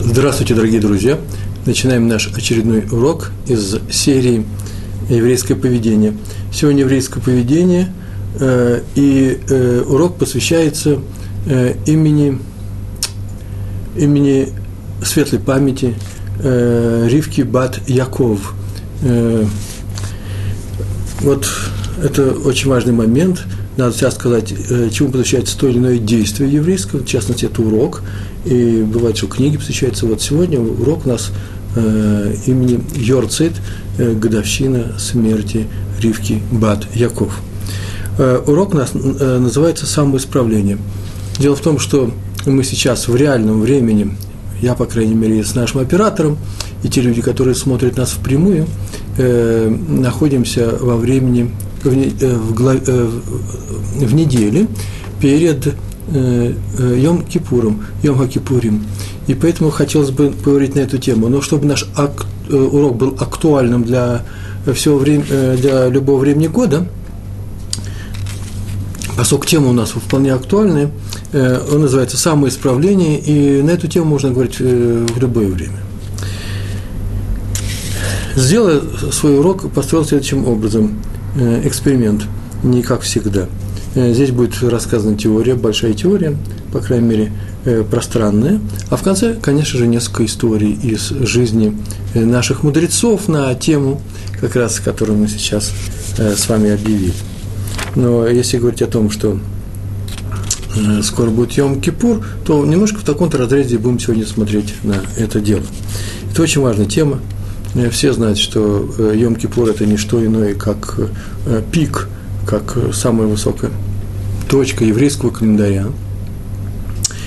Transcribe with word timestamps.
Здравствуйте, 0.00 0.54
дорогие 0.54 0.80
друзья! 0.80 1.18
Начинаем 1.66 2.06
наш 2.06 2.28
очередной 2.28 2.86
урок 2.92 3.32
из 3.48 3.78
серии 3.90 4.46
«Еврейское 5.08 5.56
поведение». 5.56 6.14
Сегодня 6.52 6.82
еврейское 6.82 7.20
поведение, 7.20 7.92
э, 8.38 8.82
и 8.94 9.40
э, 9.48 9.82
урок 9.88 10.16
посвящается 10.16 11.00
э, 11.46 11.74
имени, 11.86 12.38
имени 13.96 14.50
светлой 15.02 15.40
памяти 15.40 15.94
Ривки 16.40 17.40
Бат 17.42 17.80
Яков. 17.88 18.54
Вот 21.20 21.48
это 22.00 22.30
очень 22.44 22.70
важный 22.70 22.92
момент. 22.92 23.44
Надо 23.76 23.92
сейчас 23.92 24.14
сказать, 24.14 24.54
чему 24.92 25.10
посвящается 25.10 25.58
то 25.58 25.66
или 25.66 25.78
иное 25.78 25.98
действие 25.98 26.52
еврейское, 26.52 26.98
в 26.98 27.06
частности, 27.06 27.46
это 27.46 27.60
урок. 27.62 28.02
И 28.48 28.82
бывает, 28.82 29.18
что 29.18 29.26
книги 29.26 29.58
посвящаются. 29.58 30.06
Вот 30.06 30.22
сегодня 30.22 30.58
урок 30.58 31.04
у 31.04 31.10
нас 31.10 31.30
э, 31.76 32.34
имени 32.46 32.80
Йорцит, 32.94 33.52
э, 33.98 34.14
годовщина 34.14 34.98
смерти 34.98 35.66
Ривки 36.00 36.40
Бат 36.50 36.86
Яков. 36.94 37.40
Э, 38.16 38.40
урок 38.46 38.72
у 38.72 38.78
нас 38.78 38.92
э, 38.94 39.38
называется 39.38 39.84
«Самоисправление». 39.84 40.78
Дело 41.38 41.56
в 41.56 41.60
том, 41.60 41.78
что 41.78 42.10
мы 42.46 42.64
сейчас 42.64 43.06
в 43.06 43.14
реальном 43.16 43.60
времени, 43.60 44.16
я, 44.62 44.74
по 44.74 44.86
крайней 44.86 45.14
мере, 45.14 45.44
с 45.44 45.54
нашим 45.54 45.80
оператором, 45.80 46.38
и 46.82 46.88
те 46.88 47.02
люди, 47.02 47.20
которые 47.20 47.54
смотрят 47.54 47.98
нас 47.98 48.12
впрямую, 48.12 48.66
э, 49.18 49.68
находимся 49.68 50.74
во 50.80 50.96
времени, 50.96 51.50
в, 51.84 51.88
э, 51.88 52.34
в, 52.34 52.66
э, 52.66 53.10
в 54.06 54.14
неделе 54.14 54.68
перед 55.20 55.74
Йом 56.12 57.22
Кипуром, 57.24 57.84
Йом 58.02 58.18
Хакипурим. 58.18 58.84
И 59.26 59.34
поэтому 59.34 59.70
хотелось 59.70 60.10
бы 60.10 60.30
поговорить 60.30 60.74
на 60.74 60.80
эту 60.80 60.98
тему. 60.98 61.28
Но 61.28 61.42
чтобы 61.42 61.66
наш 61.66 61.86
ак, 61.96 62.26
урок 62.50 62.96
был 62.96 63.16
актуальным 63.18 63.84
для, 63.84 64.22
всего 64.72 64.98
времени, 64.98 65.56
для 65.56 65.88
любого 65.88 66.18
времени 66.20 66.46
года, 66.46 66.86
поскольку 69.16 69.46
тема 69.46 69.68
у 69.68 69.72
нас 69.72 69.90
вполне 69.90 70.32
актуальная, 70.32 70.90
он 71.32 71.82
называется 71.82 72.16
«Самоисправление», 72.16 73.18
и 73.20 73.60
на 73.62 73.70
эту 73.70 73.86
тему 73.86 74.06
можно 74.06 74.30
говорить 74.30 74.58
в 74.60 75.18
любое 75.20 75.48
время. 75.48 75.76
Сделая 78.34 78.80
свой 79.12 79.38
урок, 79.38 79.70
построил 79.72 80.06
следующим 80.06 80.46
образом 80.46 80.98
эксперимент, 81.64 82.24
не 82.62 82.82
как 82.82 83.02
всегда– 83.02 83.46
Э, 83.58 83.67
здесь 83.94 84.30
будет 84.30 84.62
рассказана 84.62 85.16
теория, 85.16 85.54
большая 85.54 85.92
теория, 85.94 86.36
по 86.72 86.80
крайней 86.80 87.06
мере, 87.06 87.32
э, 87.64 87.84
пространная. 87.88 88.60
А 88.90 88.96
в 88.96 89.02
конце, 89.02 89.34
конечно 89.34 89.78
же, 89.78 89.86
несколько 89.86 90.24
историй 90.24 90.72
из 90.72 91.08
жизни 91.08 91.76
э, 92.14 92.24
наших 92.24 92.62
мудрецов 92.62 93.28
на 93.28 93.54
тему, 93.54 94.00
как 94.40 94.56
раз, 94.56 94.80
которую 94.80 95.18
мы 95.18 95.28
сейчас 95.28 95.72
с 96.16 96.48
вами 96.48 96.70
объявили. 96.70 97.12
Но 97.94 98.26
если 98.26 98.58
говорить 98.58 98.82
о 98.82 98.86
том, 98.86 99.10
что 99.10 99.38
скоро 101.02 101.30
будет 101.30 101.52
Йом-Кипур, 101.52 102.24
то 102.44 102.64
немножко 102.64 102.98
в 102.98 103.02
таком-то 103.04 103.38
разрезе 103.38 103.78
будем 103.78 103.98
сегодня 103.98 104.26
смотреть 104.26 104.74
на 104.84 104.96
это 105.16 105.40
дело. 105.40 105.62
Это 106.30 106.42
очень 106.42 106.60
важная 106.60 106.86
тема. 106.86 107.20
Все 107.90 108.12
знают, 108.12 108.38
что 108.38 108.88
Йом-Кипур– 108.98 109.70
это 109.70 109.86
не 109.86 109.96
что 109.96 110.24
иное, 110.24 110.54
как 110.54 110.98
пик, 111.72 112.08
как 112.48 112.78
самая 112.94 113.28
высокая 113.28 113.70
точка 114.48 114.82
еврейского 114.82 115.30
календаря, 115.30 115.88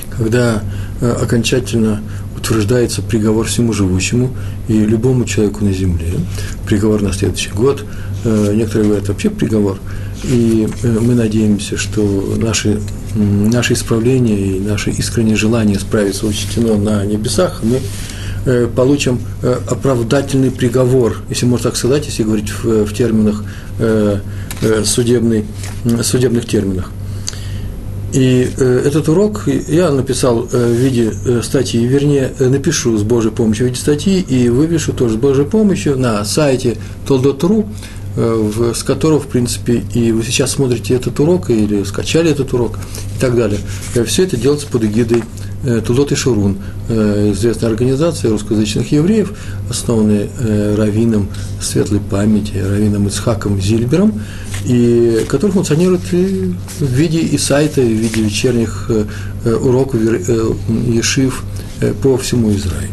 когда 0.09 0.63
э, 0.99 1.11
окончательно 1.11 2.01
утверждается 2.35 3.03
приговор 3.03 3.45
всему 3.45 3.71
живущему 3.71 4.35
и 4.67 4.73
любому 4.73 5.25
человеку 5.25 5.63
на 5.63 5.73
земле, 5.73 6.13
приговор 6.65 7.03
на 7.03 7.13
следующий 7.13 7.51
год, 7.51 7.85
э, 8.23 8.53
некоторые 8.55 8.87
говорят 8.87 9.09
вообще 9.09 9.29
приговор, 9.29 9.77
и 10.23 10.67
э, 10.81 10.99
мы 10.99 11.13
надеемся, 11.13 11.77
что 11.77 12.01
наши, 12.37 12.81
наши 13.13 13.73
исправления 13.73 14.39
и 14.39 14.59
наше 14.59 14.89
искреннее 14.89 15.35
желание 15.35 15.79
справиться 15.79 16.25
учтено 16.25 16.77
на 16.77 17.05
небесах, 17.05 17.61
мы 17.61 17.79
получим 18.75 19.19
оправдательный 19.69 20.51
приговор, 20.51 21.17
если 21.29 21.45
можно 21.45 21.69
так 21.69 21.75
сказать, 21.75 22.05
если 22.05 22.23
говорить 22.23 22.49
в, 22.49 22.85
в 22.85 22.93
терминах 22.93 23.43
судебный, 24.83 25.45
судебных 26.03 26.45
терминах. 26.45 26.91
И 28.13 28.49
э, 28.57 28.83
этот 28.85 29.07
урок 29.07 29.47
я 29.47 29.89
написал 29.89 30.47
э, 30.51 30.67
в 30.67 30.75
виде 30.75 31.13
э, 31.25 31.41
статьи, 31.41 31.85
вернее, 31.85 32.33
э, 32.39 32.49
напишу 32.49 32.97
с 32.97 33.03
Божьей 33.03 33.31
помощью 33.31 33.67
в 33.67 33.69
виде 33.69 33.79
статьи 33.79 34.19
и 34.19 34.49
вывешу 34.49 34.91
тоже 34.91 35.13
с 35.15 35.17
Божьей 35.17 35.45
помощью 35.45 35.97
на 35.97 36.25
сайте 36.25 36.77
Толдот.ру, 37.07 37.69
э, 38.17 38.71
с 38.75 38.83
которого, 38.83 39.21
в 39.21 39.27
принципе, 39.27 39.83
и 39.93 40.11
вы 40.11 40.23
сейчас 40.23 40.51
смотрите 40.51 40.93
этот 40.93 41.17
урок 41.21 41.49
или 41.49 41.83
скачали 41.83 42.29
этот 42.29 42.53
урок 42.53 42.77
и 43.17 43.21
так 43.21 43.35
далее. 43.37 43.59
Э, 43.95 44.03
Все 44.03 44.23
это 44.23 44.35
делается 44.35 44.67
под 44.67 44.83
эгидой 44.83 45.19
э, 45.19 45.23
Тулот 45.85 46.11
и 46.11 46.15
Шурун, 46.15 46.57
э, 46.89 47.31
известная 47.33 47.69
организация 47.69 48.31
русскоязычных 48.31 48.91
евреев, 48.91 49.33
основанная 49.69 50.27
э, 50.39 50.75
раввином 50.75 51.29
светлой 51.61 51.99
памяти, 51.99 52.57
раввином 52.57 53.07
Ицхаком 53.07 53.61
Зильбером, 53.61 54.19
и 54.65 55.25
который 55.29 55.51
функционирует 55.51 56.01
в 56.11 56.85
виде 56.85 57.19
и 57.19 57.37
сайта, 57.37 57.81
в 57.81 57.85
виде 57.85 58.21
вечерних 58.21 58.87
э, 58.89 59.05
э, 59.45 59.53
уроков 59.53 59.99
э, 60.01 60.53
ешив 60.87 61.43
по 62.01 62.17
всему 62.17 62.51
Израилю. 62.51 62.89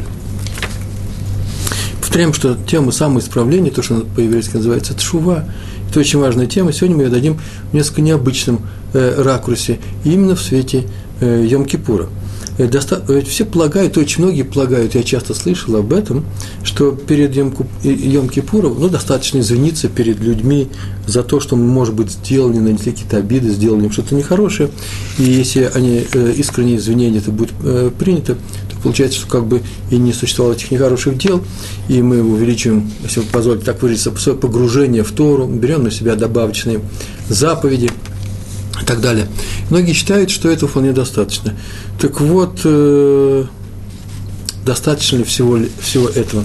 Повторяем, 2.00 2.33
что 2.33 2.56
тема 2.67 2.91
самоисправления, 2.91 3.71
то, 3.71 3.83
что 3.83 4.00
по-еврейски 4.00 4.56
называется 4.56 4.95
тшува, 4.95 5.45
это 5.91 6.00
очень 6.00 6.19
важная 6.19 6.47
тема. 6.47 6.73
Сегодня 6.73 6.97
мы 6.97 7.03
ее 7.05 7.11
дадим 7.11 7.39
в 7.71 7.75
несколько 7.75 8.00
необычном 8.00 8.61
ракурсе, 8.95 9.79
именно 10.05 10.35
в 10.35 10.41
свете 10.41 10.85
Йом-Кипура– 11.21 12.09
ведь 12.59 13.28
все 13.28 13.44
полагают, 13.44 13.97
очень 13.97 14.25
многие 14.25 14.43
полагают, 14.43 14.94
я 14.94 15.03
часто 15.03 15.34
слышал 15.34 15.76
об 15.76 15.93
этом, 15.93 16.25
что 16.65 16.91
перед 16.93 17.37
Йом-Кипуром 17.37 18.76
ну, 18.78 18.88
достаточно 18.88 19.38
извиниться 19.38 19.88
перед 19.88 20.19
людьми 20.19 20.69
за 21.06 21.22
то, 21.22 21.38
что 21.41 21.56
может 21.56 21.94
быть, 21.94 22.10
сделали, 22.10 22.59
нанесли 22.59 22.93
какие-то 22.93 23.19
обиды, 23.19 23.50
сделали 23.50 23.84
им 23.84 23.93
что-то 23.93 24.15
нехорошее, 24.15 24.71
и 25.19 25.22
если 25.22 25.71
они 25.72 26.04
э, 26.12 26.32
искренние 26.37 26.76
извинения 26.78 27.19
это 27.19 27.31
будет 27.31 27.53
э, 27.62 27.91
принято, 27.97 28.34
то 28.34 28.76
получается, 28.82 29.20
что 29.20 29.28
как 29.28 29.47
бы 29.47 29.62
и 29.91 29.97
не 29.97 30.12
существовало 30.12 30.55
этих 30.55 30.70
нехороших 30.70 31.16
дел, 31.16 31.43
и 31.88 32.03
мы 32.03 32.22
увеличиваем, 32.22 32.91
если 33.05 33.20
вы 33.20 33.26
позволите 33.26 33.65
так 33.65 33.81
выразиться, 33.81 34.15
свое 34.16 34.37
погружение 34.37 35.05
в 35.05 35.12
Тору, 35.12 35.47
берем 35.47 35.84
на 35.84 35.91
себя 35.91 36.16
добавочные 36.16 36.81
заповеди– 37.28 37.91
и 38.81 38.84
так 38.84 39.00
далее. 39.00 39.28
Многие 39.71 39.93
считают, 39.93 40.31
что 40.31 40.49
этого 40.49 40.69
вполне 40.69 40.93
достаточно. 40.93 41.55
Так 42.00 42.21
вот, 42.21 42.61
э, 42.65 43.44
достаточно 44.65 45.16
ли 45.16 45.25
всего, 45.25 45.59
всего 45.81 46.09
этого? 46.09 46.44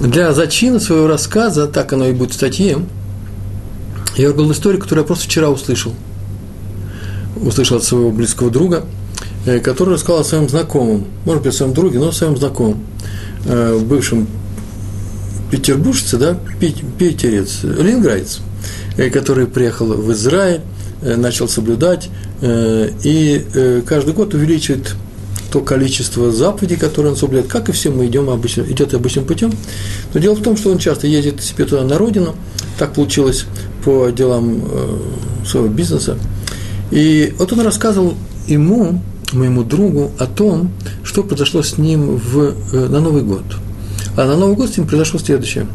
Для 0.00 0.32
зачина 0.32 0.80
своего 0.80 1.06
рассказа, 1.06 1.66
так 1.66 1.92
оно 1.92 2.06
и 2.06 2.12
будет 2.12 2.32
в 2.32 2.34
статье, 2.34 2.78
я 4.16 4.28
выбрал 4.28 4.52
историю, 4.52 4.80
которую 4.80 5.04
я 5.04 5.06
просто 5.06 5.24
вчера 5.24 5.48
услышал. 5.48 5.94
Услышал 7.36 7.78
от 7.78 7.84
своего 7.84 8.10
близкого 8.10 8.50
друга, 8.50 8.84
э, 9.46 9.58
который 9.60 9.94
рассказал 9.94 10.20
о 10.20 10.24
своем 10.24 10.48
знакомом, 10.48 11.06
может 11.24 11.42
быть, 11.42 11.54
о 11.54 11.56
своем 11.56 11.72
друге, 11.72 11.98
но 11.98 12.08
о 12.08 12.12
своем 12.12 12.36
знакомом, 12.36 12.84
э, 13.46 13.78
бывшем 13.78 14.26
петербуржце, 15.50 16.16
да, 16.18 16.38
питерец, 16.58 17.62
ленинградец, 17.62 18.40
э, 18.96 19.10
который 19.10 19.46
приехал 19.46 19.86
в 19.86 20.12
Израиль, 20.12 20.62
начал 21.02 21.48
соблюдать, 21.48 22.08
э, 22.40 22.90
и 23.02 23.44
э, 23.54 23.82
каждый 23.86 24.14
год 24.14 24.34
увеличивает 24.34 24.94
то 25.50 25.60
количество 25.60 26.32
заповедей, 26.32 26.76
которые 26.76 27.12
он 27.12 27.18
соблюдает, 27.18 27.50
как 27.50 27.68
и 27.68 27.72
все 27.72 27.90
мы 27.90 28.06
идем 28.06 28.30
обычно, 28.30 28.62
идет 28.62 28.94
обычным 28.94 29.26
путем. 29.26 29.52
Но 30.14 30.20
дело 30.20 30.34
в 30.34 30.42
том, 30.42 30.56
что 30.56 30.70
он 30.70 30.78
часто 30.78 31.06
ездит 31.06 31.42
себе 31.42 31.66
туда 31.66 31.82
на 31.82 31.98
родину, 31.98 32.34
так 32.78 32.94
получилось 32.94 33.44
по 33.84 34.08
делам 34.08 34.62
своего 35.46 35.68
бизнеса. 35.68 36.16
И 36.90 37.34
вот 37.38 37.52
он 37.52 37.60
рассказывал 37.60 38.14
ему, 38.46 39.02
моему 39.32 39.62
другу, 39.62 40.12
о 40.18 40.26
том, 40.26 40.70
что 41.04 41.22
произошло 41.22 41.62
с 41.62 41.76
ним 41.76 42.16
в, 42.16 42.54
на 42.72 43.00
Новый 43.00 43.22
год. 43.22 43.44
А 44.16 44.26
на 44.26 44.36
Новый 44.36 44.56
год 44.56 44.70
с 44.70 44.76
ним 44.76 44.86
произошло 44.86 45.18
следующее. 45.18 45.66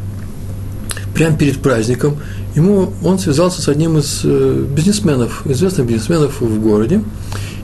Прямо 1.13 1.37
перед 1.37 1.59
праздником 1.59 2.17
ему, 2.57 2.91
он 3.03 3.19
связался 3.19 3.61
с 3.61 3.69
одним 3.69 3.97
из 3.97 4.21
э, 4.23 4.65
бизнесменов, 4.75 5.45
известных 5.45 5.87
бизнесменов 5.87 6.41
в 6.41 6.59
городе, 6.61 7.01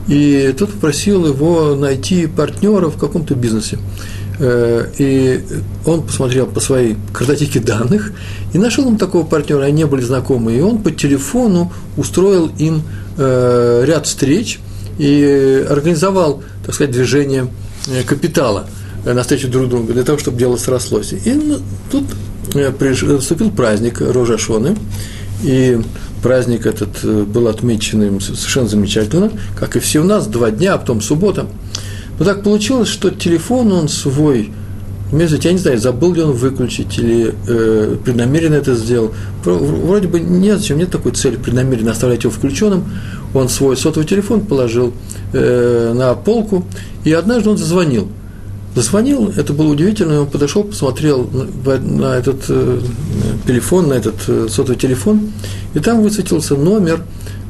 и 0.06 0.54
тот 0.56 0.70
попросил 0.72 1.26
его 1.26 1.74
найти 1.74 2.26
партнера 2.26 2.88
в 2.88 2.96
каком-то 2.96 3.34
бизнесе. 3.34 3.78
Э, 4.38 4.86
и 4.98 5.44
он 5.84 6.02
посмотрел 6.02 6.46
по 6.46 6.60
своей 6.60 6.96
картотеке 7.12 7.60
данных 7.60 8.12
и 8.52 8.58
нашел 8.58 8.88
им 8.88 8.96
такого 8.96 9.26
партнера, 9.26 9.64
они 9.64 9.84
были 9.84 10.02
знакомы, 10.02 10.56
и 10.56 10.60
он 10.60 10.78
по 10.78 10.92
телефону 10.92 11.72
устроил 11.96 12.50
им 12.58 12.82
э, 13.18 13.84
ряд 13.84 14.06
встреч 14.06 14.60
и 14.98 15.66
организовал, 15.68 16.42
так 16.64 16.74
сказать, 16.74 16.92
движение 16.92 17.48
капитала 18.06 18.66
навстречу 19.04 19.48
друг 19.48 19.68
другу, 19.68 19.92
для 19.92 20.04
того, 20.04 20.18
чтобы 20.18 20.38
дело 20.38 20.56
срослось. 20.56 21.12
И 21.12 21.32
ну, 21.32 21.58
тут 22.54 23.02
наступил 23.02 23.50
праздник 23.50 24.00
Рожашоны, 24.00 24.76
и 25.42 25.78
праздник 26.22 26.66
этот 26.66 27.04
был 27.28 27.48
отмечен 27.48 28.20
совершенно 28.20 28.68
замечательно, 28.68 29.30
как 29.58 29.76
и 29.76 29.80
все 29.80 30.00
у 30.00 30.04
нас, 30.04 30.26
два 30.26 30.50
дня, 30.50 30.74
а 30.74 30.78
потом 30.78 31.02
суббота. 31.02 31.46
Но 32.18 32.24
так 32.24 32.42
получилось, 32.42 32.88
что 32.88 33.10
телефон 33.10 33.72
он 33.72 33.88
свой 33.88 34.52
Между 35.12 35.36
я 35.36 35.52
не 35.52 35.58
знаю, 35.58 35.78
забыл 35.78 36.14
ли 36.14 36.22
он 36.22 36.32
выключить 36.32 36.98
или 36.98 37.34
э, 37.46 37.96
преднамеренно 38.04 38.54
это 38.54 38.74
сделал. 38.74 39.12
Вроде 39.44 40.08
бы 40.08 40.18
нет, 40.18 40.58
зачем 40.58 40.78
нет 40.78 40.90
такой 40.90 41.12
цели 41.12 41.36
преднамеренно 41.36 41.92
оставлять 41.92 42.24
его 42.24 42.32
включенным. 42.32 42.84
Он 43.34 43.48
свой 43.48 43.76
сотовый 43.76 44.08
телефон 44.08 44.40
положил 44.40 44.92
э, 45.32 45.92
на 45.94 46.14
полку, 46.14 46.64
и 47.04 47.12
однажды 47.12 47.50
он 47.50 47.58
зазвонил. 47.58 48.08
Зазвонил, 48.74 49.32
это 49.36 49.52
было 49.52 49.68
удивительно, 49.68 50.22
он 50.22 50.26
подошел, 50.26 50.64
посмотрел 50.64 51.30
на, 51.64 52.14
этот 52.16 52.46
э, 52.48 52.80
телефон, 53.46 53.88
на 53.88 53.94
этот 53.94 54.16
э, 54.26 54.48
сотовый 54.50 54.76
телефон, 54.76 55.30
и 55.74 55.78
там 55.78 56.02
высветился 56.02 56.56
номер 56.56 57.04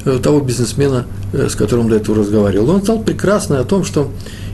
э, 0.05 0.19
того 0.21 0.39
бизнесмена, 0.39 1.07
с 1.33 1.55
которым 1.55 1.89
до 1.89 1.95
этого 1.95 2.19
разговаривал. 2.19 2.69
Он 2.69 2.85
знал 2.85 2.99
прекрасно 2.99 3.59
о 3.59 3.63
том, 3.63 3.83
что 3.83 4.11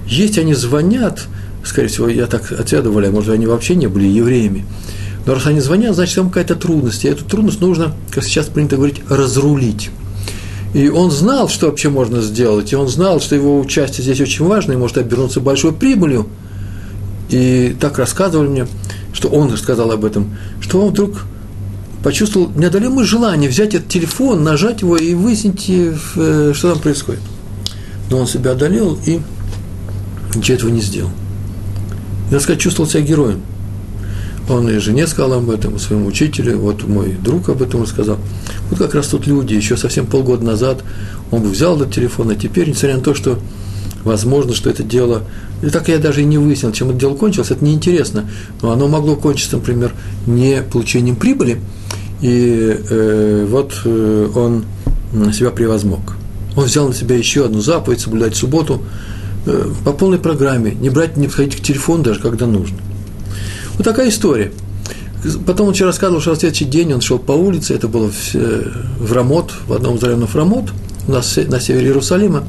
есть 0.08 0.38
они 0.38 0.54
звонят, 0.54 1.28
скорее 1.66 1.90
всего, 1.90 2.08
я 2.08 2.26
так 2.26 2.50
отведывали, 2.54 3.10
может, 3.10 3.32
они 3.32 3.48
вообще 3.48 3.76
не 3.76 3.88
были 3.88 4.08
евреями. 4.08 4.66
Но 5.26 5.34
раз 5.34 5.46
они 5.48 5.60
звонят, 5.60 5.96
значит, 5.96 6.16
там 6.16 6.30
какая-то 6.30 6.56
трудность. 6.56 7.06
И 7.06 7.08
эту 7.08 7.26
трудность 7.26 7.62
нужно, 7.62 7.94
как 8.12 8.24
сейчас 8.24 8.48
принято 8.48 8.78
говорить, 8.78 9.02
разрулить. 9.10 9.90
И 10.74 10.88
он 10.88 11.12
знал, 11.12 11.50
что 11.50 11.68
вообще 11.68 11.90
можно 11.90 12.22
сделать, 12.22 12.72
и 12.72 12.76
он 12.78 12.88
знал, 12.88 13.20
что 13.20 13.36
его 13.36 13.60
участие 13.60 14.04
здесь 14.04 14.22
очень 14.22 14.46
важно, 14.46 14.72
и 14.72 14.78
может 14.78 14.98
обернуться 14.98 15.42
большой 15.42 15.74
прибылью. 15.74 16.28
И 17.32 17.76
так 17.80 17.98
рассказывали 17.98 18.48
мне, 18.48 18.68
что 19.14 19.30
он 19.30 19.56
сказал 19.58 19.92
об 19.92 20.06
этом, 20.06 20.36
что 20.60 20.82
он 20.82 20.92
вдруг 20.92 21.24
почувствовал 22.04 22.52
неодолимое 22.56 23.06
желание 23.06 23.50
взять 23.50 23.74
этот 23.74 23.88
телефон, 23.88 24.44
нажать 24.44 24.82
его 24.82 24.98
и 24.98 25.16
выяснить, 25.16 25.66
э, 25.70 26.54
что 26.54 26.74
там 26.74 26.80
происходит. 26.80 27.22
Но 28.10 28.20
он 28.20 28.28
себя 28.28 28.52
одолел 28.52 29.00
и 29.06 29.20
ничего 30.36 30.56
этого 30.56 30.70
не 30.70 30.82
сделал 30.82 31.10
надо 32.32 32.44
сказать, 32.44 32.62
чувствовал 32.62 32.90
себя 32.90 33.02
героем. 33.02 33.42
Он 34.50 34.70
и 34.70 34.78
жене 34.80 35.06
сказал 35.06 35.34
об 35.34 35.50
этом, 35.50 35.78
своему 35.78 36.08
учителю, 36.08 36.58
вот 36.58 36.84
мой 36.88 37.12
друг 37.22 37.50
об 37.50 37.62
этом 37.62 37.84
рассказал. 37.84 38.18
Вот 38.70 38.80
как 38.80 38.96
раз 38.96 39.08
тут 39.08 39.28
люди, 39.28 39.54
еще 39.54 39.78
совсем 39.78 40.08
полгода 40.08 40.44
назад 40.44 40.84
он 41.30 41.42
бы 41.42 41.50
взял 41.50 41.76
этот 41.76 41.94
телефон, 41.94 42.32
а 42.32 42.36
теперь, 42.36 42.70
несмотря 42.70 42.98
на 42.98 43.04
то, 43.04 43.14
что 43.14 43.38
возможно, 44.04 44.54
что 44.54 44.70
это 44.70 44.84
дело, 44.84 45.24
и 45.62 45.70
так 45.70 45.88
я 45.90 45.98
даже 45.98 46.22
и 46.22 46.26
не 46.26 46.38
выяснил, 46.38 46.72
чем 46.72 46.90
это 46.90 47.00
дело 47.00 47.16
кончилось, 47.16 47.52
это 47.52 47.64
неинтересно, 47.64 48.30
но 48.62 48.72
оно 48.72 48.88
могло 48.88 49.16
кончиться, 49.16 49.58
например, 49.58 49.94
не 50.26 50.62
получением 50.62 51.16
прибыли, 51.16 51.60
и 52.22 52.78
э, 52.90 53.48
вот 53.50 53.74
э, 53.86 54.30
он 54.36 54.66
себя 55.34 55.52
превозмог. 55.52 56.16
Он 56.56 56.66
взял 56.66 56.88
на 56.88 56.94
себя 56.94 57.16
еще 57.16 57.46
одну 57.46 57.62
заповедь, 57.62 58.02
соблюдать 58.02 58.36
субботу, 58.36 58.82
Э, 59.46 59.72
по 59.84 59.92
полной 59.92 60.20
программе, 60.20 60.72
не 60.72 60.90
брать, 60.90 61.18
не 61.18 61.28
подходить 61.28 61.56
к 61.56 61.62
телефону 61.62 62.04
даже, 62.04 62.20
когда 62.20 62.46
нужно. 62.46 62.78
Вот 63.76 63.84
такая 63.84 64.10
история. 64.10 64.52
Потом 65.46 65.68
он 65.68 65.74
вчера 65.74 65.88
рассказывал, 65.88 66.22
что 66.22 66.34
в 66.34 66.38
следующий 66.38 66.66
день 66.66 66.94
он 66.94 67.02
шел 67.02 67.18
по 67.18 67.32
улице, 67.32 67.74
это 67.74 67.88
было 67.88 68.10
в, 68.10 68.36
э, 68.36 68.72
в 69.00 69.12
Рамот, 69.12 69.52
в 69.68 69.74
одном 69.74 69.96
из 69.96 70.04
районов 70.04 70.36
Рамот, 70.36 70.66
у 71.08 71.12
нас 71.12 71.38
на 71.48 71.60
севере 71.60 71.88
Иерусалима, 71.88 72.44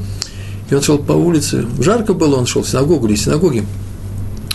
и 0.72 0.74
он 0.74 0.80
шел 0.82 0.96
по 0.96 1.12
улице, 1.12 1.66
жарко 1.78 2.14
было, 2.14 2.36
он 2.36 2.46
шел 2.46 2.62
в 2.62 2.68
синагогу 2.68 3.06
или 3.06 3.14
синагоги, 3.14 3.62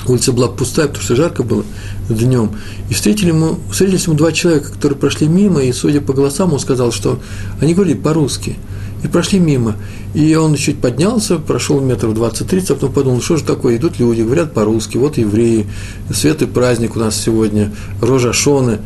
улица 0.07 0.33
была 0.33 0.47
пустая, 0.47 0.87
потому 0.87 1.05
что 1.05 1.15
жарко 1.15 1.43
было 1.43 1.63
днем, 2.09 2.51
и 2.89 2.95
встретили 2.95 3.27
ему, 3.27 3.59
встретились 3.69 4.07
ему 4.07 4.17
два 4.17 4.31
человека, 4.31 4.71
которые 4.73 4.97
прошли 4.97 5.27
мимо, 5.27 5.61
и, 5.61 5.71
судя 5.71 6.01
по 6.01 6.13
голосам, 6.13 6.53
он 6.53 6.59
сказал, 6.59 6.91
что 6.91 7.19
они 7.61 7.75
говорили 7.75 7.95
по-русски– 7.95 8.57
и 9.03 9.07
прошли 9.07 9.39
мимо. 9.39 9.75
И 10.13 10.35
он 10.35 10.55
чуть 10.55 10.79
поднялся, 10.79 11.37
прошел 11.37 11.79
метров 11.79 12.13
20-30, 12.13 12.71
а 12.71 12.73
потом 12.75 12.93
подумал, 12.93 13.21
что 13.21 13.37
же 13.37 13.43
такое, 13.43 13.77
идут 13.77 13.99
люди, 13.99 14.21
говорят 14.21 14.53
по-русски, 14.53 14.97
вот 14.97 15.17
евреи, 15.17 15.67
свет 16.11 16.41
и 16.41 16.45
праздник 16.45 16.95
у 16.95 16.99
нас 16.99 17.15
сегодня, 17.15 17.71
рожа 18.01 18.33
Шоны, 18.33 18.79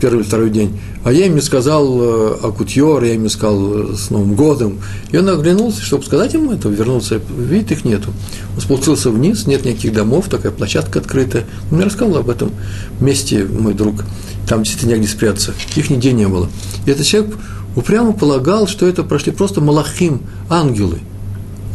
первый 0.00 0.20
или 0.20 0.26
второй 0.26 0.50
день. 0.50 0.78
А 1.04 1.12
я 1.12 1.26
им 1.26 1.40
сказал 1.40 2.00
э, 2.00 2.36
Акутьор, 2.42 3.02
я 3.04 3.14
им 3.14 3.28
сказал 3.28 3.92
э, 3.92 3.96
с 3.96 4.10
Новым 4.10 4.34
годом. 4.34 4.80
И 5.10 5.16
он 5.16 5.28
оглянулся, 5.28 5.82
чтобы 5.82 6.04
сказать 6.04 6.34
ему 6.34 6.52
это, 6.52 6.68
вернулся, 6.68 7.20
видит, 7.36 7.72
их 7.72 7.84
нету. 7.84 8.12
Он 8.54 8.60
спустился 8.60 9.10
вниз, 9.10 9.46
нет 9.46 9.64
никаких 9.64 9.92
домов, 9.92 10.28
такая 10.30 10.52
площадка 10.52 11.00
открытая. 11.00 11.44
Он 11.70 11.78
мне 11.78 11.86
рассказал 11.86 12.16
об 12.18 12.30
этом 12.30 12.52
месте, 13.00 13.44
мой 13.44 13.74
друг. 13.74 14.04
Там 14.48 14.62
действительно 14.62 14.92
негде 14.92 15.08
спрятаться. 15.08 15.54
Их 15.76 15.90
нигде 15.90 16.12
не 16.12 16.28
было. 16.28 16.48
И 16.86 16.90
этот 16.90 17.06
человек 17.06 17.34
упрямо 17.76 18.12
полагал, 18.12 18.66
что 18.66 18.86
это 18.86 19.02
прошли 19.02 19.32
просто 19.32 19.60
малахим, 19.60 20.20
ангелы. 20.48 21.00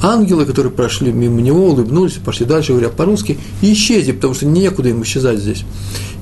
Ангелы, 0.01 0.45
которые 0.45 0.71
прошли 0.71 1.11
мимо 1.11 1.41
него, 1.41 1.67
улыбнулись, 1.67 2.13
пошли 2.13 2.45
дальше, 2.45 2.71
говоря 2.71 2.89
по-русски, 2.89 3.37
и 3.61 3.73
исчезли, 3.73 4.11
потому 4.13 4.33
что 4.33 4.45
некуда 4.45 4.89
им 4.89 5.03
исчезать 5.03 5.39
здесь. 5.39 5.63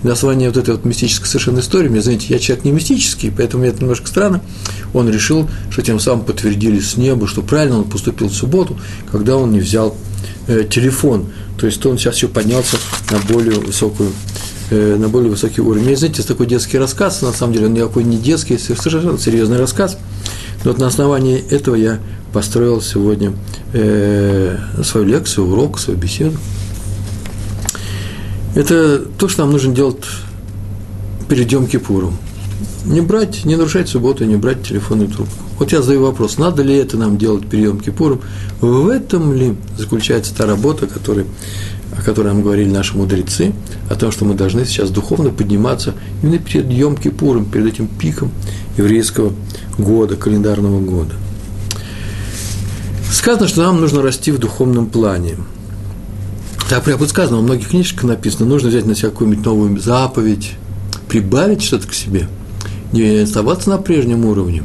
И 0.03 0.07
основании 0.07 0.47
вот 0.47 0.57
этой 0.57 0.75
вот 0.75 0.85
мистической 0.85 1.27
совершенно 1.27 1.59
истории, 1.59 1.89
мне, 1.89 2.01
знаете, 2.01 2.27
я 2.29 2.39
человек 2.39 2.65
не 2.65 2.71
мистический, 2.71 3.31
поэтому 3.35 3.61
мне 3.61 3.71
это 3.71 3.81
немножко 3.81 4.07
странно, 4.07 4.41
он 4.93 5.09
решил, 5.09 5.49
что 5.69 5.81
тем 5.81 5.99
самым 5.99 6.25
подтвердили 6.25 6.79
с 6.79 6.97
неба, 6.97 7.27
что 7.27 7.41
правильно 7.41 7.79
он 7.79 7.83
поступил 7.85 8.29
в 8.29 8.33
субботу, 8.33 8.77
когда 9.11 9.37
он 9.37 9.51
не 9.51 9.59
взял 9.59 9.95
э, 10.47 10.65
телефон. 10.69 11.27
То 11.59 11.65
есть 11.65 11.81
то 11.81 11.89
он 11.89 11.97
сейчас 11.97 12.15
еще 12.15 12.27
поднялся 12.27 12.77
на 13.11 13.17
более 13.33 13.59
высокую 13.59 14.11
Э, 14.69 14.97
на 14.97 15.07
более 15.07 15.31
высокий 15.31 15.61
уровень. 15.61 15.87
Есть, 15.87 15.99
знаете, 15.99 16.23
такой 16.23 16.45
детский 16.45 16.77
рассказ, 16.77 17.21
на 17.21 17.31
самом 17.31 17.53
деле 17.53 17.67
он 17.67 17.73
никакой 17.73 18.03
не 18.03 18.17
детский, 18.17 18.57
совершенно 18.57 19.17
серьезный 19.17 19.57
рассказ. 19.57 19.97
Но 20.65 20.71
вот 20.71 20.79
на 20.79 20.87
основании 20.87 21.37
этого 21.37 21.75
я 21.75 21.99
построил 22.33 22.81
сегодня 22.81 23.33
э, 23.73 24.57
свою 24.83 25.07
лекцию, 25.07 25.47
урок, 25.47 25.79
свою 25.79 25.99
беседу. 25.99 26.37
Это 28.55 28.99
то, 28.99 29.27
что 29.27 29.43
нам 29.43 29.51
нужно 29.51 29.73
делать 29.73 30.03
перед 31.29 31.51
Йом 31.51 31.67
Кипуром. 31.67 32.17
Не 32.85 33.01
брать, 33.01 33.45
не 33.45 33.55
нарушать 33.55 33.89
субботу, 33.89 34.23
не 34.25 34.35
брать 34.35 34.63
телефонную 34.63 35.09
трубку. 35.09 35.35
Вот 35.59 35.71
я 35.71 35.81
задаю 35.81 36.03
вопрос, 36.03 36.37
надо 36.37 36.63
ли 36.63 36.75
это 36.75 36.97
нам 36.97 37.17
делать 37.17 37.47
перед 37.47 37.65
Йом 37.65 37.79
Кипуром? 37.79 38.21
В 38.61 38.87
этом 38.87 39.33
ли 39.33 39.55
заключается 39.77 40.33
та 40.35 40.45
работа, 40.45 40.87
которая 40.87 41.25
о 41.97 42.01
которой 42.01 42.27
нам 42.27 42.41
говорили 42.41 42.69
наши 42.69 42.95
мудрецы, 42.97 43.53
о 43.89 43.95
том, 43.95 44.11
что 44.11 44.25
мы 44.25 44.33
должны 44.33 44.65
сейчас 44.65 44.89
духовно 44.89 45.29
подниматься 45.29 45.93
именно 46.21 46.37
перед 46.37 46.65
Йом-Кипуром, 46.65 47.49
перед 47.49 47.73
этим 47.73 47.87
пиком 47.87 48.31
еврейского 48.77 49.33
года, 49.77 50.15
календарного 50.15 50.79
года. 50.79 51.13
Сказано, 53.11 53.47
что 53.47 53.63
нам 53.63 53.79
нужно 53.79 54.01
расти 54.01 54.31
в 54.31 54.37
духовном 54.37 54.87
плане. 54.87 55.35
Так 56.69 56.83
прямо 56.83 57.07
сказано, 57.07 57.37
во 57.37 57.43
многих 57.43 57.69
книжках 57.69 58.03
написано, 58.03 58.45
нужно 58.45 58.69
взять 58.69 58.85
на 58.85 58.95
себя 58.95 59.09
какую-нибудь 59.09 59.45
новую 59.45 59.79
заповедь, 59.79 60.55
прибавить 61.07 61.63
что-то 61.63 61.87
к 61.87 61.93
себе, 61.93 62.27
не 62.91 63.19
оставаться 63.19 63.69
на 63.69 63.77
прежнем 63.77 64.25
уровне, 64.25 64.63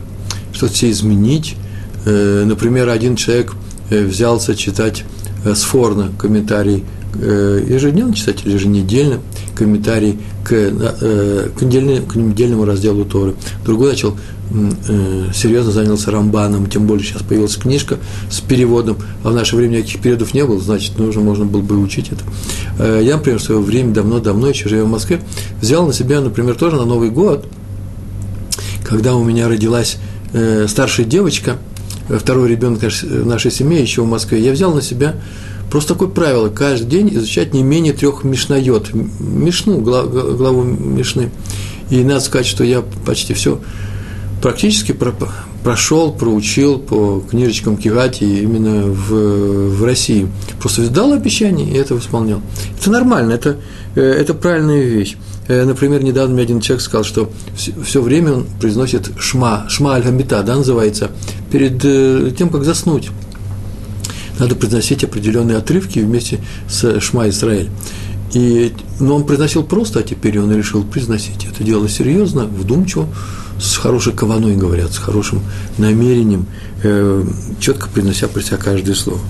что-то 0.52 0.74
себе 0.74 0.90
изменить. 0.90 1.56
Э, 2.04 2.44
например, 2.44 2.88
один 2.88 3.14
человек 3.14 3.52
э, 3.90 4.04
взялся 4.04 4.56
читать 4.56 5.04
э, 5.44 5.54
с 5.54 5.62
Форна 5.62 6.10
комментарий 6.18 6.84
ежедневно 7.14 8.14
читать 8.14 8.44
или 8.44 8.54
еженедельно 8.54 9.20
комментарий 9.54 10.18
к, 10.44 10.52
э, 10.52 11.50
к, 11.56 11.62
недельному, 11.62 12.06
к 12.06 12.16
недельному 12.16 12.64
разделу 12.64 13.04
Торы. 13.04 13.34
Другой 13.64 13.90
начал 13.90 14.16
э, 14.50 15.26
серьезно 15.34 15.72
занялся 15.72 16.10
Рамбаном, 16.10 16.68
тем 16.68 16.86
более 16.86 17.04
сейчас 17.04 17.22
появилась 17.22 17.56
книжка 17.56 17.98
с 18.30 18.40
переводом, 18.40 18.96
а 19.24 19.30
в 19.30 19.34
наше 19.34 19.56
время 19.56 19.78
никаких 19.78 20.00
переводов 20.00 20.34
не 20.34 20.44
было, 20.44 20.60
значит, 20.60 20.98
нужно, 20.98 21.22
можно 21.22 21.44
было 21.44 21.60
бы 21.60 21.78
учить 21.78 22.10
это. 22.10 23.00
Я, 23.00 23.16
например, 23.16 23.38
в 23.38 23.42
свое 23.42 23.60
время, 23.60 23.92
давно-давно, 23.92 24.48
еще 24.48 24.68
живя 24.68 24.84
в 24.84 24.88
Москве, 24.88 25.20
взял 25.60 25.86
на 25.86 25.92
себя, 25.92 26.20
например, 26.20 26.54
тоже 26.54 26.76
на 26.76 26.84
Новый 26.84 27.10
год, 27.10 27.46
когда 28.84 29.14
у 29.14 29.24
меня 29.24 29.48
родилась 29.48 29.98
старшая 30.66 31.06
девочка, 31.06 31.58
второй 32.08 32.48
ребенок 32.48 32.82
в 32.82 33.26
нашей 33.26 33.50
семье 33.50 33.80
еще 33.80 34.02
в 34.02 34.06
Москве, 34.06 34.40
я 34.40 34.52
взял 34.52 34.74
на 34.74 34.82
себя 34.82 35.16
Просто 35.72 35.94
такое 35.94 36.08
правило, 36.08 36.50
каждый 36.50 36.86
день 36.86 37.08
изучать 37.14 37.54
не 37.54 37.62
менее 37.62 37.94
трех 37.94 38.24
мишнает, 38.24 38.92
мишну, 38.92 39.80
главу 39.80 40.64
мишны. 40.64 41.30
И 41.88 42.04
надо 42.04 42.20
сказать, 42.20 42.44
что 42.44 42.62
я 42.62 42.82
почти 43.06 43.32
все 43.32 43.58
практически 44.42 44.94
прошел, 45.64 46.12
проучил 46.12 46.78
по 46.78 47.20
книжечкам 47.20 47.78
Кивати 47.78 48.24
именно 48.24 48.82
в, 48.82 49.78
в 49.78 49.82
России. 49.82 50.28
Просто 50.60 50.90
дал 50.90 51.14
обещание 51.14 51.66
и 51.66 51.78
это 51.78 51.96
исполнял. 51.96 52.42
Это 52.78 52.90
нормально, 52.90 53.32
это, 53.32 53.56
э, 53.94 54.02
это 54.02 54.34
правильная 54.34 54.82
вещь. 54.82 55.16
Э, 55.48 55.64
например, 55.64 56.04
недавно 56.04 56.34
мне 56.34 56.42
один 56.42 56.60
человек 56.60 56.82
сказал, 56.82 57.04
что 57.04 57.30
все, 57.56 57.72
все 57.82 58.02
время 58.02 58.32
он 58.32 58.46
произносит 58.60 59.10
шма, 59.18 59.64
шма 59.70 59.94
аль 59.94 60.04
да, 60.04 60.42
называется, 60.42 61.12
перед 61.50 61.82
э, 61.82 62.30
тем, 62.36 62.50
как 62.50 62.64
заснуть. 62.64 63.08
Надо 64.38 64.54
произносить 64.54 65.04
определенные 65.04 65.58
отрывки 65.58 65.98
вместе 65.98 66.40
с 66.68 67.00
Шма 67.00 67.28
Исраэль. 67.28 67.70
И, 68.32 68.72
но 68.98 69.16
он 69.16 69.26
произносил 69.26 69.62
просто, 69.62 70.00
а 70.00 70.02
теперь 70.02 70.38
он 70.40 70.54
решил 70.54 70.82
произносить. 70.84 71.44
Это 71.44 71.62
дело 71.62 71.88
серьезно, 71.88 72.44
вдумчиво, 72.44 73.06
с 73.60 73.76
хорошей 73.76 74.14
кованой, 74.14 74.56
говорят, 74.56 74.92
с 74.92 74.98
хорошим 74.98 75.42
намерением, 75.76 76.46
э, 76.82 77.24
четко 77.60 77.88
произнося 77.88 78.28
про 78.28 78.40
себя 78.40 78.56
каждое 78.56 78.94
слово. 78.94 79.20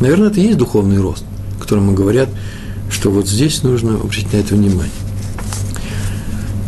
Наверное, 0.00 0.28
это 0.28 0.40
и 0.40 0.44
есть 0.46 0.58
духовный 0.58 0.98
рост, 0.98 1.24
которому 1.60 1.92
говорят, 1.92 2.28
что 2.90 3.10
вот 3.10 3.28
здесь 3.28 3.62
нужно 3.62 3.94
обратить 3.94 4.32
на 4.32 4.38
это 4.38 4.54
внимание. 4.54 4.90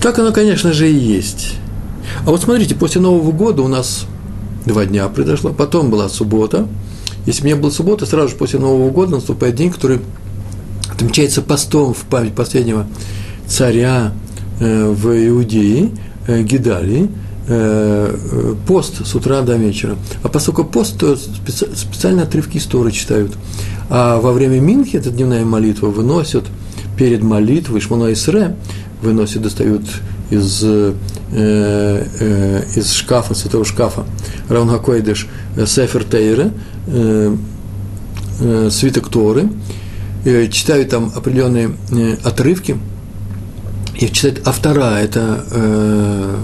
Так 0.03 0.19
оно, 0.19 0.33
конечно 0.33 0.73
же, 0.75 0.91
и 0.91 0.95
есть. 0.95 1.55
А 2.27 2.31
вот 2.31 2.43
смотрите, 2.43 2.75
после 2.75 3.01
Нового 3.01 3.33
года 3.33 3.63
у 3.63 3.69
нас 3.69 4.05
два 4.67 4.85
дня 4.85 5.09
произошло, 5.09 5.53
потом 5.53 5.91
была 5.91 6.09
суббота. 6.09 6.69
Если 7.27 7.43
бы 7.43 7.49
не 7.49 7.55
было 7.55 7.71
субботы, 7.71 8.07
сразу 8.07 8.29
же 8.29 8.37
после 8.37 8.59
Нового 8.59 8.91
года 8.91 9.13
наступает 9.13 9.55
день, 9.55 9.71
который 9.71 10.01
отмечается 10.91 11.43
постом 11.43 11.95
в 11.95 12.03
память 12.05 12.35
последнего 12.35 12.87
царя 13.47 14.13
э, 14.61 14.89
в 14.89 15.29
Иудее, 15.29 15.91
э, 16.27 16.43
Гидалии, 16.43 17.09
э, 17.49 18.55
пост 18.67 19.07
с 19.07 19.15
утра 19.15 19.43
до 19.43 19.57
вечера. 19.57 19.97
А 20.23 20.29
поскольку 20.29 20.65
пост, 20.65 20.99
то 20.99 21.17
специ, 21.17 21.67
специальные 21.75 22.25
отрывки 22.25 22.59
истории 22.59 22.93
читают. 22.93 23.33
А 23.91 24.21
во 24.21 24.33
время 24.33 24.61
Минхи, 24.61 24.97
это 24.97 25.11
дневная 25.11 25.45
молитва, 25.45 25.89
выносят 25.89 26.45
перед 26.97 27.23
молитвой 27.23 27.81
Шмона 27.81 28.13
Исре, 28.13 28.57
выносят, 29.03 29.43
достают 29.43 29.83
из, 30.31 30.61
э, 30.63 30.95
э, 31.33 32.63
из 32.77 32.93
шкафа, 32.93 33.35
святого 33.35 33.65
шкафа, 33.65 34.05
Равна 34.49 34.79
Койдыш, 34.79 35.27
э, 35.57 35.67
Сефер 35.67 36.05
Тейра, 36.05 36.51
э, 36.87 37.37
э, 38.41 38.69
свиток 38.71 39.09
Торы, 39.09 39.49
э, 40.25 40.49
читают 40.49 40.91
там 40.91 41.13
определенные 41.15 41.73
э, 41.91 42.17
отрывки, 42.25 42.77
и 43.99 44.09
читают 44.09 44.47
автора, 44.47 44.99
это 44.99 45.45
э, 45.51 46.37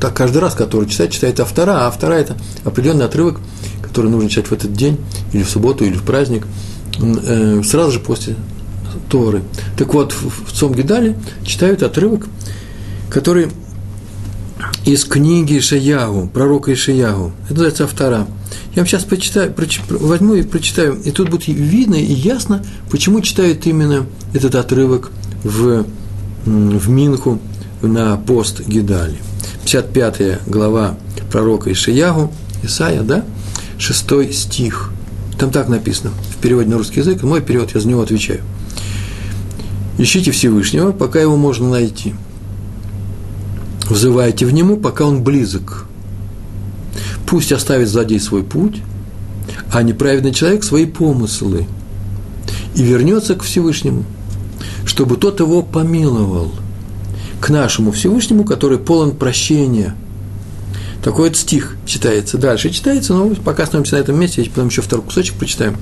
так 0.00 0.14
каждый 0.14 0.38
раз, 0.38 0.54
который 0.54 0.88
читает, 0.88 1.12
читает 1.12 1.38
автора, 1.40 1.72
а 1.72 1.86
автора– 1.88 2.12
это 2.14 2.36
определенный 2.64 3.04
отрывок, 3.04 3.40
который 3.82 4.10
нужно 4.10 4.28
читать 4.30 4.46
в 4.46 4.52
этот 4.52 4.72
день, 4.72 4.98
или 5.32 5.42
в 5.42 5.48
субботу, 5.50 5.84
или 5.84 5.94
в 5.94 6.02
праздник, 6.02 6.46
э, 6.98 7.62
сразу 7.64 7.92
же 7.92 8.00
после 8.00 8.36
Торы. 9.10 9.42
Так 9.76 9.92
вот, 9.92 10.12
в 10.12 10.52
Цом 10.52 10.74
Гидале 10.74 11.16
читают 11.44 11.82
отрывок, 11.82 12.26
который 13.14 13.48
из 14.84 15.04
книги 15.04 15.58
Ишаяу, 15.58 16.26
пророка 16.26 16.72
Ишаяу. 16.72 17.30
Это 17.44 17.52
называется 17.52 17.84
автора. 17.84 18.26
Я 18.74 18.82
вам 18.82 18.86
сейчас 18.88 19.04
почитаю, 19.04 19.54
возьму 19.88 20.34
и 20.34 20.42
прочитаю, 20.42 21.00
и 21.00 21.12
тут 21.12 21.30
будет 21.30 21.46
видно 21.46 21.94
и 21.94 22.12
ясно, 22.12 22.64
почему 22.90 23.20
читают 23.20 23.66
именно 23.66 24.04
этот 24.32 24.56
отрывок 24.56 25.12
в, 25.44 25.86
в 26.44 26.88
Минху 26.88 27.38
на 27.82 28.16
пост 28.16 28.62
Гидали. 28.66 29.16
55 29.64 30.48
глава 30.48 30.96
пророка 31.30 31.70
Ишиягу, 31.70 32.32
Исаия, 32.64 33.02
да, 33.02 33.24
6 33.78 34.34
стих. 34.34 34.90
Там 35.38 35.52
так 35.52 35.68
написано, 35.68 36.10
в 36.36 36.42
переводе 36.42 36.68
на 36.68 36.78
русский 36.78 36.98
язык, 36.98 37.22
мой 37.22 37.42
перевод, 37.42 37.70
я 37.74 37.80
за 37.80 37.86
него 37.86 38.02
отвечаю. 38.02 38.40
Ищите 39.98 40.32
Всевышнего, 40.32 40.90
пока 40.90 41.20
его 41.20 41.36
можно 41.36 41.70
найти. 41.70 42.14
Взывайте 43.94 44.44
в 44.44 44.52
нему, 44.52 44.76
пока 44.76 45.04
он 45.04 45.22
близок. 45.22 45.86
Пусть 47.26 47.52
оставит 47.52 47.88
злодей 47.88 48.20
свой 48.20 48.42
путь, 48.42 48.82
а 49.72 49.82
неправедный 49.82 50.34
человек 50.34 50.64
свои 50.64 50.84
помыслы 50.84 51.66
и 52.74 52.82
вернется 52.82 53.34
к 53.34 53.42
Всевышнему, 53.42 54.04
чтобы 54.84 55.16
тот 55.16 55.40
его 55.40 55.62
помиловал– 55.62 56.52
к 57.44 57.50
нашему 57.50 57.92
Всевышнему, 57.92 58.44
который 58.44 58.78
полон 58.78 59.10
прощения. 59.10 59.94
Такой 61.02 61.28
вот 61.28 61.36
стих 61.36 61.76
читается. 61.84 62.38
Дальше 62.38 62.70
читается, 62.70 63.12
но 63.12 63.34
пока 63.44 63.64
остановимся 63.64 63.96
на 63.96 64.00
этом 64.00 64.18
месте, 64.18 64.42
я 64.42 64.48
потом 64.48 64.68
еще 64.68 64.80
второй 64.80 65.04
кусочек 65.04 65.34
прочитаем. 65.34 65.76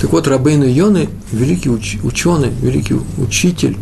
Так 0.00 0.10
вот, 0.12 0.26
Рабейну 0.26 0.64
Йоны, 0.64 1.10
великий 1.30 1.68
уч, 1.68 1.98
ученый, 2.02 2.50
великий 2.62 2.96
учитель, 3.18 3.76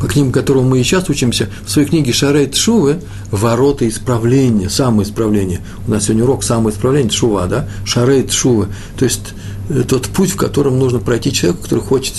по 0.00 0.06
книгам 0.06 0.32
которого 0.32 0.62
мы 0.62 0.80
и 0.80 0.82
сейчас 0.82 1.08
учимся, 1.08 1.48
в 1.64 1.70
своей 1.70 1.88
книге 1.88 2.12
Шарейт 2.12 2.54
Шувы 2.54 3.00
«Ворота 3.30 3.88
исправления», 3.88 4.70
самоисправление. 4.70 5.60
У 5.86 5.90
нас 5.90 6.04
сегодня 6.04 6.24
урок 6.24 6.44
самоисправления, 6.44 7.10
Шува, 7.10 7.46
да? 7.46 7.68
Шарейт 7.84 8.32
Шувы. 8.32 8.68
То 8.96 9.04
есть, 9.04 9.34
э, 9.70 9.82
тот 9.86 10.08
путь, 10.08 10.30
в 10.30 10.36
котором 10.36 10.78
нужно 10.78 10.98
пройти 10.98 11.32
человеку, 11.32 11.64
который 11.64 11.84
хочет 11.84 12.14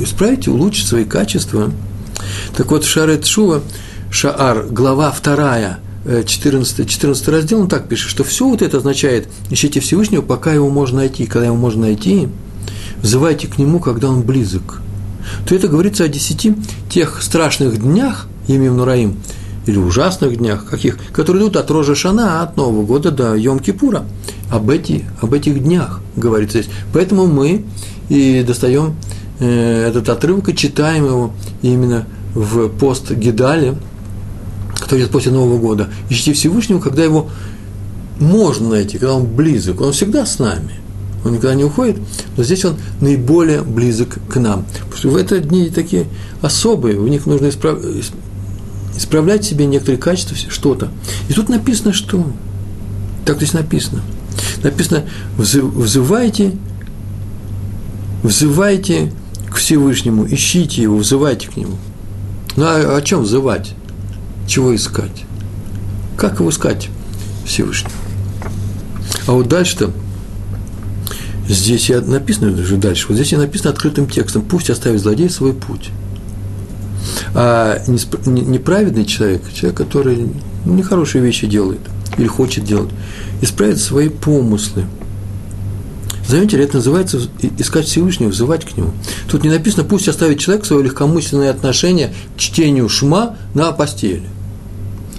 исправить 0.00 0.46
и 0.46 0.50
улучшить 0.50 0.86
свои 0.86 1.04
качества– 1.04 1.72
так 2.56 2.70
вот, 2.70 2.84
Шарет 2.84 3.26
Шува, 3.26 3.62
Шаар, 4.10 4.66
глава 4.66 5.14
2, 5.22 5.78
14, 6.24 6.88
14 6.88 7.28
раздел, 7.28 7.60
он 7.60 7.68
так 7.68 7.88
пишет, 7.88 8.10
что 8.10 8.24
все 8.24 8.48
вот 8.48 8.62
это 8.62 8.78
означает, 8.78 9.28
ищите 9.50 9.80
Всевышнего, 9.80 10.22
пока 10.22 10.52
его 10.52 10.70
можно 10.70 10.98
найти. 10.98 11.26
Когда 11.26 11.46
его 11.46 11.56
можно 11.56 11.82
найти, 11.82 12.28
взывайте 13.02 13.48
к 13.48 13.58
нему, 13.58 13.80
когда 13.80 14.08
он 14.08 14.22
близок. 14.22 14.80
То 15.46 15.54
это 15.54 15.68
говорится 15.68 16.04
о 16.04 16.08
десяти 16.08 16.54
тех 16.90 17.22
страшных 17.22 17.80
днях, 17.80 18.26
Емим 18.48 18.76
Нураим, 18.76 19.16
или 19.66 19.78
ужасных 19.78 20.36
днях, 20.36 20.64
каких, 20.66 20.98
которые 21.12 21.42
идут 21.42 21.56
от 21.56 21.70
Рожа 21.70 21.94
Шана, 21.94 22.42
от 22.42 22.56
Нового 22.56 22.84
года 22.84 23.10
до 23.10 23.34
Йом-Кипура. 23.36 24.04
Об, 24.50 24.70
эти, 24.70 25.04
об 25.20 25.34
этих 25.34 25.62
днях 25.62 26.00
говорится 26.14 26.62
здесь. 26.62 26.72
Поэтому 26.92 27.26
мы 27.26 27.64
и 28.08 28.44
достаем 28.46 28.94
э, 29.40 29.86
этот 29.88 30.08
отрывок 30.08 30.48
и 30.48 30.56
читаем 30.56 31.06
его 31.06 31.32
именно 31.62 32.06
в 32.34 32.68
пост 32.68 33.10
Гидали, 33.10 33.76
который 34.78 35.00
идет 35.00 35.10
после 35.10 35.32
Нового 35.32 35.58
года, 35.58 35.88
ищите 36.10 36.32
Всевышнего, 36.32 36.80
когда 36.80 37.02
его 37.02 37.28
можно 38.20 38.70
найти, 38.70 38.98
когда 38.98 39.14
он 39.14 39.26
близок. 39.26 39.80
Он 39.80 39.92
всегда 39.92 40.24
с 40.24 40.38
нами. 40.38 40.74
Он 41.24 41.32
никогда 41.32 41.54
не 41.54 41.64
уходит, 41.64 41.98
но 42.36 42.44
здесь 42.44 42.64
он 42.64 42.76
наиболее 43.00 43.62
близок 43.62 44.18
к 44.28 44.36
нам. 44.38 44.64
Потому 44.74 44.96
что 44.96 45.08
в 45.10 45.16
эти 45.16 45.38
дни 45.38 45.70
такие 45.70 46.06
особые, 46.40 46.98
в 46.98 47.08
них 47.08 47.26
нужно 47.26 47.48
исправ... 47.48 47.78
исправлять 48.96 49.44
себе 49.44 49.66
некоторые 49.66 49.98
качества, 49.98 50.36
что-то. 50.36 50.88
И 51.28 51.32
тут 51.32 51.48
написано, 51.48 51.92
что? 51.92 52.24
Так 53.24 53.38
здесь 53.38 53.54
написано. 53.54 54.02
Написано, 54.62 55.04
взывайте, 55.36 56.52
взывайте 58.22 59.12
к 59.50 59.56
Всевышнему, 59.56 60.26
ищите 60.26 60.82
его, 60.82 60.98
взывайте 60.98 61.48
к 61.48 61.56
нему. 61.56 61.76
Ну, 62.56 62.64
а 62.64 62.96
о 62.96 63.02
чем 63.02 63.22
взывать? 63.22 63.74
Чего 64.46 64.74
искать? 64.74 65.24
Как 66.16 66.40
его 66.40 66.50
искать 66.50 66.88
Всевышнего? 67.44 67.92
А 69.26 69.32
вот 69.32 69.48
дальше-то, 69.48 69.90
здесь 71.48 71.88
я 71.90 72.00
написано 72.00 72.52
уже 72.52 72.76
дальше, 72.76 73.06
вот 73.08 73.14
здесь 73.14 73.32
я 73.32 73.38
написано 73.38 73.70
открытым 73.70 74.08
текстом, 74.08 74.42
пусть 74.42 74.70
оставит 74.70 75.00
злодей 75.00 75.30
свой 75.30 75.52
путь. 75.52 75.90
А 77.34 77.82
неправедный 77.86 79.04
человек, 79.04 79.42
человек, 79.52 79.76
который 79.76 80.28
нехорошие 80.64 81.22
вещи 81.22 81.46
делает 81.46 81.80
или 82.18 82.26
хочет 82.26 82.64
делать, 82.64 82.90
исправит 83.42 83.78
свои 83.80 84.08
помыслы– 84.08 84.84
Заметили, 86.28 86.64
это 86.64 86.76
называется 86.78 87.20
искать 87.58 87.86
Всевышнего, 87.86 88.30
взывать 88.30 88.64
к 88.64 88.76
Нему. 88.76 88.92
Тут 89.30 89.44
не 89.44 89.50
написано, 89.50 89.84
пусть 89.84 90.08
оставит 90.08 90.40
человек 90.40 90.64
свое 90.64 90.82
легкомысленное 90.82 91.50
отношение 91.50 92.12
к 92.36 92.40
чтению 92.40 92.88
шма 92.88 93.36
на 93.54 93.70
постели. 93.70 94.24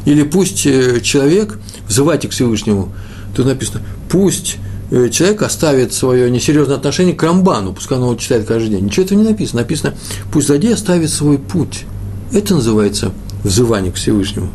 Или 0.05 0.23
пусть 0.23 0.65
э, 0.65 0.99
человек, 1.01 1.59
взывайте 1.87 2.27
к 2.27 2.31
Всевышнему, 2.31 2.93
тут 3.35 3.45
написано, 3.45 3.81
пусть 4.09 4.57
человек 4.89 5.41
оставит 5.41 5.93
свое 5.93 6.31
несерьезное 6.31 6.77
отношение 6.77 7.13
к 7.13 7.21
Рамбану, 7.21 7.73
пускай 7.73 7.97
он 7.97 8.05
его 8.05 8.15
читает 8.15 8.45
каждый 8.47 8.69
день. 8.69 8.85
Ничего 8.85 9.05
этого 9.05 9.19
не 9.19 9.25
написано. 9.25 9.61
Написано, 9.61 9.93
пусть 10.31 10.47
злодей 10.47 10.73
оставит 10.73 11.09
свой 11.09 11.37
путь. 11.37 11.85
Это 12.31 12.55
называется 12.55 13.11
взывание 13.43 13.91
к 13.91 13.95
Всевышнему. 13.95 14.49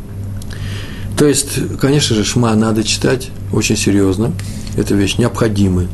То 1.16 1.26
есть, 1.26 1.78
конечно 1.78 2.16
же, 2.16 2.24
Шма 2.24 2.54
надо 2.54 2.82
читать 2.82 3.30
очень 3.52 3.76
серьезно. 3.76 4.32
Это 4.76 4.94
вещь 4.94 5.18
необходимая. 5.18 5.88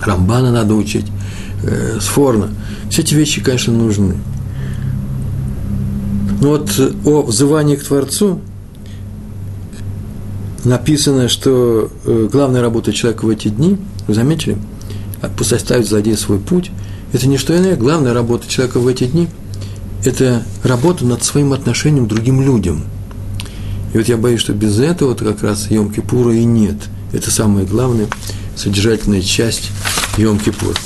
Рамбана 0.00 0.50
надо 0.50 0.74
учить, 0.74 1.06
э, 1.62 1.98
Сфорна. 2.00 2.50
Все 2.90 3.02
эти 3.02 3.14
вещи, 3.14 3.42
конечно, 3.42 3.72
нужны. 3.72 4.16
Но 6.40 6.50
вот 6.50 6.72
э, 6.78 6.92
о 7.04 7.22
взывании 7.22 7.76
к 7.76 7.84
Творцу 7.84 8.40
написано, 10.64 11.28
что 11.28 11.90
э, 12.04 12.28
главная 12.30 12.62
работа 12.62 12.92
человека 12.92 13.24
в 13.24 13.28
эти 13.28 13.48
дни, 13.48 13.78
вы 14.06 14.14
заметили, 14.14 14.58
а, 15.20 15.30
пусть 15.36 15.52
оставит 15.52 15.86
злодей 15.86 16.16
свой 16.16 16.38
путь, 16.38 16.70
это 17.12 17.28
не 17.28 17.38
что 17.38 17.56
иное, 17.56 17.76
главная 17.76 18.12
работа 18.12 18.48
человека 18.48 18.80
в 18.80 18.88
эти 18.88 19.04
дни– 19.04 19.28
это 20.04 20.42
работа 20.62 21.04
над 21.06 21.24
своим 21.24 21.52
отношением 21.52 22.06
к 22.06 22.08
другим 22.08 22.42
людям. 22.42 22.84
И 23.92 23.98
вот 23.98 24.08
я 24.08 24.16
боюсь, 24.16 24.40
что 24.40 24.52
без 24.52 24.78
этого 24.78 25.14
как 25.14 25.42
раз 25.42 25.70
Йом-Кипура 25.70 26.34
и 26.34 26.44
нет. 26.44 26.76
Это 27.12 27.30
самое 27.30 27.66
главное– 27.66 28.08
содержательная 28.56 29.22
часть 29.22 29.70
Йом-Кипур. 30.16 30.76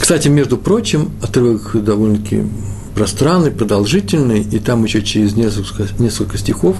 Кстати, 0.00 0.28
между 0.28 0.58
прочим, 0.58 1.12
отрывок 1.22 1.82
довольно-таки 1.82 2.44
пространный, 2.94 3.50
продолжительный, 3.50 4.42
и 4.42 4.58
там 4.58 4.84
еще 4.84 5.02
через 5.02 5.34
несколько, 5.34 5.86
несколько 5.98 6.38
стихов 6.38 6.76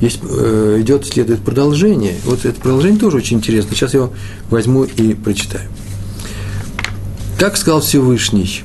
есть, 0.00 0.20
э, 0.22 0.78
идет, 0.80 1.06
следует 1.06 1.40
продолжение. 1.40 2.14
Вот 2.24 2.44
это 2.44 2.58
продолжение 2.60 2.98
тоже 2.98 3.18
очень 3.18 3.36
интересно. 3.36 3.76
Сейчас 3.76 3.92
я 3.92 4.00
его 4.00 4.12
возьму 4.50 4.84
и 4.84 5.14
прочитаю. 5.14 5.68
Так 7.38 7.56
сказал 7.56 7.80
Всевышний, 7.80 8.62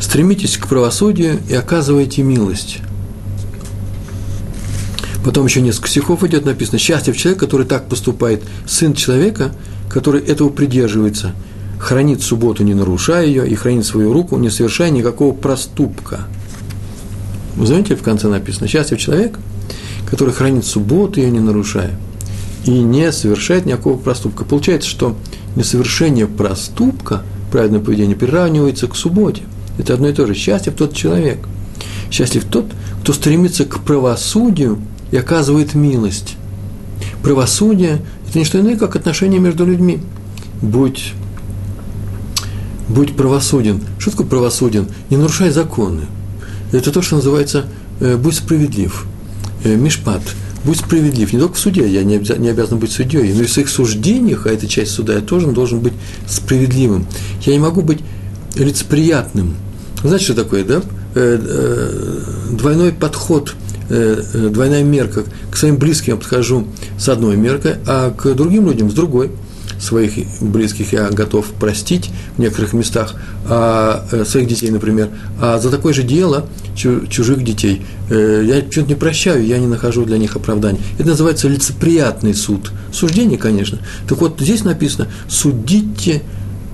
стремитесь 0.00 0.58
к 0.58 0.68
правосудию 0.68 1.40
и 1.48 1.54
оказывайте 1.54 2.22
милость. 2.22 2.78
Потом 5.24 5.46
еще 5.46 5.62
несколько 5.62 5.88
стихов 5.88 6.22
идет 6.24 6.44
написано. 6.44 6.78
Счастье 6.78 7.14
в 7.14 7.16
человеке, 7.16 7.40
который 7.40 7.64
так 7.64 7.88
поступает, 7.88 8.42
сын 8.66 8.92
человека, 8.92 9.54
который 9.88 10.20
этого 10.20 10.50
придерживается– 10.50 11.32
хранит 11.78 12.22
субботу, 12.22 12.64
не 12.64 12.74
нарушая 12.74 13.26
ее, 13.26 13.48
и 13.48 13.54
хранит 13.54 13.84
свою 13.84 14.12
руку, 14.12 14.36
не 14.36 14.50
совершая 14.50 14.90
никакого 14.90 15.34
проступка. 15.34 16.20
Вы 17.56 17.66
знаете, 17.66 17.94
в 17.94 18.02
конце 18.02 18.28
написано, 18.28 18.68
счастлив 18.68 18.98
человек, 18.98 19.38
который 20.10 20.34
хранит 20.34 20.64
субботу, 20.64 21.20
ее 21.20 21.30
не 21.30 21.40
нарушая, 21.40 21.92
и 22.64 22.70
не 22.70 23.12
совершает 23.12 23.66
никакого 23.66 23.96
проступка. 23.96 24.44
Получается, 24.44 24.88
что 24.88 25.16
несовершение 25.56 26.26
проступка, 26.26 27.22
праведное 27.50 27.80
поведение, 27.80 28.16
приравнивается 28.16 28.88
к 28.88 28.96
субботе. 28.96 29.42
Это 29.78 29.94
одно 29.94 30.08
и 30.08 30.12
то 30.12 30.26
же. 30.26 30.34
Счастлив 30.34 30.74
тот 30.74 30.94
человек. 30.94 31.38
Счастлив 32.10 32.44
тот, 32.44 32.66
кто 33.02 33.12
стремится 33.12 33.64
к 33.64 33.80
правосудию 33.80 34.78
и 35.10 35.16
оказывает 35.16 35.74
милость. 35.74 36.36
Правосудие– 37.22 38.02
это 38.28 38.38
не 38.38 38.44
что 38.44 38.60
иное, 38.60 38.76
как 38.76 38.96
отношения 38.96 39.38
между 39.38 39.64
людьми. 39.64 40.00
Будь 40.60 41.12
будь 42.88 43.16
правосуден. 43.16 43.80
Что 43.98 44.10
такое 44.10 44.26
правосуден? 44.26 44.88
Не 45.10 45.16
нарушай 45.16 45.50
законы. 45.50 46.02
Это 46.72 46.90
то, 46.90 47.02
что 47.02 47.16
называется 47.16 47.66
э, 48.00 48.16
«будь 48.16 48.34
справедлив». 48.34 49.06
Э, 49.64 49.74
мишпат. 49.76 50.22
Будь 50.64 50.78
справедлив. 50.78 51.32
Не 51.32 51.38
только 51.38 51.54
в 51.54 51.58
суде, 51.58 51.86
я 51.88 52.02
не, 52.04 52.16
обязан, 52.16 52.78
быть 52.78 52.90
судьей, 52.92 53.32
но 53.34 53.42
и 53.42 53.46
в 53.46 53.52
своих 53.52 53.68
суждениях, 53.68 54.46
а 54.46 54.50
это 54.50 54.66
часть 54.66 54.92
суда, 54.92 55.14
я 55.14 55.20
тоже 55.20 55.46
должен 55.48 55.80
быть 55.80 55.92
справедливым. 56.26 57.06
Я 57.42 57.52
не 57.52 57.58
могу 57.58 57.82
быть 57.82 58.00
лицеприятным. 58.56 59.56
Знаете, 60.02 60.24
что 60.24 60.34
такое, 60.34 60.64
да? 60.64 60.82
Э, 61.14 62.20
двойной 62.50 62.92
подход, 62.92 63.54
двойная 63.88 64.82
мерка. 64.82 65.24
К 65.50 65.56
своим 65.56 65.76
близким 65.76 66.14
я 66.14 66.16
подхожу 66.16 66.66
с 66.98 67.08
одной 67.08 67.36
меркой, 67.36 67.74
а 67.86 68.10
к 68.10 68.32
другим 68.34 68.66
людям 68.66 68.90
с 68.90 68.94
другой– 68.94 69.30
своих 69.84 70.14
близких 70.40 70.92
я 70.92 71.08
готов 71.10 71.46
простить 71.52 72.10
в 72.36 72.40
некоторых 72.40 72.72
местах, 72.72 73.14
а, 73.46 74.06
э, 74.10 74.24
своих 74.24 74.48
детей, 74.48 74.70
например, 74.70 75.10
а 75.40 75.58
за 75.58 75.70
такое 75.70 75.92
же 75.92 76.02
дело 76.02 76.46
чужих 76.74 77.44
детей 77.44 77.82
э, 78.10 78.42
я 78.46 78.62
почему-то 78.62 78.90
не 78.90 78.96
прощаю, 78.96 79.46
я 79.46 79.58
не 79.58 79.66
нахожу 79.66 80.04
для 80.04 80.18
них 80.18 80.36
оправданий. 80.36 80.80
Это 80.98 81.08
называется 81.08 81.48
лицеприятный 81.48 82.34
суд. 82.34 82.72
Суждение, 82.92 83.38
конечно. 83.38 83.78
Так 84.08 84.20
вот, 84.20 84.40
здесь 84.40 84.64
написано 84.64 85.08
«судите 85.28 86.22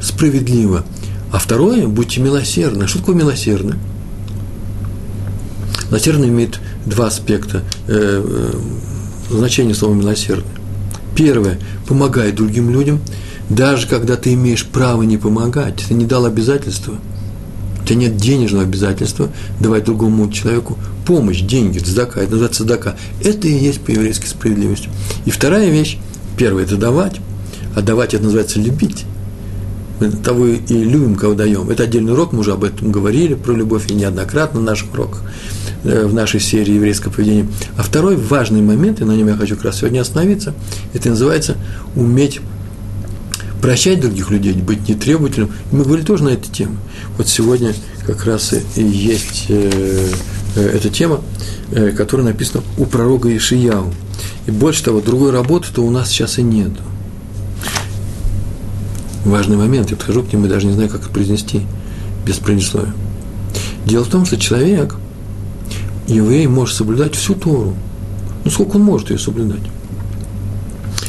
справедливо». 0.01 0.85
А 1.33 1.39
второе– 1.39 1.87
будьте 1.89 2.21
милосердны. 2.21 2.89
Что 2.89 3.01
такое 3.01 3.15
милосердно? 3.15 3.77
Милосердно 5.91 6.25
имеет 6.25 6.61
два 6.87 7.09
аспекта 7.09 7.63
э, 7.87 8.23
э, 8.25 8.53
значения 9.31 9.75
слова 9.75 9.95
«милосердный». 9.95 10.60
Первое– 11.21 11.59
помогай 11.87 12.33
другим 12.33 12.71
людям, 12.71 12.99
даже 13.51 13.87
когда 13.87 14.17
ты 14.17 14.33
имеешь 14.33 14.65
право 14.65 15.03
не 15.03 15.19
помогать. 15.19 15.85
Ты 15.87 15.93
не 15.93 16.07
дал 16.07 16.25
обязательства. 16.25 16.95
У 17.79 17.85
тебя 17.85 17.97
нет 17.97 18.17
денежного 18.17 18.65
обязательства 18.65 19.29
давать 19.61 19.85
другому 19.85 20.33
человеку 20.33 20.79
помощь, 21.07 21.43
деньги, 21.43 21.79
цдака. 21.79 22.23
Это 22.23 22.31
называется 22.31 22.65
цдака. 22.65 22.97
Это 23.23 23.49
и 23.49 23.53
есть 23.53 23.83
по-еврейски 23.83 24.25
справедливость. 24.25 24.89
И 25.27 25.31
вторая 25.31 25.69
вещь– 25.69 25.99
первое– 26.39 26.63
это 26.65 26.77
давать. 26.77 27.21
А 27.77 27.83
давать– 27.83 28.15
это 28.15 28.25
называется 28.25 28.59
любить. 28.59 29.05
Мы 30.01 30.11
того 30.11 30.47
и 30.47 30.59
любим, 30.69 31.15
кого 31.15 31.35
даем. 31.35 31.71
Это 31.71 31.85
отдельный 31.85 32.13
урок, 32.13 32.33
мы 32.33 32.41
уже 32.41 32.53
об 32.53 32.65
этом 32.65 32.91
говорили, 32.91 33.35
про 33.35 33.53
любовь 33.53 33.91
и 33.91 33.95
неоднократно 33.95 34.61
на 34.61 34.67
наших 34.67 34.93
уроках. 34.93 35.23
Э, 35.83 36.05
в 36.05 36.13
нашей 36.13 36.41
серии 36.41 36.75
еврейское 36.75 37.11
поведение. 37.11 37.49
А 37.77 37.83
второй 37.83 38.17
важный 38.17 38.61
момент, 38.61 39.01
и 39.01 39.05
на 39.05 39.13
нем 39.13 39.29
я 39.29 39.35
хочу 39.35 39.57
как 39.57 39.67
раз 39.67 39.79
сегодня 39.79 40.01
остановиться, 40.01 40.55
это 40.93 41.09
называется 41.09 41.57
уметь 41.97 42.41
прощать 43.63 44.01
других 44.01 44.31
людей, 44.31 44.53
быть 44.53 44.89
нетребовательным. 44.89 45.51
И 45.73 45.77
мы 45.77 45.85
говорили 45.85 46.05
тоже 46.05 46.25
на 46.25 46.31
эту 46.31 46.51
тему. 46.51 46.77
Вот 47.17 47.29
сегодня 47.29 47.75
как 48.07 48.25
раз 48.27 48.55
и 48.77 48.83
есть 48.83 49.47
э, 49.49 50.09
э, 50.57 50.67
эта 50.67 50.91
тема, 50.91 51.23
которая 51.97 52.27
написана 52.27 52.63
у 52.77 52.85
пророка 52.85 53.35
Ишияу. 53.35 53.93
И 54.47 54.51
больше 54.51 54.85
того, 54.85 55.01
другой 55.01 55.31
работы-то 55.31 55.83
у 55.83 55.91
нас 55.91 56.09
сейчас 56.09 56.39
и 56.39 56.43
нет. 56.43 56.73
Важный 59.25 59.57
момент, 59.57 59.91
я 59.91 59.97
подхожу 59.97 60.23
к 60.23 60.33
нему 60.33 60.47
и 60.47 60.49
даже 60.49 60.67
не 60.67 60.73
знаю, 60.73 60.89
как 60.89 61.03
это 61.03 61.11
произнести 61.11 61.63
без 62.25 62.37
предисловия. 62.37 62.95
Дело 63.85 64.05
в 64.05 64.09
том, 64.09 64.25
что 64.25 64.39
человек– 64.39 64.97
еврей 66.11 66.47
может 66.47 66.77
соблюдать 66.77 67.15
всю 67.15 67.35
Тору. 67.35 67.75
Ну, 68.45 68.51
сколько 68.51 68.77
он 68.77 68.83
может 68.83 69.11
ее 69.11 69.19
соблюдать? 69.19 69.63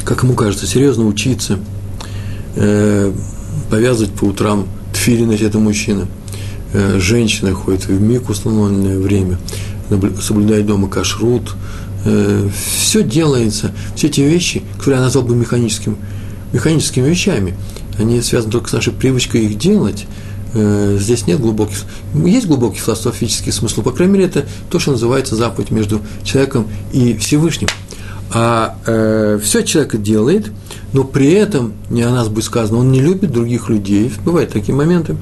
Как 0.04 0.22
ему 0.22 0.34
кажется, 0.34 0.66
серьезно 0.66 1.06
учиться, 1.06 1.58
э, 2.56 3.12
повязывать 3.70 4.12
по 4.12 4.24
утрам 4.24 4.66
тфилин, 4.92 5.30
это 5.30 5.58
мужчина. 5.58 6.06
Э, 6.72 6.98
женщина 6.98 7.54
ходит 7.54 7.86
в 7.86 8.00
миг 8.00 8.28
установленное 8.28 8.98
время, 8.98 9.38
соблюдает 10.20 10.66
дома 10.66 10.88
кашрут. 10.88 11.54
Э, 12.04 12.48
все 12.76 13.02
делается, 13.02 13.72
все 13.94 14.08
эти 14.08 14.20
вещи, 14.20 14.62
которые 14.76 14.98
я 14.98 15.04
назвал 15.04 15.24
бы 15.24 15.34
механическим, 15.34 15.96
механическими 16.52 17.08
вещами, 17.08 17.54
они 17.98 18.20
связаны 18.22 18.52
только 18.52 18.68
с 18.68 18.72
нашей 18.72 18.92
привычкой 18.92 19.44
их 19.46 19.58
делать– 19.58 20.06
Э, 20.54 20.98
здесь 21.00 21.26
нет 21.26 21.40
глубоких, 21.40 21.78
есть 22.14 22.46
глубокий 22.46 22.78
философический 22.78 23.52
смысл, 23.52 23.82
по 23.82 23.90
крайней 23.90 24.14
мере, 24.14 24.26
это 24.26 24.44
то, 24.70 24.78
что 24.78 24.92
называется 24.92 25.34
заповедь 25.34 25.70
между 25.70 26.02
человеком 26.24 26.68
и 26.92 27.16
Всевышним. 27.16 27.68
А 28.34 28.76
э, 28.86 29.38
все 29.42 29.62
человек 29.62 30.00
делает, 30.00 30.50
но 30.92 31.04
при 31.04 31.32
этом, 31.32 31.72
не 31.88 32.02
о 32.02 32.10
нас 32.10 32.28
будет 32.28 32.44
сказано, 32.44 32.78
он 32.78 32.92
не 32.92 33.00
любит 33.00 33.32
других 33.32 33.68
людей. 33.70 34.12
Бывают 34.24 34.50
такие 34.50 34.74
моменты. 34.74 35.16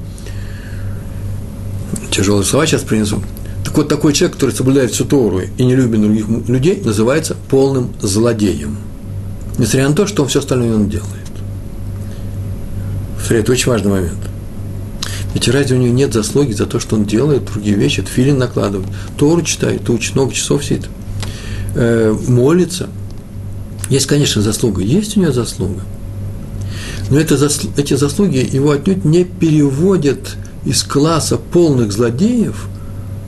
Тяжелые 2.09 2.43
слова 2.43 2.65
сейчас 2.65 2.81
принесу. 2.81 3.21
Так 3.63 3.77
вот, 3.77 3.87
такой 3.87 4.11
человек, 4.11 4.35
который 4.35 4.55
соблюдает 4.55 4.91
всю 4.91 5.05
Тору 5.05 5.39
и 5.39 5.63
не 5.63 5.75
любит 5.75 6.01
других 6.01 6.27
людей, 6.49 6.81
называется 6.83 7.37
полным 7.49 7.93
злодеем. 8.01 8.77
Несмотря 9.57 9.89
на 9.89 9.95
то, 9.95 10.07
что 10.07 10.23
он 10.23 10.29
все 10.29 10.39
остальное 10.39 10.75
он 10.75 10.89
делает. 10.89 11.20
Это 13.29 13.51
очень 13.51 13.71
важный 13.71 13.91
момент. 13.91 14.17
Ведь 15.33 15.47
разве 15.47 15.77
у 15.77 15.79
него 15.79 15.93
нет 15.93 16.13
заслуги 16.13 16.51
за 16.51 16.65
то, 16.65 16.79
что 16.79 16.95
он 16.95 17.05
делает 17.05 17.45
другие 17.45 17.75
вещи, 17.75 18.03
филин 18.03 18.37
накладывает, 18.37 18.89
Тору 19.17 19.41
читает, 19.43 19.89
учит, 19.89 20.15
много 20.15 20.33
часов 20.33 20.63
сидит, 20.65 20.87
э, 21.75 22.15
молится. 22.27 22.89
Есть, 23.89 24.07
конечно, 24.07 24.41
заслуга, 24.41 24.81
есть 24.81 25.15
у 25.15 25.21
него 25.21 25.31
заслуга. 25.31 25.81
Но 27.09 27.19
это, 27.19 27.37
эти 27.77 27.95
заслуги 27.95 28.47
его 28.51 28.71
отнюдь 28.71 29.05
не 29.05 29.23
переводят 29.25 30.37
из 30.65 30.83
класса 30.83 31.37
полных 31.37 31.91
злодеев 31.91 32.67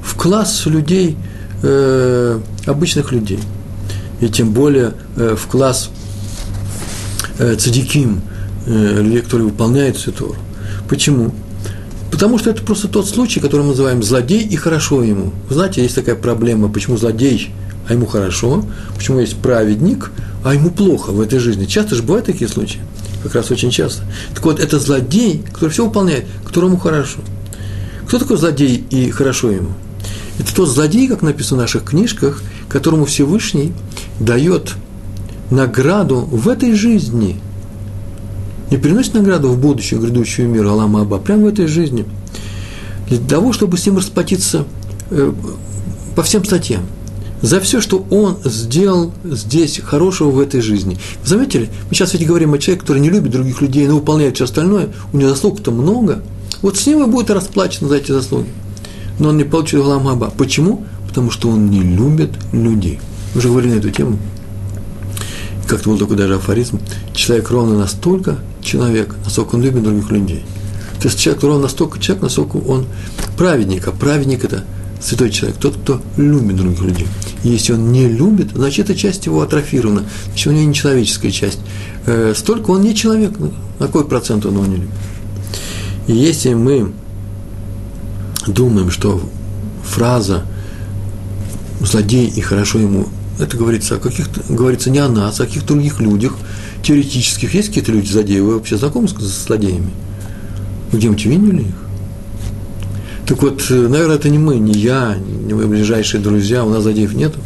в 0.02 0.16
класс 0.16 0.66
людей, 0.66 1.18
э, 1.62 2.40
обычных 2.66 3.12
людей. 3.12 3.40
И 4.22 4.30
тем 4.30 4.52
более 4.52 4.94
э, 5.16 5.36
в 5.38 5.48
класс 5.48 5.90
э, 7.40 7.56
цадиким, 7.56 8.22
людей, 8.66 9.22
которые 9.22 9.48
выполняют 9.48 9.98
всю 9.98 10.12
Тору. 10.12 10.36
Почему? 10.88 11.34
Потому 12.12 12.38
что 12.38 12.52
это 12.52 12.62
просто 12.62 12.88
тот 12.88 13.08
случай, 13.08 13.40
который 13.40 13.64
мы 13.64 13.70
называем 13.70 14.04
злодей 14.04 14.42
и 14.42 14.56
хорошо 14.56 15.04
ему. 15.04 15.34
Вы 15.50 15.56
знаете, 15.56 15.82
есть 15.82 15.96
такая 15.96 16.16
проблема, 16.16 16.70
почему 16.70 16.96
злодей, 16.96 17.50
а 17.88 17.94
ему 17.94 18.06
хорошо, 18.06 18.64
почему 18.96 19.20
есть 19.20 19.36
праведник, 19.38 20.12
а 20.44 20.54
ему 20.54 20.70
плохо 20.70 21.12
в 21.12 21.20
этой 21.20 21.40
жизни. 21.40 21.66
Часто 21.66 21.96
же 21.96 22.04
бывают 22.04 22.28
такие 22.28 22.48
случаи, 22.48 22.82
как 23.24 23.34
раз 23.36 23.50
очень 23.52 23.72
часто. 23.72 24.04
Так 24.36 24.46
вот, 24.46 24.60
это 24.60 24.80
злодей, 24.80 25.44
который 25.52 25.72
все 25.72 25.86
выполняет, 25.86 26.26
которому 26.46 26.78
хорошо. 26.78 27.20
Кто 28.08 28.20
такой 28.20 28.38
злодей 28.38 28.86
и 28.90 29.10
хорошо 29.10 29.50
ему? 29.50 29.70
Это 30.38 30.54
тот 30.54 30.70
злодей, 30.70 31.08
как 31.08 31.24
написано 31.24 31.60
в 31.60 31.62
наших 31.62 31.84
книжках, 31.84 32.44
которому 32.70 33.06
Всевышний 33.06 33.74
дает 34.20 34.74
награду 35.50 36.18
в 36.18 36.48
этой 36.48 36.74
жизни– 36.74 37.40
не 38.74 38.80
переносит 38.80 39.14
награду 39.14 39.50
в 39.50 39.60
будущую, 39.60 40.02
грядущую 40.02 40.50
мир 40.50 40.66
Алама 40.66 41.02
Аба, 41.02 41.20
прямо 41.20 41.44
в 41.44 41.48
этой 41.48 41.68
жизни, 41.68 42.06
для 43.08 43.20
того, 43.20 43.54
чтобы 43.54 43.78
с 43.78 43.86
ним 43.86 43.98
расплатиться 43.98 44.66
э, 45.12 45.32
по 46.16 46.24
всем 46.24 46.44
статьям. 46.44 46.82
за 47.44 47.60
все, 47.60 47.82
что 47.82 48.04
он 48.10 48.38
сделал 48.44 49.12
здесь 49.24 49.80
хорошего 49.80 50.32
в 50.32 50.40
этой 50.40 50.62
жизни. 50.62 50.98
Вы 51.22 51.28
заметили? 51.30 51.70
Мы 51.88 51.94
сейчас 51.94 52.14
ведь 52.14 52.26
говорим 52.26 52.56
о 52.56 52.58
человеке, 52.58 52.82
который 52.82 53.00
не 53.00 53.12
любит 53.12 53.32
других 53.32 53.62
людей, 53.62 53.88
но 53.88 53.98
выполняет 53.98 54.38
все 54.38 54.46
остальное, 54.46 54.90
у 55.12 55.18
него 55.18 55.30
заслуг-то 55.30 55.70
много. 55.70 56.24
Вот 56.64 56.78
с 56.78 56.88
ним 56.88 57.04
и 57.04 57.06
будет 57.06 57.30
расплачено 57.30 57.90
за 57.90 57.98
эти 57.98 58.12
заслуги. 58.12 58.48
Но 59.20 59.30
он 59.30 59.38
не 59.38 59.44
получит 59.44 59.82
Галамаба. 59.82 60.34
Почему? 60.36 60.84
Потому 61.08 61.30
что 61.30 61.50
он 61.50 61.70
не 61.70 61.82
любит 61.82 62.32
людей. 62.52 63.00
Мы 63.36 63.40
уже 63.40 63.50
говорили 63.50 63.74
на 63.76 63.78
эту 63.78 63.92
тему. 63.92 64.18
Как-то 65.68 65.90
был 65.90 66.00
такой 66.00 66.18
даже 66.18 66.36
афоризм. 66.36 66.80
Человек 67.14 67.52
ровно 67.52 67.78
настолько 67.78 68.40
человек, 68.64 69.16
насколько 69.24 69.56
он 69.56 69.62
любит 69.62 69.84
других 69.84 70.10
людей. 70.12 70.44
То 71.00 71.08
есть 71.08 71.20
человек 71.20 71.44
ровно 71.44 71.64
настолько 71.64 72.00
человек, 72.00 72.24
насколько 72.24 72.58
он 72.58 72.86
праведник. 73.38 73.88
А 73.88 73.92
праведник– 73.92 74.44
это 74.46 74.64
святой 75.02 75.32
человек, 75.32 75.58
тот, 75.58 75.76
кто 75.76 76.02
любит 76.18 76.56
других 76.56 76.82
людей. 76.82 77.08
Если 77.44 77.74
он 77.74 77.92
не 77.92 78.08
любит, 78.08 78.52
значит, 78.54 78.90
эта 78.90 78.98
часть 78.98 79.26
его 79.26 79.42
атрофирована, 79.42 80.04
значит, 80.28 80.48
у 80.48 80.52
него 80.52 80.66
не 80.66 80.74
человеческая 80.74 81.32
часть. 81.32 81.60
Э, 82.06 82.34
столько 82.36 82.72
он 82.72 82.82
не 82.82 82.96
человек, 82.96 83.38
на 83.38 83.88
какой 83.88 84.06
процент 84.06 84.46
он 84.46 84.54
его 84.54 84.66
не 84.66 84.76
любит. 84.78 84.90
И 86.08 86.14
если 86.14 86.54
мы 86.54 86.94
думаем, 88.48 88.92
что 88.92 89.22
фраза 89.84 90.46
«злодей 91.82 92.28
и 92.28 92.42
хорошо 92.42 92.80
ему» 92.80 93.08
это 93.40 93.58
говорится, 93.58 93.96
о 93.96 94.00
каких-то, 94.00 94.42
говорится 94.48 94.90
не 94.90 95.00
о 95.00 95.10
нас, 95.10 95.40
а 95.40 95.44
о 95.44 95.46
каких-то 95.46 95.74
других 95.74 96.00
людях, 96.00 96.36
теоретических. 96.84 97.54
Есть 97.54 97.70
какие-то 97.70 97.92
люди 97.92 98.12
злодеи? 98.12 98.40
Вы 98.40 98.56
вообще 98.56 98.78
знакомы 98.78 99.08
с 99.08 99.46
злодеями? 99.46 99.92
Вы 100.92 101.00
где-нибудь 101.00 101.26
видели 101.26 101.62
их? 101.62 101.76
Так 103.26 103.42
вот, 103.42 103.66
э, 103.70 103.88
наверное, 103.88 104.18
это 104.18 104.30
не 104.30 104.38
мы, 104.38 104.58
не 104.58 104.74
я, 104.74 105.16
не 105.16 105.54
мои 105.54 105.66
ближайшие 105.66 106.22
друзья, 106.22 106.64
у 106.66 106.70
нас 106.70 106.84
злодеев 106.84 107.14
нету. 107.14 107.40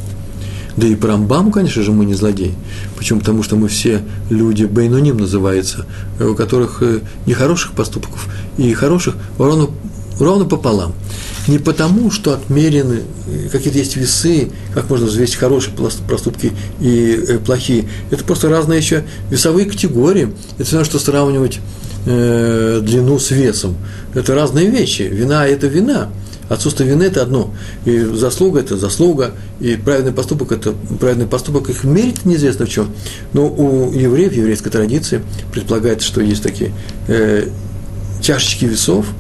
Да 0.76 0.86
и 0.86 0.96
по 0.96 1.08
Рамбаму, 1.08 1.52
конечно 1.52 1.82
же, 1.82 1.92
мы 1.92 2.06
не 2.06 2.14
злодеи. 2.14 2.54
Почему? 2.98 3.20
Потому 3.20 3.42
что 3.42 3.56
мы 3.56 3.68
все 3.68 4.04
люди, 4.30 4.66
бейнуним 4.66 5.18
называется, 5.18 5.86
у 6.20 6.36
которых 6.36 6.82
э, 6.82 7.00
нехороших 7.26 7.74
поступков 7.74 8.28
и 8.58 8.74
хороших 8.74 9.16
ровно, 9.38 9.70
ровно 10.20 10.46
пополам. 10.46 10.94
Не 11.48 11.60
потому, 11.60 12.12
что 12.12 12.34
отмерены, 12.34 13.04
э, 13.28 13.50
какие-то 13.50 13.80
есть 13.80 13.96
весы, 13.96 14.50
как 14.74 14.90
можно 14.90 15.06
взвесить 15.06 15.36
хорошие 15.36 15.74
проступки 16.08 16.52
и 16.80 17.40
плохие. 17.46 17.88
Это 18.12 18.24
просто 18.24 18.50
разные 18.50 18.80
еще 18.80 19.04
весовые 19.30 19.66
категории. 19.66 20.34
Это 20.58 20.66
все 20.66 20.78
равно, 20.78 20.90
что 20.90 21.00
сравнивать 21.00 21.60
э, 22.06 22.82
длину 22.84 23.20
с 23.20 23.32
весом. 23.32 23.78
Это 24.14 24.36
разные 24.36 24.70
вещи. 24.70 25.04
Вина– 25.04 25.48
это 25.48 25.68
вина. 25.68 26.10
Отсутствие 26.50 26.90
вины– 26.90 27.04
это 27.06 27.22
одно. 27.22 27.54
И 27.86 28.00
заслуга– 28.00 28.60
это 28.62 28.78
заслуга. 28.78 29.32
И 29.60 29.76
правильный 29.76 30.14
поступок– 30.14 30.52
это 30.54 30.74
правильный 31.00 31.28
поступок. 31.28 31.70
Их 31.70 31.84
мерить 31.84 32.26
неизвестно 32.26 32.66
в 32.66 32.70
чем. 32.70 32.90
Но 33.34 33.48
у 33.48 33.92
евреев, 33.94 34.34
еврейской 34.34 34.70
традиции, 34.70 35.22
предполагается, 35.54 36.08
что 36.08 36.22
есть 36.22 36.44
такие 36.44 36.74
э, 37.08 37.48
чашечки 38.22 38.66
весов– 38.66 39.06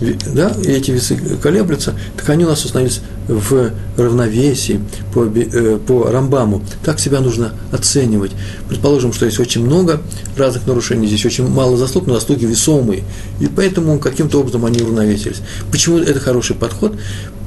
да, 0.00 0.52
и 0.62 0.70
эти 0.70 0.90
весы 0.90 1.16
колеблются, 1.42 1.94
так 2.16 2.28
они 2.30 2.44
у 2.44 2.48
нас 2.48 2.64
установились 2.64 3.00
в 3.28 3.70
равновесии 3.96 4.80
по, 5.12 5.24
э, 5.24 5.78
по 5.78 6.10
Рамбаму. 6.10 6.62
Так 6.84 7.00
себя 7.00 7.20
нужно 7.20 7.52
оценивать. 7.72 8.32
Предположим, 8.68 9.12
что 9.12 9.24
есть 9.24 9.38
очень 9.38 9.64
много 9.64 10.02
разных 10.36 10.66
нарушений, 10.66 11.06
здесь 11.06 11.24
очень 11.24 11.48
мало 11.48 11.76
заслуг, 11.76 12.06
но 12.06 12.14
заслуги 12.14 12.44
весомые. 12.44 13.04
И 13.40 13.46
поэтому 13.46 13.98
каким-то 13.98 14.40
образом 14.40 14.64
они 14.64 14.82
уравновесились. 14.82 15.38
Почему 15.70 15.98
это 15.98 16.20
хороший 16.20 16.56
подход? 16.56 16.96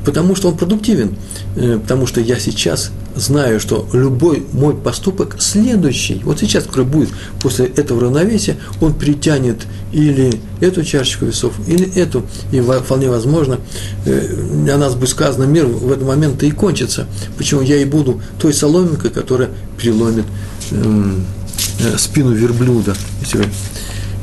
Потому 0.07 0.37
что 0.37 0.47
он 0.47 0.55
продуктивен, 0.55 1.17
э, 1.57 1.79
потому 1.79 2.07
что 2.07 2.21
я 2.21 2.39
сейчас 2.39 2.91
знаю, 3.17 3.59
что 3.59 3.85
любой 3.91 4.45
мой 4.53 4.73
поступок 4.73 5.35
следующий, 5.39 6.21
вот 6.23 6.39
сейчас, 6.39 6.63
который 6.63 6.85
будет 6.85 7.09
после 7.41 7.65
этого 7.65 7.99
равновесия, 7.99 8.55
он 8.79 8.93
притянет 8.93 9.67
или 9.91 10.39
эту 10.61 10.85
чашечку 10.85 11.25
весов, 11.25 11.55
или 11.67 11.93
эту, 11.95 12.23
и 12.53 12.61
вполне 12.61 13.09
возможно, 13.09 13.59
э, 14.05 14.33
для 14.63 14.77
нас 14.77 14.95
будет 14.95 15.09
сказано, 15.09 15.43
мир 15.43 15.65
в 15.65 15.91
этот 15.91 16.07
момент 16.07 16.41
и 16.41 16.51
кончится. 16.51 17.05
Почему 17.37 17.59
я 17.59 17.75
и 17.75 17.83
буду 17.83 18.21
той 18.39 18.53
соломинкой, 18.53 19.11
которая 19.11 19.49
переломит 19.77 20.25
эм, 20.71 21.25
э, 21.81 21.97
спину 21.97 22.31
верблюда, 22.31 22.95
если 23.19 23.39
вы, 23.39 23.45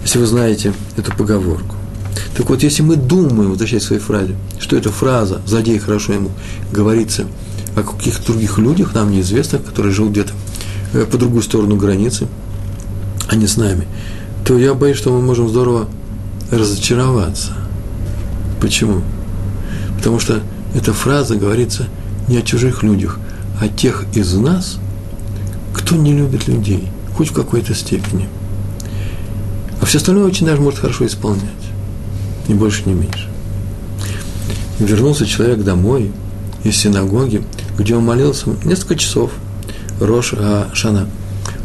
если 0.03 0.18
вы 0.18 0.25
знаете 0.25 0.73
эту 0.97 1.14
поговорку. 1.14 1.77
Так 2.37 2.48
вот, 2.50 2.62
если 2.62 2.83
мы 2.83 2.96
думаем, 2.96 3.50
возвращаясь 3.50 3.85
к 3.85 3.87
своей 3.87 4.03
фразе, 4.03 4.35
что 4.59 4.77
эта 4.77 4.90
фраза 4.90 5.40
«злодей 5.46 5.79
хорошо 5.79 6.12
ему» 6.12 6.31
говорится 6.72 7.27
о 7.77 7.83
каких-то 7.83 8.33
других 8.33 8.59
людях, 8.59 8.94
нам 8.94 9.11
неизвестных, 9.11 9.64
которые 9.64 9.92
живут 9.92 10.12
где-то 10.12 10.33
э, 10.92 11.05
по 11.05 11.16
другую 11.16 11.42
сторону 11.42 11.77
границы, 11.77 12.27
а 13.29 13.37
не 13.37 13.46
с 13.46 13.57
нами, 13.57 13.87
то 14.44 14.59
я 14.59 14.74
боюсь, 14.74 14.96
что 14.96 15.12
мы 15.12 15.22
можем 15.22 15.48
здорово 15.48 15.88
разочароваться. 16.50 17.53
Почему? 18.61 19.03
Потому 19.96 20.18
что 20.18 20.40
эта 20.74 20.92
фраза 20.92 21.37
говорится 21.37 21.87
не 22.29 22.38
о 22.38 22.42
чужих 22.42 22.83
людях, 22.83 23.18
а 23.61 23.64
о 23.64 23.68
тех 23.68 24.05
из 24.14 24.35
нас, 24.35 24.79
кто 25.72 25.96
не 25.96 26.12
любит 26.12 26.48
людей, 26.48 26.88
хоть 27.16 27.31
в 27.31 27.33
какой-то 27.33 27.74
степени. 27.74 28.29
А 29.81 29.87
все 29.87 29.98
остальное 29.98 30.27
очень 30.27 30.46
даже 30.46 30.61
может 30.61 30.81
хорошо 30.81 31.07
исполнять 31.07 31.63
ни 32.48 32.54
больше, 32.54 32.83
ни 32.87 32.92
меньше. 32.92 33.28
Вернулся 34.78 35.26
человек 35.26 35.62
домой 35.62 36.11
из 36.64 36.76
синагоги, 36.76 37.42
где 37.78 37.94
он 37.96 38.04
молился 38.04 38.50
несколько 38.64 38.96
часов, 38.96 39.30
Рош 40.00 40.35
Шана, 40.72 41.09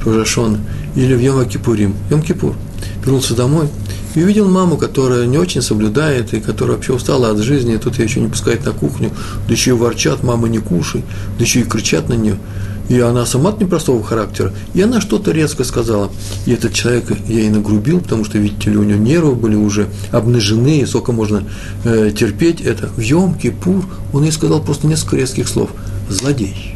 Рожашон, 0.06 0.60
или 0.96 1.13
в 1.15 1.20
Йом 1.20 1.48
Кипурим, 1.48 1.96
Йом 2.10 2.22
Кипур. 2.22 2.56
Вернулся 3.04 3.36
домой 3.36 3.68
и 4.15 4.24
увидел 4.24 4.50
маму, 4.50 4.78
которая 4.78 5.26
не 5.26 5.38
очень 5.38 5.62
соблюдает, 5.62 6.34
и 6.34 6.39
которая 6.39 6.76
вообще 6.76 6.94
устала 6.94 7.30
от 7.30 7.38
жизни, 7.39 7.76
и 7.76 7.78
тут 7.78 7.98
ее 7.98 8.06
еще 8.06 8.22
не 8.22 8.28
пускают 8.28 8.65
на 8.65 8.72
кухню, 8.72 9.12
да 9.48 9.54
еще 9.54 9.72
и 9.72 9.74
ворчат, 9.74 10.24
мама 10.24 10.48
не 10.48 10.60
кушай, 10.60 11.04
да 11.38 11.44
еще 11.44 11.62
и 11.62 11.63
кричат 11.63 12.10
на 12.10 12.13
нее– 12.13 12.38
и 12.89 12.99
она 12.99 13.25
сама 13.25 13.56
непростого 13.58 14.04
характера, 14.04 14.52
и 14.73 14.82
она 14.82 14.99
что-то 14.99 15.32
резко 15.32 15.63
сказала. 15.63 16.12
И 16.45 16.52
этот 16.52 16.73
человек 16.73 17.06
я 17.28 17.41
ей 17.41 17.49
нагрубил, 17.49 18.02
потому 18.02 18.25
что, 18.25 18.39
видите 18.39 18.71
ли, 18.71 18.78
у 18.78 18.84
него 18.84 18.99
нервы 18.99 19.36
были 19.36 19.56
уже 19.56 19.88
обнажены, 20.12 20.80
и 20.80 20.86
сколько 20.86 21.12
можно 21.12 21.43
э, 21.86 22.12
терпеть 22.17 22.62
это. 22.62 22.88
В 22.88 22.99
Йом-Кипур 22.99 23.86
он 24.12 24.23
ей 24.23 24.32
сказал 24.32 24.62
просто 24.62 24.88
несколько 24.88 25.17
резких 25.17 25.47
слов. 25.47 25.69
Злодей. 26.10 26.75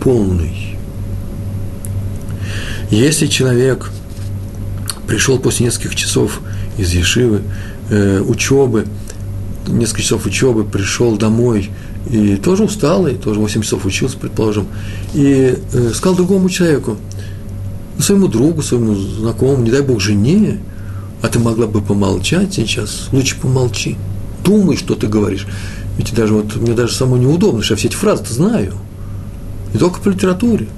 Полный. 0.00 0.76
Если 2.90 3.28
человек 3.28 3.90
пришел 5.06 5.38
после 5.38 5.66
нескольких 5.66 5.94
часов 5.94 6.40
из 6.76 6.92
Ешивы, 6.92 7.42
э, 7.90 8.20
учебы, 8.20 8.86
несколько 9.68 10.02
часов 10.02 10.26
учебы, 10.26 10.64
пришел 10.64 11.16
домой– 11.16 11.70
и 12.10 12.36
тоже 12.36 12.64
усталый, 12.64 13.14
тоже 13.14 13.40
8 13.40 13.62
часов 13.62 13.84
учился, 13.86 14.18
предположим, 14.18 14.66
и 15.14 15.56
э, 15.72 15.90
сказал 15.94 16.16
другому 16.16 16.48
человеку, 16.50 16.96
своему 17.98 18.28
другу, 18.28 18.62
своему 18.62 18.94
знакомому, 18.94 19.62
не 19.62 19.70
дай 19.70 19.82
бог 19.82 20.00
жене, 20.00 20.60
а 21.22 21.28
ты 21.28 21.38
могла 21.38 21.66
бы 21.66 21.80
помолчать 21.80 22.54
сейчас, 22.54 23.08
лучше 23.12 23.38
помолчи, 23.40 23.96
думай, 24.44 24.76
что 24.76 24.94
ты 24.94 25.06
говоришь. 25.06 25.46
Ведь 25.96 26.14
даже 26.14 26.34
вот 26.34 26.56
мне 26.56 26.72
даже 26.72 26.94
самому 26.94 27.16
неудобно, 27.18 27.62
что 27.62 27.74
я 27.74 27.78
все 27.78 27.88
эти 27.88 27.96
фразы-то 27.96 28.32
знаю, 28.32 28.74
не 29.72 29.78
только 29.78 30.00
по 30.00 30.08
литературе. 30.08 30.68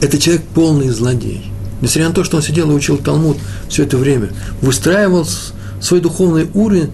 Это 0.00 0.18
человек 0.18 0.44
полный 0.54 0.88
злодей. 0.88 1.44
Несмотря 1.80 2.08
на 2.08 2.14
то, 2.14 2.24
что 2.24 2.36
он 2.36 2.42
сидел 2.42 2.70
и 2.70 2.74
учил 2.74 2.96
Талмуд 2.96 3.36
все 3.68 3.82
это 3.84 3.96
время, 3.96 4.30
выстраивал 4.60 5.26
свой 5.80 6.00
духовный 6.00 6.48
уровень 6.54 6.90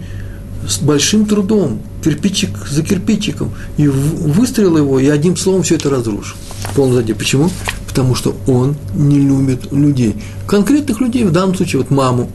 с 0.67 0.79
большим 0.79 1.25
трудом, 1.25 1.81
кирпичик 2.03 2.49
за 2.69 2.83
кирпичиком, 2.83 3.51
и 3.77 3.87
выстрелил 3.87 4.77
его, 4.77 4.99
и 4.99 5.07
одним 5.07 5.37
словом 5.37 5.63
все 5.63 5.75
это 5.75 5.89
разрушил. 5.89 6.35
Полный 6.75 7.03
Почему? 7.15 7.49
Потому 7.87 8.15
что 8.15 8.35
он 8.47 8.75
не 8.93 9.19
любит 9.19 9.71
людей. 9.71 10.15
Конкретных 10.47 11.01
людей, 11.01 11.23
в 11.23 11.31
данном 11.31 11.55
случае, 11.55 11.81
вот 11.81 11.89
маму. 11.89 12.29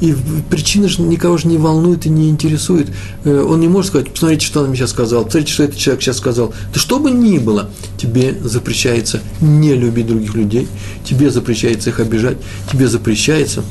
И 0.00 0.14
причина 0.48 0.88
же 0.88 1.02
никого 1.02 1.36
же 1.36 1.46
не 1.46 1.58
волнует 1.58 2.06
и 2.06 2.08
не 2.08 2.28
интересует. 2.30 2.88
Э, 3.24 3.44
он 3.46 3.60
не 3.60 3.68
может 3.68 3.90
сказать, 3.90 4.10
посмотрите, 4.10 4.46
что 4.46 4.60
он 4.60 4.68
мне 4.68 4.76
сейчас 4.76 4.90
сказал, 4.90 5.24
посмотрите, 5.24 5.52
что 5.52 5.62
этот 5.64 5.76
человек 5.76 6.02
сейчас 6.02 6.16
сказал. 6.16 6.54
Да 6.72 6.80
что 6.80 6.98
бы 6.98 7.10
ни 7.10 7.38
было, 7.38 7.70
тебе 7.98 8.34
запрещается 8.42 9.20
не 9.40 9.74
любить 9.74 10.06
других 10.06 10.34
людей, 10.34 10.68
тебе 11.04 11.30
запрещается 11.30 11.90
их 11.90 12.00
обижать, 12.00 12.38
тебе 12.72 12.88
запрещается 12.88 13.62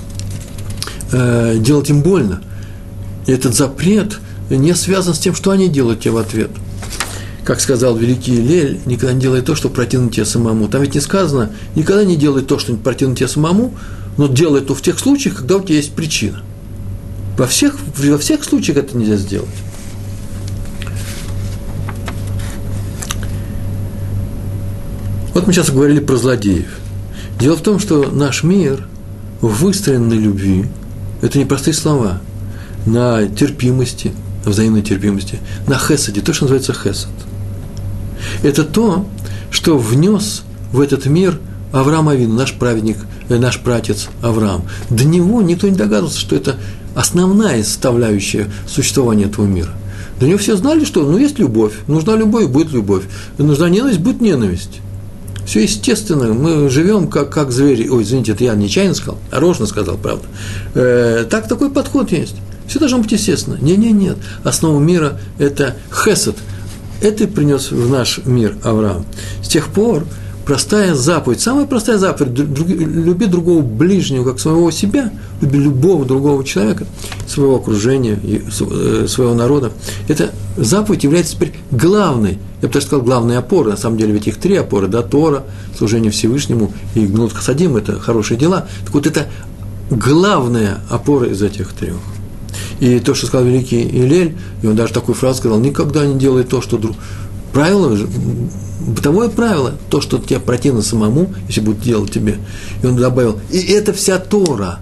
э, 1.12 1.58
делать 1.60 1.90
им 1.90 2.02
больно. 2.02 2.42
И 3.30 3.32
этот 3.32 3.54
запрет 3.54 4.18
не 4.50 4.74
связан 4.74 5.14
с 5.14 5.20
тем, 5.20 5.36
что 5.36 5.52
они 5.52 5.68
делают 5.68 6.00
тебе 6.00 6.14
в 6.14 6.18
ответ. 6.18 6.50
Как 7.44 7.62
сказал 7.62 7.96
великий 7.96 8.42
Лель, 8.42 8.80
никогда 8.88 9.14
не 9.14 9.22
делай 9.22 9.44
то, 9.44 9.54
что 9.54 9.70
противно 9.70 10.10
тебе 10.10 10.26
самому. 10.26 10.68
Там 10.68 10.82
ведь 10.82 10.96
не 10.96 11.00
сказано, 11.00 11.52
никогда 11.76 12.04
не 12.04 12.16
делай 12.16 12.42
то, 12.42 12.58
что 12.58 12.76
противно 12.76 13.16
тебе 13.16 13.28
самому, 13.28 13.76
но 14.18 14.26
делай 14.26 14.62
то 14.62 14.74
в 14.74 14.82
тех 14.82 14.98
случаях, 14.98 15.36
когда 15.36 15.58
у 15.58 15.62
тебя 15.62 15.76
есть 15.76 15.94
причина. 15.94 16.42
Во 17.38 17.46
всех, 17.46 17.78
во 18.00 18.18
всех 18.18 18.44
случаях 18.44 18.80
это 18.80 18.98
нельзя 18.98 19.18
сделать. 19.18 19.48
Вот 25.36 25.46
мы 25.46 25.54
сейчас 25.54 25.70
говорили 25.70 26.00
про 26.00 26.18
злодеев. 26.18 26.80
Дело 27.40 27.56
в 27.56 27.62
том, 27.62 27.78
что 27.78 28.10
наш 28.12 28.42
мир 28.42 28.88
выстроен 29.40 30.08
на 30.10 30.16
любви. 30.16 30.66
Это 31.22 31.38
не 31.38 31.46
простые 31.46 31.76
слова. 31.76 32.22
На 32.90 33.28
терпимости, 33.28 34.12
на 34.46 34.52
взаимной 34.52 34.82
терпимости, 34.82 35.40
на 35.68 35.78
хесаде, 35.78 36.22
то, 36.22 36.34
что 36.34 36.46
называется 36.46 36.74
хесад. 36.74 37.12
Это 38.42 38.64
то, 38.64 39.06
что 39.52 39.78
внес 39.78 40.42
в 40.72 40.82
этот 40.82 41.06
мир 41.06 41.40
Авраам 41.72 42.10
Авин, 42.10 42.36
наш 42.36 42.54
праведник, 42.54 42.98
э, 43.30 43.38
наш 43.38 43.60
пратец 43.60 44.08
Авраам. 44.24 44.64
До 44.90 45.06
него 45.06 45.44
никто 45.44 45.68
не 45.68 45.76
догадывался, 45.76 46.20
что 46.20 46.36
это 46.36 46.56
основная 46.96 47.64
составляющая 47.64 48.48
существования 48.68 49.26
этого 49.26 49.46
мира. 49.46 49.70
До 50.20 50.26
него 50.26 50.40
все 50.40 50.58
знали, 50.58 50.84
что 50.84 51.04
ну, 51.04 51.20
есть 51.20 51.38
любовь, 51.38 51.74
нужна 51.88 52.16
любовь, 52.16 52.48
будет 52.48 52.72
любовь, 52.72 53.04
нужна 53.38 53.70
ненависть, 53.70 54.00
будет 54.00 54.20
ненависть. 54.20 54.82
Все 55.46 55.62
естественно, 55.62 56.34
мы 56.34 56.70
живем 56.70 57.08
как, 57.08 57.30
как 57.30 57.52
звери. 57.52 57.88
Ой, 57.88 58.02
извините, 58.02 58.32
это 58.32 58.44
я 58.46 58.56
нечаянно 58.56 58.96
сказал, 58.96 59.20
нарочно 59.32 59.68
сказал, 59.68 59.98
правда. 59.98 60.26
Э, 60.74 61.26
так 61.30 61.48
такой 61.48 61.70
подход 61.70 62.12
есть. 62.12 62.36
Все 62.70 62.80
должно 62.80 63.00
быть 63.00 63.12
естественно. 63.12 63.58
Не, 63.60 63.76
не, 63.76 63.92
нет. 63.92 64.18
Основа 64.44 64.80
мира– 64.80 65.20
это 65.40 65.76
хесед. 65.92 66.36
Это 67.02 67.28
принес 67.28 67.72
в 67.72 67.90
наш 67.90 68.20
мир 68.26 68.56
Авраам. 68.64 69.06
С 69.42 69.48
тех 69.48 69.70
пор 69.70 70.06
простая 70.46 70.94
заповедь, 70.94 71.42
самая 71.42 71.66
простая 71.66 71.98
заповедь, 71.98 72.38
люби 72.38 73.26
другого 73.26 73.62
ближнего, 73.62 74.24
как 74.24 74.40
своего 74.40 74.70
себя, 74.72 75.12
люби 75.42 75.60
любого 75.60 76.06
другого 76.06 76.44
человека, 76.44 76.86
своего 77.28 77.56
окружения, 77.56 78.20
э, 78.24 79.08
своего 79.08 79.34
народа. 79.34 79.72
Эта 80.08 80.32
заповедь 80.58 81.04
является 81.04 81.36
теперь 81.36 81.54
главной, 81.72 82.40
я 82.62 82.68
бы 82.68 82.74
даже 82.74 82.86
сказал, 82.86 83.04
главной 83.04 83.38
опорой, 83.38 83.72
на 83.72 83.78
самом 83.78 83.98
деле 83.98 84.14
ведь 84.14 84.28
их 84.28 84.38
три 84.38 84.56
опоры, 84.56 84.88
да, 84.88 85.02
Тора, 85.02 85.44
служение 85.78 86.12
Всевышнему 86.12 86.74
и 86.96 87.06
Гнут 87.06 87.34
Хасадим– 87.34 87.76
это 87.78 88.00
хорошие 88.00 88.38
дела. 88.38 88.68
Так 88.86 88.94
вот, 88.94 89.08
это 89.08 89.28
главная 89.90 90.80
опора 90.90 91.28
из 91.28 91.42
этих 91.42 91.74
трех. 91.74 91.98
И 92.80 93.00
то, 93.00 93.14
что 93.14 93.28
сказал 93.28 93.46
великий 93.46 93.84
Илель, 93.84 94.36
и 94.62 94.68
он 94.68 94.76
даже 94.76 94.94
такую 94.94 95.16
фразу 95.16 95.40
сказал, 95.40 95.60
никогда 95.60 96.06
не 96.06 96.18
делай 96.18 96.44
то, 96.44 96.62
что 96.62 96.78
друг. 96.78 96.96
Правило, 97.52 97.98
бытовое 98.80 99.30
правило, 99.30 99.74
то, 99.90 100.02
что 100.02 100.18
тебе 100.20 100.40
противно 100.40 100.82
самому, 100.82 101.34
если 101.48 101.62
будет 101.62 101.82
делать 101.82 102.12
тебе. 102.12 102.38
И 102.82 102.86
он 102.86 102.96
добавил, 102.96 103.40
и 103.52 103.58
это 103.58 103.94
вся 103.94 104.18
Тора. 104.20 104.80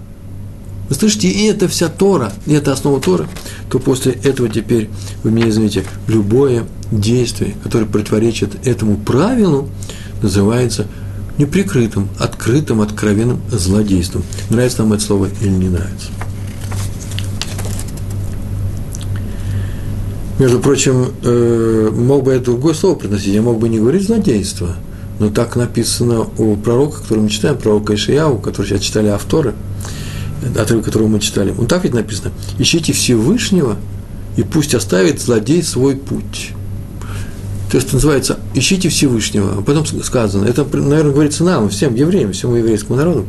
Вы 0.89 0.95
слышите, 0.95 1.27
и 1.27 1.45
это 1.45 1.67
вся 1.67 1.89
Тора, 1.89 2.31
и 2.45 2.53
это 2.53 2.71
основа 2.71 3.01
Торы, 3.01 3.27
то 3.69 3.79
после 3.79 4.13
этого 4.13 4.47
теперь, 4.47 4.89
вы 5.23 5.31
меня 5.31 5.49
извините, 5.49 5.83
любое 6.07 6.65
действие, 6.91 7.55
которое 7.63 7.85
противоречит 7.85 8.65
этому 8.65 8.95
правилу, 8.97 9.69
называется 10.21 10.87
неприкрытым, 11.37 12.09
открытым, 12.19 12.81
откровенным 12.81 13.41
злодейством. 13.51 14.23
Нравится 14.49 14.83
нам 14.83 14.93
это 14.93 15.03
слово 15.03 15.27
или 15.41 15.49
не 15.49 15.69
нравится. 15.69 16.07
Между 20.39 20.59
прочим, 20.59 21.07
э, 21.23 21.89
мог 21.91 22.23
бы 22.23 22.33
я 22.33 22.39
другое 22.39 22.75
слово 22.75 22.95
приносить, 22.95 23.33
я 23.33 23.41
мог 23.41 23.57
бы 23.57 23.69
не 23.69 23.79
говорить 23.79 24.03
злодейство, 24.03 24.75
но 25.19 25.31
так 25.31 25.55
написано 25.55 26.27
у 26.37 26.55
пророка, 26.55 27.01
который 27.01 27.21
мы 27.21 27.29
читаем, 27.29 27.57
пророка 27.57 27.95
Ишияу, 27.95 28.37
который 28.37 28.67
сейчас 28.67 28.81
читали 28.81 29.07
авторы, 29.07 29.55
отрывок 30.55 30.85
которого 30.85 31.07
мы 31.07 31.19
читали. 31.19 31.55
Он 31.57 31.65
так 31.65 31.83
ведь 31.83 31.95
написано, 31.95 32.31
ищите 32.59 32.93
Всевышнего, 32.93 33.77
и 34.35 34.43
пусть 34.43 34.75
оставит 34.75 35.19
злодей 35.19 35.63
свой 35.63 35.95
путь. 35.95 36.51
То 37.71 37.77
есть 37.77 37.87
это 37.87 37.95
называется 37.95 38.39
«ищите 38.53 38.89
Всевышнего». 38.89 39.55
А 39.57 39.61
потом 39.61 39.85
сказано, 40.03 40.45
это, 40.45 40.63
наверное, 40.63 41.11
говорится 41.11 41.43
нам, 41.43 41.69
всем 41.69 41.95
евреям, 41.95 42.31
всему 42.31 42.55
еврейскому 42.55 42.97
народу. 42.97 43.25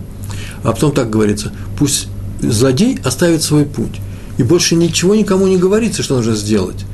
А 0.63 0.73
потом 0.73 0.93
так 0.93 1.11
говорится, 1.11 1.53
пусть 1.77 2.09
злодей 2.41 2.99
оставит 3.03 3.43
свой 3.43 3.65
путь. 3.65 3.99
И 4.37 4.43
больше 4.43 4.77
ничего 4.77 5.15
никому 5.15 5.49
не 5.49 5.57
говорится, 5.57 6.05
что 6.05 6.17
нужно 6.17 6.37
сделать. 6.37 6.85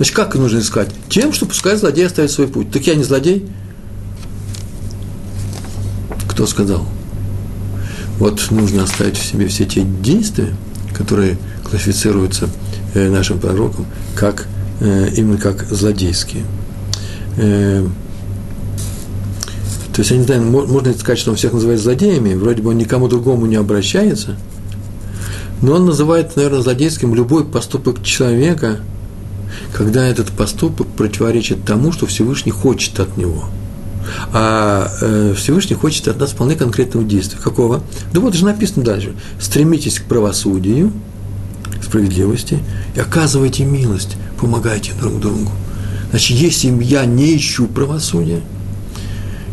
Значит, 0.00 0.16
как 0.16 0.34
нужно 0.34 0.60
искать? 0.60 0.88
Тем, 1.10 1.30
что 1.34 1.44
пускай 1.44 1.76
злодей 1.76 2.06
оставит 2.06 2.30
свой 2.30 2.48
путь. 2.48 2.70
Так 2.70 2.86
я 2.86 2.94
не 2.94 3.04
злодей? 3.04 3.46
Кто 6.26 6.46
сказал? 6.46 6.86
Вот 8.18 8.50
нужно 8.50 8.84
оставить 8.84 9.18
в 9.18 9.22
себе 9.22 9.46
все 9.46 9.66
те 9.66 9.82
действия, 9.82 10.56
которые 10.94 11.36
классифицируются 11.68 12.48
э, 12.94 13.10
нашим 13.10 13.40
пророком, 13.40 13.84
как, 14.14 14.46
э, 14.80 15.10
именно 15.18 15.36
как 15.36 15.66
злодейские. 15.68 16.44
Э, 17.36 17.86
то 19.92 19.98
есть, 20.00 20.12
я 20.12 20.16
не 20.16 20.24
знаю, 20.24 20.44
можно 20.44 20.94
сказать, 20.94 21.18
что 21.18 21.32
он 21.32 21.36
всех 21.36 21.52
называет 21.52 21.78
злодеями, 21.78 22.32
вроде 22.32 22.62
бы 22.62 22.70
он 22.70 22.78
никому 22.78 23.06
другому 23.06 23.44
не 23.44 23.56
обращается, 23.56 24.38
но 25.60 25.74
он 25.74 25.84
называет, 25.84 26.36
наверное, 26.36 26.62
злодейским 26.62 27.14
любой 27.14 27.44
поступок 27.44 28.02
человека– 28.02 28.78
когда 29.72 30.06
этот 30.06 30.30
поступок 30.30 30.86
противоречит 30.88 31.64
тому, 31.64 31.92
что 31.92 32.06
Всевышний 32.06 32.52
хочет 32.52 32.98
от 33.00 33.16
него. 33.16 33.44
А 34.32 34.90
э, 35.00 35.34
Всевышний 35.36 35.76
хочет 35.76 36.08
от 36.08 36.18
нас 36.18 36.30
вполне 36.30 36.56
конкретного 36.56 37.06
действия. 37.06 37.38
Какого? 37.40 37.82
Да 38.12 38.20
вот 38.20 38.34
же 38.34 38.44
написано 38.44 38.84
дальше. 38.84 39.14
Стремитесь 39.38 40.00
к 40.00 40.04
правосудию, 40.04 40.92
справедливости 41.82 42.58
и 42.96 43.00
оказывайте 43.00 43.64
милость, 43.64 44.16
помогайте 44.38 44.92
друг 44.98 45.20
другу. 45.20 45.50
Значит, 46.10 46.38
если 46.38 46.82
я 46.82 47.04
не 47.04 47.36
ищу 47.36 47.66
правосудия, 47.66 48.40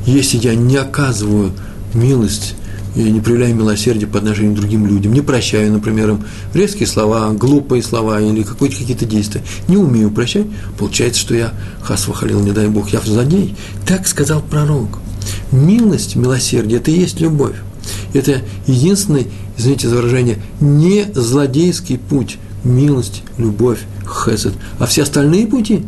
если 0.06 0.38
я 0.38 0.56
не 0.56 0.78
оказываю 0.78 1.52
милость 1.94 2.56
и 2.98 3.12
не 3.12 3.20
проявляю 3.20 3.56
милосердия 3.56 4.08
по 4.08 4.18
отношению 4.18 4.54
к 4.54 4.60
другим 4.60 4.88
людям, 4.88 5.14
не 5.14 5.22
прощаю, 5.22 5.72
например, 5.72 6.10
им 6.12 6.24
резкие 6.54 6.88
слова, 6.88 7.32
глупые 7.32 7.84
слова 7.84 8.20
или 8.20 8.42
какие-то 8.44 9.06
действия, 9.06 9.44
не 9.68 9.78
умею 9.78 10.10
прощать, 10.10 10.48
получается, 10.78 11.22
что 11.22 11.36
я, 11.36 11.54
хасва 11.82 12.14
халил, 12.14 12.40
не 12.40 12.52
дай 12.52 12.68
Бог, 12.68 12.90
я 12.90 13.00
злодей. 13.00 13.56
Так 13.86 14.08
сказал 14.08 14.42
пророк. 14.42 15.00
Милость, 15.52 16.16
милосердие– 16.16 16.80
это 16.80 16.90
и 16.90 17.00
есть 17.00 17.20
любовь. 17.20 17.56
Это 18.14 18.42
единственный, 18.66 19.28
извините 19.58 19.90
за 19.90 19.98
выражение, 19.98 20.38
не 20.60 21.06
злодейский 21.14 22.00
путь. 22.00 22.38
Милость, 22.64 23.24
любовь, 23.38 23.80
хесед. 24.06 24.54
А 24.80 24.88
все 24.88 25.04
остальные 25.04 25.48
пути 25.48 25.84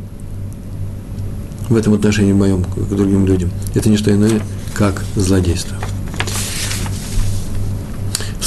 в 1.67 1.75
этом 1.75 1.93
отношении 1.93 2.33
моем 2.33 2.63
к 2.63 2.95
другим 2.95 3.25
людям– 3.25 3.49
это 3.73 3.89
не 3.89 3.97
что 3.97 4.13
иное, 4.13 4.41
как 4.75 5.03
злодейство 5.15 5.75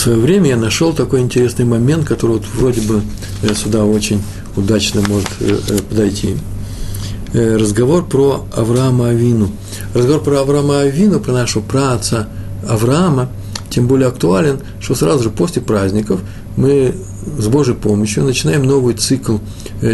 свое 0.03 0.19
время 0.19 0.51
я 0.51 0.57
нашел 0.57 0.93
такой 0.93 1.21
интересный 1.21 1.65
момент, 1.65 2.05
который 2.05 2.33
вот 2.33 2.45
вроде 2.55 2.81
бы 2.81 3.03
э, 3.43 3.55
сюда 3.55 3.85
очень 3.85 4.21
удачно 4.57 5.01
может 5.09 5.29
э, 5.41 5.57
э, 5.69 5.79
подойти. 5.89 6.37
Разговор 7.33 8.05
про 8.05 8.45
Авраама 8.55 9.09
Авину. 9.09 9.51
Разговор 9.95 10.23
про 10.23 10.41
Авраама 10.41 10.81
Авину, 10.81 11.19
про 11.19 11.33
нашего 11.33 11.63
праца 11.63 12.29
Авраама, 12.69 13.31
тем 13.71 13.87
более 13.87 14.09
актуален, 14.09 14.59
что 14.81 14.95
сразу 14.95 15.23
же 15.23 15.31
после 15.31 15.63
праздников 15.63 16.21
мы 16.59 16.95
с 17.39 17.47
Божьей 17.47 17.75
помощью 17.75 18.25
начинаем 18.25 18.65
новый 18.65 18.95
цикл 18.95 19.39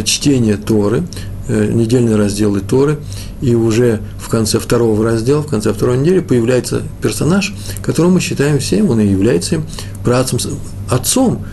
чтения 0.05 0.57
Торы, 0.57 1.05
недельные 1.49 2.17
разделы 2.17 2.59
Торы, 2.59 2.99
и 3.41 3.55
уже 3.55 4.01
в 4.19 4.29
конце 4.29 4.59
второго 4.59 5.05
раздела, 5.05 5.43
в 5.43 5.47
конце 5.47 5.73
второй 5.73 5.99
недели 5.99 6.21
появляется 6.21 6.83
персонаж, 7.03 7.55
которого 7.83 8.11
мы 8.11 8.21
считаем 8.21 8.59
всем, 8.59 8.91
он 8.91 9.01
и 9.01 9.07
является 9.07 9.63
працем, 10.05 10.39
отцом, 10.91 11.45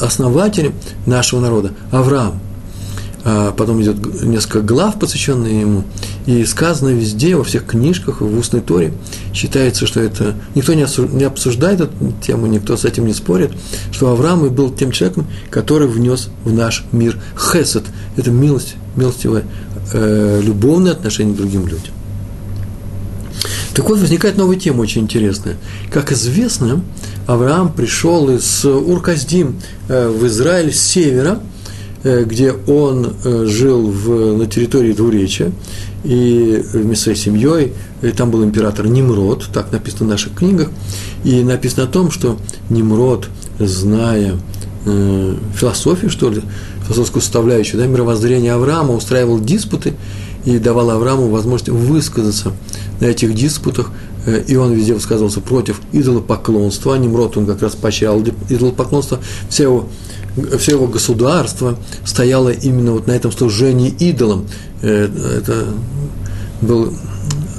основателем 0.00 0.74
нашего 1.06 1.40
народа, 1.40 1.72
Авраам. 1.90 2.40
А 3.24 3.52
потом 3.52 3.82
идет 3.82 4.22
несколько 4.22 4.62
глав, 4.62 4.98
посвященных 4.98 5.50
ему, 5.50 5.84
и 6.24 6.44
сказано 6.44 6.90
везде, 6.90 7.36
во 7.36 7.44
всех 7.44 7.66
книжках, 7.66 8.20
в 8.20 8.38
устной 8.38 8.60
торе, 8.60 8.94
считается, 9.34 9.86
что 9.86 10.00
это, 10.00 10.34
никто 10.54 10.72
не 10.72 11.24
обсуждает 11.24 11.80
эту 11.80 11.92
тему, 12.24 12.46
никто 12.46 12.76
с 12.76 12.84
этим 12.84 13.06
не 13.06 13.12
спорит, 13.12 13.50
что 13.92 14.10
Авраам 14.10 14.46
и 14.46 14.48
был 14.48 14.70
тем 14.70 14.92
человеком, 14.92 15.26
который 15.50 15.88
внес 15.88 16.28
в 16.44 16.52
наш 16.52 16.84
мир 16.92 17.18
хесед, 17.36 17.84
это 18.16 18.30
милость, 18.30 18.76
милостивое, 18.96 19.44
э, 19.92 20.40
любовное 20.42 20.92
отношение 20.92 21.34
к 21.34 21.36
другим 21.36 21.66
людям. 21.66 21.94
Так 23.78 23.88
вот, 23.88 24.00
возникает 24.00 24.36
новая 24.36 24.56
тема 24.56 24.80
очень 24.80 25.02
интересная. 25.02 25.56
Как 25.92 26.10
известно, 26.10 26.82
Авраам 27.28 27.72
пришел 27.72 28.28
из 28.28 28.64
Урказдим 28.64 29.60
э, 29.88 30.08
в 30.08 30.26
Израиль 30.26 30.72
с 30.72 30.80
севера, 30.80 31.38
э, 32.02 32.24
где 32.24 32.50
он 32.50 33.14
э, 33.22 33.44
жил 33.46 33.88
в, 33.88 34.36
на 34.36 34.46
территории 34.46 34.92
Двуречия, 34.92 35.52
и 36.02 36.60
вместе 36.72 36.96
со 36.96 37.02
своей 37.02 37.18
семьей, 37.18 37.72
и 38.02 38.08
там 38.08 38.32
был 38.32 38.42
император 38.42 38.86
Nimrod, 38.86 39.44
так 39.52 39.70
написано 39.70 40.06
в 40.06 40.08
наших 40.08 40.34
книгах, 40.34 40.70
и 41.22 41.44
написано 41.44 41.84
о 41.84 41.86
том, 41.86 42.10
что 42.10 42.36
Nimrod, 42.70 43.26
зная 43.60 44.34
философию, 45.54 46.10
что 46.10 46.30
ли, 46.30 46.40
философскую 46.88 47.22
составляющую, 47.22 47.80
да, 47.80 47.86
мировоззрение 47.86 48.54
Авраама, 48.54 48.94
устраивал 48.94 49.38
диспуты, 49.38 49.94
и 50.44 50.58
давал 50.58 50.90
Аврааму 50.90 51.28
возможность 51.28 51.68
высказаться 51.68 52.52
на 53.00 53.06
этих 53.06 53.34
диспутах, 53.34 53.90
э, 54.24 54.42
и 54.46 54.56
он 54.56 54.72
везде 54.72 54.94
высказывался 54.94 55.40
против 55.40 55.80
идолопоклонства. 55.92 56.94
А 56.94 56.98
Немрод 56.98 57.36
он 57.36 57.46
как 57.46 57.60
раз 57.60 57.74
поощрял 57.74 58.22
идолопоклонство. 58.48 59.20
Все 59.50 59.64
его, 59.64 59.88
все 60.58 60.72
его 60.72 60.86
государство 60.86 61.78
стояло 62.04 62.48
именно 62.50 62.92
вот 62.92 63.06
на 63.06 63.12
этом 63.12 63.30
служении 63.30 63.90
идолам. 63.90 64.46
Э, 64.80 65.08
это 65.38 65.66
был, 66.62 66.94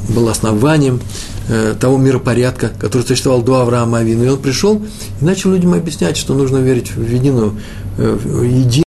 был 0.10 0.30
основанием 0.30 1.00
э, 1.48 1.76
того 1.80 1.98
миропорядка, 1.98 2.72
который 2.80 3.04
существовал 3.04 3.44
до 3.44 3.62
Авраама 3.62 4.00
Авина. 4.00 4.24
И 4.24 4.30
он 4.30 4.40
пришел 4.40 4.82
и 5.22 5.26
начал 5.26 5.52
людям 5.52 5.74
объяснять, 5.74 6.18
что 6.18 6.34
нужно 6.34 6.58
верить 6.58 6.96
в 6.96 7.08
единую, 7.08 7.56
в 7.98 8.42
единого 8.42 8.84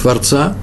Творца, 0.00 0.56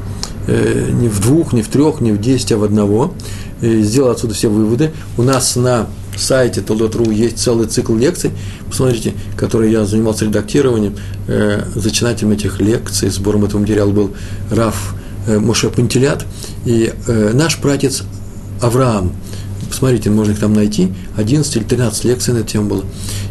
не 0.48 1.08
в 1.10 1.20
двух, 1.22 1.54
не 1.54 1.62
в 1.62 1.68
трех, 1.68 2.02
не 2.02 2.12
в 2.12 2.20
десять, 2.20 2.52
а 2.52 2.58
в 2.58 2.64
одного– 2.64 3.14
сделал 3.62 4.12
отсюда 4.12 4.34
все 4.34 4.50
выводы. 4.50 4.92
У 5.18 5.24
нас 5.24 5.56
на 5.56 5.88
сайте 6.16 6.62
Толдот.ру 6.62 7.12
есть 7.12 7.40
целый 7.40 7.68
цикл 7.68 7.96
лекций, 7.96 8.32
посмотрите, 8.68 9.14
который 9.38 9.72
я 9.72 9.86
занимался 9.86 10.26
редактированием, 10.26 10.96
э, 11.28 11.64
зачинателем 11.76 12.32
этих 12.32 12.60
лекций, 12.60 13.10
сбором 13.10 13.46
этого 13.46 13.62
материала 13.62 13.92
был 13.92 14.12
Раф 14.50 14.96
э, 15.28 15.40
Моше 15.40 15.70
Пантелят, 15.70 16.26
и 16.66 16.94
э, 17.08 17.32
наш 17.34 17.58
пратец 17.58 18.04
Авраам, 18.62 19.14
посмотрите, 19.70 20.10
можно 20.10 20.32
их 20.32 20.40
там 20.40 20.54
найти, 20.54 20.92
11 21.16 21.56
или 21.56 21.64
13 21.64 22.04
лекций 22.06 22.34
на 22.34 22.40
эту 22.40 22.48
тему 22.48 22.68
было. 22.68 22.84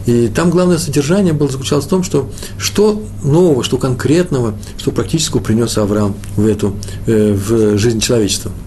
И 0.07 0.29
там 0.29 0.51
главное 0.51 0.79
содержание 0.79 1.33
было 1.33 1.51
заключалось 1.51 1.85
в 1.85 1.88
том, 1.88 2.03
что 2.03 2.31
что 2.59 3.03
нового, 3.22 3.62
что 3.62 3.77
конкретного, 3.79 4.55
что 4.79 4.90
практического 4.90 5.40
принес 5.40 5.77
Авраам 5.77 6.14
в 6.37 6.46
эту, 6.46 6.77
э, 7.07 7.35
в 7.35 7.77
жизнь 7.79 8.01
человечества– 8.01 8.53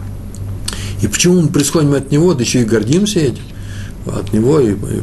и 1.02 1.08
почему 1.08 1.42
мы 1.42 1.48
происходим 1.48 1.94
от 1.94 2.12
него, 2.12 2.34
да 2.34 2.44
еще 2.44 2.62
и 2.62 2.66
гордимся 2.66 3.20
этим? 3.20 3.44
От 4.06 4.34
него 4.34 4.60
и, 4.60 4.72
и 4.72 5.02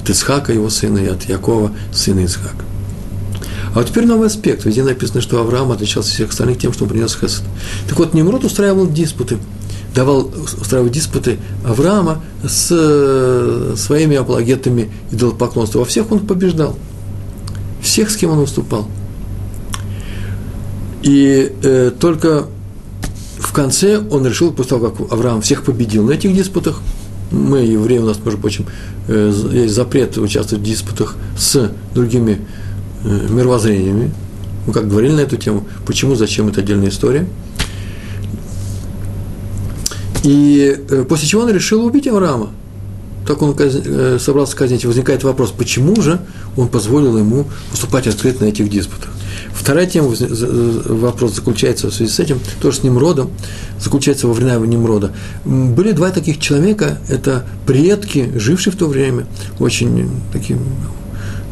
от 0.00 0.10
Исхака, 0.10 0.52
его 0.52 0.70
сына, 0.70 0.98
и 0.98 1.06
от 1.06 1.24
Якова, 1.24 1.72
сына 1.92 2.24
Исхака. 2.24 2.64
А 3.72 3.78
вот 3.78 3.88
теперь 3.88 4.06
новый 4.06 4.28
аспект. 4.28 4.64
Везде 4.64 4.82
написано, 4.82 5.20
что 5.20 5.40
Авраам 5.40 5.70
отличался 5.70 6.08
от 6.08 6.14
всех 6.14 6.30
остальных 6.30 6.58
тем, 6.58 6.72
что 6.72 6.84
он 6.84 6.90
принес 6.90 7.16
хесед. 7.16 7.42
Так 7.88 7.98
вот, 7.98 8.14
Немрод 8.14 8.44
устраивал 8.44 8.88
диспуты, 8.88 9.38
давал 9.96 10.30
устраивать 10.60 10.92
диспуты 10.92 11.38
Авраама 11.64 12.22
с 12.46 12.68
э, 12.70 13.74
своими 13.76 14.16
апологетами 14.16 14.90
идолопоклонства. 15.10 15.80
Во 15.80 15.84
всех 15.86 16.12
он 16.12 16.20
побеждал. 16.20 16.78
Всех, 17.80 18.10
с 18.10 18.16
кем 18.16 18.30
он 18.30 18.40
выступал. 18.40 18.86
И 21.02 21.50
э, 21.62 21.92
только 21.98 22.46
в 23.38 23.52
конце 23.52 23.98
он 23.98 24.26
решил, 24.26 24.52
после 24.52 24.76
того, 24.76 24.90
как 24.90 25.12
Авраам 25.12 25.40
всех 25.40 25.64
победил 25.64 26.04
на 26.04 26.12
этих 26.12 26.34
диспутах, 26.34 26.82
мы, 27.30 27.60
евреи, 27.60 27.98
у 27.98 28.06
нас, 28.06 28.18
между 28.22 28.38
прочим, 28.38 28.66
э, 29.08 29.32
есть 29.52 29.74
запрет 29.74 30.18
участвовать 30.18 30.62
в 30.62 30.66
диспутах 30.66 31.16
с 31.38 31.72
другими 31.94 32.42
э, 33.02 33.28
мировоззрениями. 33.30 34.12
Мы 34.66 34.72
как 34.74 34.88
говорили 34.88 35.12
на 35.12 35.20
эту 35.20 35.38
тему, 35.38 35.66
почему, 35.86 36.16
зачем, 36.16 36.48
это 36.48 36.60
отдельная 36.60 36.90
история. 36.90 37.26
И 40.26 40.76
э, 40.90 41.04
после 41.08 41.28
чего 41.28 41.42
он 41.42 41.50
решил 41.50 41.84
убить 41.84 42.08
Авраама. 42.08 42.50
Так 43.28 43.42
он 43.42 43.56
собрался 44.20 44.56
казнить. 44.56 44.84
Возникает 44.84 45.24
вопрос, 45.24 45.50
почему 45.50 46.00
же 46.00 46.20
он 46.56 46.68
позволил 46.68 47.16
ему 47.18 47.46
выступать 47.70 48.06
открыто 48.06 48.44
на 48.44 48.48
этих 48.48 48.68
диспутах. 48.68 49.10
Вторая 49.52 49.86
тема, 49.86 50.14
вопрос 50.84 51.34
заключается 51.34 51.90
в 51.90 51.94
связи 51.94 52.12
с 52.12 52.20
этим, 52.20 52.38
тоже 52.60 52.78
с 52.78 52.82
Немродом, 52.82 53.30
заключается 53.80 54.28
во 54.28 54.32
времена 54.32 54.56
Немрода. 54.64 55.12
Были 55.44 55.92
два 55.92 56.10
таких 56.10 56.38
человека, 56.38 56.98
это 57.08 57.44
предки, 57.66 58.30
жившие 58.36 58.72
в 58.72 58.76
то 58.76 58.86
время, 58.86 59.26
очень 59.58 60.10
такие 60.32 60.58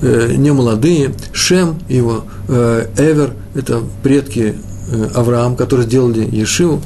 э, 0.02 0.34
немолодые, 0.36 1.14
Шем 1.32 1.78
его, 1.88 2.24
э, 2.48 2.86
Эвер, 2.98 3.32
это 3.54 3.82
предки 4.02 4.54
э, 4.92 5.08
Авраам, 5.14 5.56
которые 5.56 5.86
сделали 5.86 6.28
Ешиву 6.30 6.82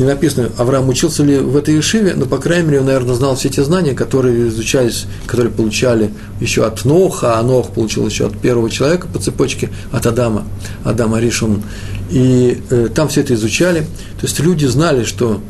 не 0.00 0.06
написано, 0.06 0.48
Авраам 0.56 0.88
учился 0.88 1.22
ли 1.22 1.38
в 1.38 1.54
этой 1.58 1.74
Ешиве, 1.74 2.14
но, 2.14 2.24
по 2.24 2.38
крайней 2.38 2.68
мере, 2.68 2.80
он, 2.80 2.86
наверное, 2.86 3.14
знал 3.14 3.36
все 3.36 3.50
те 3.50 3.62
знания, 3.62 3.92
которые 3.92 4.48
изучались, 4.48 5.04
которые 5.26 5.52
получали 5.52 6.10
еще 6.40 6.64
от 6.64 6.86
Ноха, 6.86 7.38
а 7.38 7.42
Нох 7.42 7.72
получил 7.72 8.06
еще 8.06 8.28
от 8.28 8.38
первого 8.38 8.70
человека 8.70 9.08
по 9.08 9.18
цепочке, 9.18 9.68
от 9.92 10.06
Адама, 10.06 10.46
Адама 10.84 11.20
Ришон. 11.20 11.62
И 12.08 12.62
э, 12.70 12.88
там 12.94 13.08
все 13.08 13.20
это 13.20 13.34
изучали. 13.34 13.80
То 14.18 14.22
есть 14.22 14.40
люди 14.40 14.64
знали, 14.64 15.04
что 15.04 15.42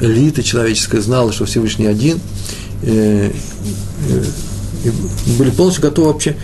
элита 0.00 0.42
человеческая 0.42 1.02
знала, 1.02 1.30
что 1.30 1.44
Всевышний 1.44 1.86
один, 1.86 2.18
э, 2.84 3.30
э, 4.08 4.90
были 5.36 5.50
полностью 5.50 5.82
готовы 5.82 6.14
вообще 6.14 6.36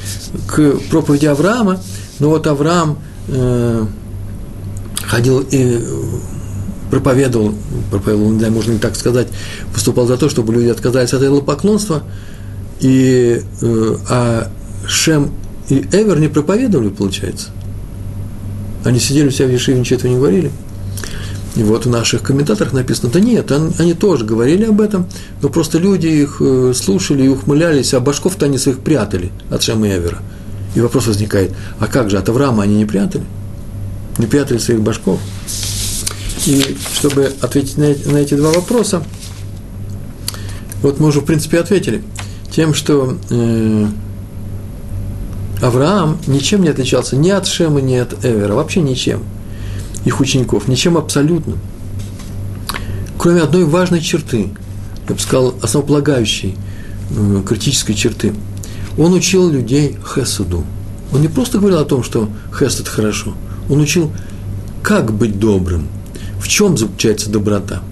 к 0.47 0.75
проповеди 0.91 1.25
Авраама, 1.25 1.81
но 2.19 2.29
вот 2.29 2.47
Авраам 2.47 2.99
э, 3.29 3.87
ходил 5.07 5.41
и 5.51 5.83
проповедовал, 6.91 7.55
проповедовал, 7.91 8.33
не 8.33 8.39
знаю, 8.39 8.53
можно 8.53 8.73
ли 8.73 8.79
так 8.79 8.97
сказать, 8.97 9.29
выступал 9.73 10.07
за 10.07 10.17
то, 10.17 10.29
чтобы 10.29 10.53
люди 10.53 10.69
отказались 10.69 11.13
от 11.13 11.23
этого 11.23 11.41
поклонства, 11.41 12.03
и, 12.81 13.43
э, 13.61 13.97
а 14.09 14.51
Шем 14.87 15.31
и 15.69 15.87
Эвер 15.93 16.19
не 16.19 16.29
проповедовали, 16.29 16.89
получается. 16.89 17.49
Они 18.85 18.99
сидели 18.99 19.29
у 19.29 19.31
себя 19.31 19.49
в 19.49 19.51
Ешиве, 19.51 19.79
ничего 19.79 19.99
этого 19.99 20.11
не 20.11 20.17
говорили. 20.17 20.51
И 21.57 21.63
вот 21.63 21.87
в 21.87 21.91
наших 21.91 22.23
комментаторах 22.23 22.73
написано, 22.73 23.11
да 23.11 23.21
нет, 23.21 23.51
они 23.79 23.95
тоже 23.95 24.25
говорили 24.25 24.65
об 24.65 24.81
этом, 24.81 25.07
но 25.43 25.49
просто 25.49 25.79
люди 25.79 26.07
их 26.07 26.37
э, 26.41 26.73
слушали 26.75 27.25
и 27.25 27.29
ухмылялись, 27.29 27.93
а 27.95 28.01
башков-то 28.01 28.47
они 28.47 28.59
своих 28.59 28.79
прятали 28.79 29.33
от 29.51 29.63
Шема 29.63 29.89
и 29.89 29.91
Эвера. 29.91 30.19
И 30.75 30.81
вопрос 30.81 31.09
возникает, 31.09 31.53
а 31.81 31.89
как 31.89 32.11
же, 32.11 32.19
от 32.19 32.29
Авраама 32.29 32.63
они 32.63 32.77
не 32.77 32.85
прятали? 32.85 33.25
Не 34.19 34.27
прятали 34.27 34.59
своих 34.59 34.81
башков? 34.81 35.19
И 36.47 36.77
чтобы 36.95 37.33
ответить 37.41 37.77
на, 37.79 38.17
эти 38.17 38.35
два 38.35 38.53
вопроса, 38.53 39.03
вот 40.83 41.01
мы 41.01 41.09
уже, 41.09 41.21
в 41.21 41.25
принципе, 41.25 41.59
ответили 41.59 42.03
тем, 42.51 42.75
что 42.75 43.19
э, 43.31 43.87
Авраам 45.61 46.19
ничем 46.27 46.63
не 46.63 46.69
отличался 46.69 47.17
ни 47.17 47.31
от 47.31 47.47
Шема, 47.47 47.81
ни 47.81 47.97
от 47.97 48.25
Эвера, 48.25 48.55
вообще 48.55 48.81
ничем, 48.81 49.25
их 50.05 50.21
учеников, 50.21 50.69
ничем 50.69 50.97
абсолютно, 50.97 51.57
кроме 53.19 53.43
одной 53.43 53.65
важной 53.65 54.01
черты, 54.01 54.51
я 55.09 55.15
бы 55.15 55.21
сказал, 55.21 55.55
основополагающей, 55.61 56.57
э, 57.11 57.43
критической 57.47 57.97
черты. 57.97 58.33
Он 58.97 59.13
учил 59.13 59.51
людей 59.51 59.97
хесуду. 60.15 60.65
Он 61.13 61.21
не 61.21 61.29
просто 61.29 61.59
говорил 61.59 61.79
о 61.79 61.85
том, 61.85 62.03
что 62.03 62.29
хесед 62.57 62.87
хорошо, 62.87 63.35
он 63.69 63.81
учил, 63.81 64.13
как 64.83 65.13
быть 65.13 65.41
добрым– 65.41 65.89
в 66.41 66.49
чем 66.49 66.77
заключается 66.77 67.31
доброта? 67.31 67.83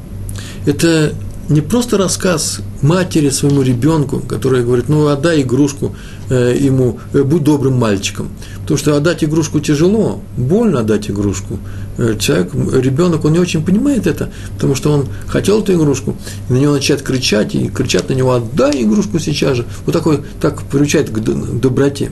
Это 0.66 1.14
не 1.48 1.61
просто 1.61 1.96
рассказ 1.96 2.61
матери 2.82 3.30
своему 3.30 3.62
ребенку, 3.62 4.20
которая 4.20 4.62
говорит, 4.62 4.88
ну, 4.88 5.06
отдай 5.06 5.42
игрушку 5.42 5.94
э, 6.28 6.56
ему, 6.59 6.98
э, 7.12 7.22
будь 7.22 7.44
добрым 7.44 7.74
мальчиком. 7.78 8.30
Потому 8.62 8.78
что 8.78 8.96
отдать 8.96 9.22
игрушку 9.22 9.61
тяжело, 9.61 10.20
больно 10.37 10.80
отдать 10.80 11.09
игрушку. 11.09 11.59
Э, 11.98 12.16
человек, 12.18 12.52
ребенок, 12.54 13.24
он 13.24 13.32
не 13.32 13.38
очень 13.38 13.64
понимает 13.64 14.06
это, 14.06 14.30
потому 14.54 14.74
что 14.74 14.92
он 14.92 15.06
хотел 15.28 15.62
эту 15.62 15.74
игрушку, 15.74 16.16
и 16.48 16.52
на 16.52 16.59
него 16.59 16.72
начинает 16.72 17.04
кричать, 17.04 17.54
и 17.54 17.68
кричат 17.68 18.09
на 18.09 18.14
него, 18.14 18.32
отдай 18.32 18.82
игрушку 18.82 19.20
сейчас 19.20 19.59
же. 19.59 19.64
Вот 19.85 19.92
такой, 19.92 20.22
так 20.40 20.62
приучает 20.64 21.11
к 21.11 21.18
доброте. 21.20 22.11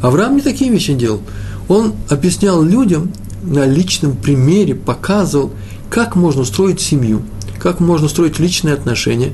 Авраам 0.00 0.36
не 0.36 0.42
такие 0.42 0.70
вещи 0.70 0.94
делал. 0.94 1.20
Он 1.68 1.94
объяснял 2.08 2.62
людям 2.62 3.12
на 3.42 3.66
личном 3.66 4.16
примере, 4.16 4.74
показывал, 4.74 5.50
как 5.88 6.16
можно 6.16 6.44
строить 6.44 6.80
семью, 6.80 7.22
как 7.58 7.80
можно 7.80 8.08
строить 8.08 8.38
личные 8.38 8.74
отношения, 8.74 9.32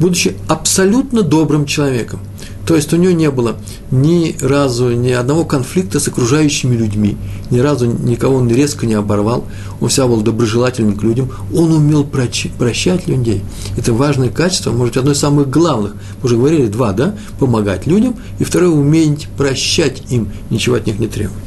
будучи 0.00 0.34
абсолютно 0.48 1.22
добрым 1.22 1.66
человеком. 1.66 2.20
То 2.66 2.76
есть 2.76 2.92
у 2.92 2.96
него 2.96 3.12
не 3.12 3.30
было 3.30 3.56
ни 3.90 4.36
разу 4.40 4.92
ни 4.92 5.10
одного 5.10 5.44
конфликта 5.44 5.98
с 5.98 6.06
окружающими 6.06 6.76
людьми, 6.76 7.16
ни 7.50 7.58
разу 7.58 7.86
никого 7.86 8.36
он 8.36 8.48
резко 8.48 8.86
не 8.86 8.94
оборвал, 8.94 9.44
он 9.80 9.88
всегда 9.88 10.06
был 10.06 10.20
доброжелательным 10.20 10.96
к 10.96 11.02
людям, 11.02 11.30
он 11.54 11.72
умел 11.72 12.04
прощать 12.04 13.08
людей. 13.08 13.42
Это 13.76 13.92
важное 13.92 14.28
качество, 14.28 14.70
может, 14.70 14.96
одно 14.96 15.10
из 15.10 15.18
самых 15.18 15.50
главных. 15.50 15.94
Мы 16.22 16.26
уже 16.26 16.36
говорили 16.36 16.66
два, 16.66 16.92
да? 16.92 17.16
Помогать 17.40 17.86
людям, 17.86 18.14
и 18.38 18.44
второе, 18.44 18.70
уметь 18.70 19.28
прощать 19.36 20.04
им, 20.10 20.30
ничего 20.50 20.76
от 20.76 20.86
них 20.86 21.00
не 21.00 21.08
требовать. 21.08 21.42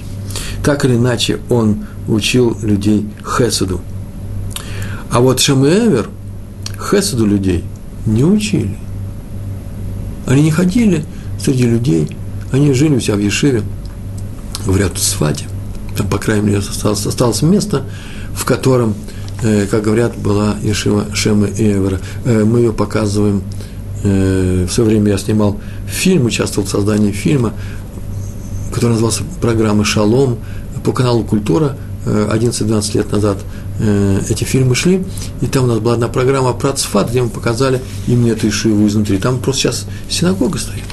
Так 0.64 0.86
или 0.86 0.96
иначе, 0.96 1.40
он 1.50 1.86
учил 2.08 2.58
людей 2.62 3.08
хесуду– 3.24 3.82
а 5.16 5.22
вот 5.22 5.40
Шем 5.40 5.66
и 5.66 5.70
Эвер 5.70 6.10
хесаду 6.78 7.26
людей 7.26 7.64
не 8.06 8.26
учили. 8.26 8.78
Они 10.28 10.42
не 10.42 10.52
ходили 10.52 11.06
среди 11.40 11.66
людей, 11.66 12.10
они 12.52 12.74
жили 12.74 12.96
у 12.96 13.00
себя 13.00 13.16
в 13.16 13.20
Ешиве, 13.20 13.64
в 14.66 14.98
Сфате. 14.98 15.46
Там, 15.96 16.10
по 16.10 16.18
крайней 16.18 16.48
мере, 16.48 16.58
осталось, 16.58 17.06
осталось 17.06 17.42
место, 17.44 17.86
в 18.34 18.44
котором 18.44 18.94
как 19.72 19.84
говорят, 19.84 20.18
была 20.18 20.56
Ешива 20.62 21.06
Шема 21.14 21.48
Эвера. 21.48 22.00
Мы 22.26 22.60
ее 22.60 22.74
показываем, 22.74 23.44
в 24.04 24.68
свое 24.68 24.90
время 24.90 25.12
я 25.12 25.18
снимал 25.18 25.62
фильм, 25.88 26.26
участвовал 26.26 26.68
в 26.68 26.72
создании 26.72 27.12
фильма, 27.12 27.54
который 28.76 28.92
назывался 28.92 29.24
программа 29.42 29.86
«Шалом» 29.86 30.38
по 30.84 30.92
каналу 30.92 31.24
«Культура», 31.24 31.78
11-12 32.06 32.98
лет 32.98 33.12
назад 33.12 33.40
эти 34.30 34.44
фильмы 34.44 34.76
шли, 34.76 35.04
и 35.42 35.48
там 35.48 35.64
у 35.64 35.68
нас 35.68 35.80
была 35.80 35.94
одна 35.94 36.08
программа 36.08 36.54
про 36.54 36.72
Цфат, 36.74 37.10
где 37.10 37.24
мы 37.24 37.30
показали 37.30 37.82
именно 38.06 38.34
эту 38.34 38.48
Ишиву 38.48 38.86
изнутри. 38.88 39.18
Там 39.18 39.40
просто 39.40 39.62
сейчас 39.62 39.86
синагога 40.08 40.60
стоит. 40.60 40.84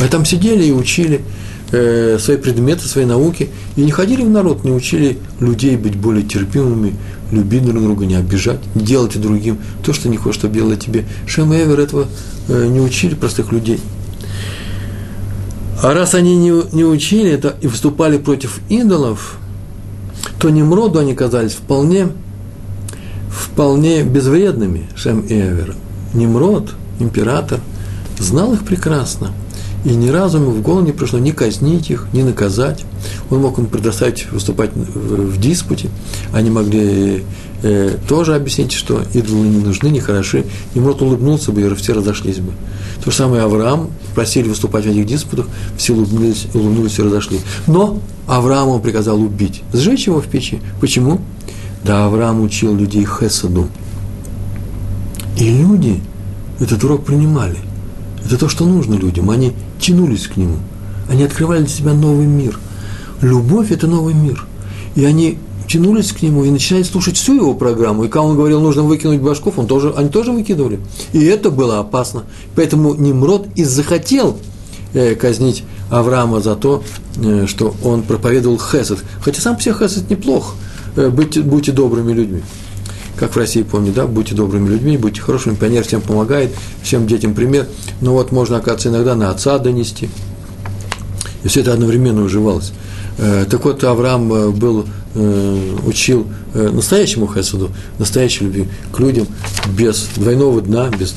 А 0.00 0.08
там 0.08 0.24
сидели 0.24 0.64
и 0.64 0.72
учили 0.72 1.22
э, 1.70 2.18
свои 2.20 2.36
предметы, 2.36 2.86
свои 2.86 3.04
науки, 3.04 3.50
и 3.76 3.82
не 3.82 3.90
ходили 3.90 4.22
в 4.22 4.30
народ, 4.30 4.64
не 4.64 4.72
учили 4.72 5.18
людей 5.40 5.76
быть 5.76 5.96
более 5.96 6.24
терпимыми, 6.24 6.94
любить 7.30 7.64
друг 7.64 7.82
друга, 7.82 8.06
не 8.06 8.14
обижать, 8.14 8.60
не 8.74 8.84
делать 8.84 9.20
другим 9.20 9.58
то, 9.84 9.92
что 9.92 10.08
не 10.08 10.16
хочешь, 10.16 10.40
чтобы 10.40 10.54
делали 10.54 10.76
тебе. 10.76 11.04
Шем 11.26 11.52
Эвер 11.52 11.80
этого 11.80 12.08
э, 12.48 12.66
не 12.66 12.80
учили 12.80 13.14
простых 13.14 13.52
людей. 13.52 13.80
А 15.82 15.92
раз 15.94 16.14
они 16.14 16.36
не, 16.36 16.52
не 16.74 16.84
учили 16.84 17.30
это 17.30 17.54
и 17.60 17.66
выступали 17.66 18.18
против 18.18 18.60
идолов, 18.68 19.38
то 20.38 20.50
Немроду 20.50 20.98
они 20.98 21.14
казались 21.14 21.52
вполне, 21.52 22.08
вполне 23.30 24.02
безвредными, 24.02 24.88
Шем 24.96 25.20
и 25.20 25.34
Эвер. 25.34 25.74
Немрод, 26.14 26.72
император, 26.98 27.60
знал 28.18 28.54
их 28.54 28.64
прекрасно– 28.64 29.32
и 29.86 29.94
ни 29.94 30.08
разу 30.08 30.38
ему 30.38 30.50
в 30.50 30.62
голову 30.62 30.84
не 30.84 30.90
пришло 30.90 31.20
ни 31.20 31.30
казнить 31.30 31.90
их, 31.90 32.08
ни 32.12 32.22
наказать. 32.22 32.84
Он 33.30 33.40
мог 33.40 33.56
им 33.60 33.66
предоставить 33.66 34.28
выступать 34.32 34.72
в, 34.74 35.30
в 35.30 35.40
диспуте. 35.40 35.90
Они 36.32 36.50
могли 36.50 37.22
э, 37.62 37.96
тоже 38.08 38.34
объяснить, 38.34 38.72
что 38.72 39.00
идолы 39.14 39.46
не 39.46 39.58
нужны, 39.58 39.86
не 39.86 40.00
хороши. 40.00 40.44
Немрод 40.74 41.02
улыбнулся 41.02 41.52
бы, 41.52 41.60
и 41.60 41.74
все 41.76 41.92
разошлись 41.92 42.38
бы. 42.38 42.50
То 43.04 43.12
же 43.12 43.16
самое 43.16 43.44
Авраам, 43.44 43.90
просили 44.16 44.48
выступать 44.48 44.86
в 44.86 44.88
этих 44.88 45.06
диспутах, 45.06 45.46
все 45.76 45.92
улыбнулись, 45.92 46.48
улыбнулись 46.52 46.98
и 46.98 47.02
разошлись. 47.02 47.42
Но 47.68 48.00
Авраам 48.26 48.70
он 48.70 48.82
приказал 48.82 49.22
убить, 49.22 49.62
сжечь 49.72 50.08
его 50.08 50.20
в 50.20 50.26
печи. 50.26 50.58
Почему? 50.80 51.20
Да, 51.84 52.06
Авраам 52.06 52.40
учил 52.40 52.74
людей 52.74 53.06
Хесаду. 53.06 53.68
И 55.38 55.48
люди 55.48 56.00
этот 56.58 56.82
урок 56.82 57.04
принимали. 57.04 57.58
Это 58.24 58.36
то, 58.36 58.48
что 58.48 58.64
нужно 58.64 58.94
людям. 58.94 59.30
Они 59.30 59.52
тянулись 59.78 60.26
к 60.26 60.36
нему. 60.36 60.56
Они 61.08 61.22
открывали 61.22 61.60
для 61.60 61.68
себя 61.68 61.92
новый 61.92 62.26
мир. 62.26 62.58
Любовь– 63.22 63.70
это 63.72 63.86
новый 63.86 64.14
мир. 64.14 64.44
И 64.94 65.04
они 65.04 65.38
тянулись 65.68 66.12
к 66.12 66.22
нему 66.22 66.44
и 66.44 66.50
начинали 66.50 66.82
слушать 66.82 67.16
всю 67.16 67.34
его 67.34 67.54
программу. 67.54 68.04
И 68.04 68.08
когда 68.08 68.22
он 68.22 68.36
говорил, 68.36 68.60
нужно 68.60 68.82
выкинуть 68.82 69.20
башков, 69.20 69.58
он 69.58 69.66
тоже, 69.66 69.92
они 69.96 70.08
тоже 70.08 70.32
выкидывали. 70.32 70.80
И 71.12 71.24
это 71.24 71.50
было 71.50 71.78
опасно. 71.78 72.24
Поэтому 72.54 72.94
Немрод 72.94 73.48
и 73.56 73.64
захотел 73.64 74.38
э, 74.92 75.14
казнить 75.14 75.64
Авраама 75.90 76.40
за 76.40 76.56
то, 76.56 76.82
э, 77.16 77.46
что 77.46 77.74
он 77.84 78.02
проповедовал 78.02 78.58
хесед. 78.58 78.98
Хотя 79.20 79.40
сам 79.40 79.56
по 79.56 79.62
себе 79.62 79.74
хесед 79.74 80.10
неплох. 80.10 80.54
Э, 80.96 81.08
будьте, 81.08 81.42
будьте 81.42 81.72
добрыми 81.72 82.12
людьми 82.12 82.42
как 83.18 83.34
в 83.34 83.36
России, 83.36 83.62
помню, 83.62 83.92
да, 83.92 84.06
будьте 84.06 84.34
добрыми 84.34 84.68
людьми, 84.68 84.96
будьте 84.96 85.20
хорошими, 85.20 85.54
пионер 85.54 85.84
всем 85.84 86.00
помогает, 86.00 86.50
всем 86.82 87.06
детям 87.06 87.34
пример. 87.34 87.66
Но 88.00 88.12
вот 88.12 88.32
можно, 88.32 88.56
оказывается, 88.56 88.90
иногда 88.90 89.14
на 89.14 89.30
отца 89.30 89.58
донести. 89.58 90.08
И 91.42 91.48
все 91.48 91.60
это 91.60 91.72
одновременно 91.72 92.22
уживалось. 92.22 92.72
Э, 93.18 93.46
так 93.48 93.64
вот, 93.64 93.82
Авраам 93.84 94.32
э, 94.32 94.50
был, 94.50 94.86
э, 95.14 95.76
учил 95.86 96.26
настоящему 96.54 97.26
хесаду, 97.32 97.70
настоящей 97.98 98.44
любви 98.44 98.68
к 98.92 98.98
людям 98.98 99.26
без 99.76 100.08
двойного 100.16 100.62
дна, 100.62 100.88
без, 100.88 101.14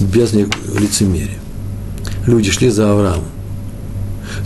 без 0.00 0.32
лицемерия. 0.32 1.38
Люди 2.26 2.50
шли 2.52 2.70
за 2.70 2.92
Авраамом. 2.92 3.24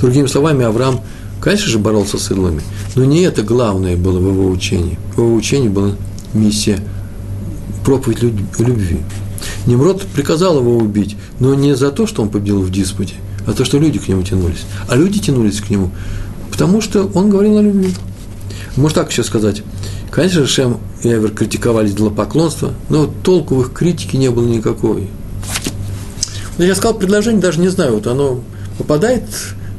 Другими 0.00 0.26
словами, 0.26 0.64
Авраам– 0.64 1.00
Конечно 1.40 1.68
же, 1.68 1.78
боролся 1.78 2.18
с 2.18 2.30
идолами, 2.30 2.60
но 2.96 3.04
не 3.04 3.22
это 3.22 3.42
главное 3.42 3.96
было 3.96 4.18
в 4.18 4.26
его 4.26 4.50
учении. 4.50 4.98
В 5.14 5.18
его 5.18 5.34
учении 5.34 5.68
была 5.68 5.92
миссия 6.34 6.78
проповедь 7.84 8.22
любви. 8.22 9.00
Немрод 9.64 10.02
приказал 10.02 10.58
его 10.58 10.76
убить, 10.76 11.16
но 11.38 11.54
не 11.54 11.74
за 11.74 11.90
то, 11.92 12.06
что 12.06 12.22
он 12.22 12.28
победил 12.28 12.60
в 12.60 12.70
диспуте, 12.70 13.14
а 13.46 13.52
то, 13.52 13.64
что 13.64 13.78
люди 13.78 13.98
к 13.98 14.06
нему 14.06 14.22
тянулись. 14.22 14.64
А 14.88 14.96
люди 14.96 15.18
тянулись 15.18 15.60
к 15.60 15.70
нему, 15.70 15.90
потому 16.50 16.82
что 16.82 17.10
он 17.14 17.30
говорил 17.30 17.56
о 17.56 17.62
любви. 17.62 17.94
Может 18.76 18.96
так 18.96 19.10
еще 19.10 19.24
сказать. 19.24 19.62
Конечно, 20.10 20.46
Шем 20.46 20.78
и 21.02 21.08
Эвер 21.08 21.30
критиковали 21.30 21.90
поклонства, 22.10 22.74
но 22.90 23.06
толку 23.06 23.54
в 23.54 23.62
их 23.62 23.72
критике 23.72 24.18
не 24.18 24.28
было 24.28 24.46
никакой. 24.46 25.08
Но 26.58 26.64
я 26.64 26.74
сказал 26.74 26.98
предложение, 26.98 27.40
даже 27.40 27.60
не 27.60 27.68
знаю, 27.68 27.94
вот 27.94 28.06
оно 28.06 28.40
попадает 28.76 29.24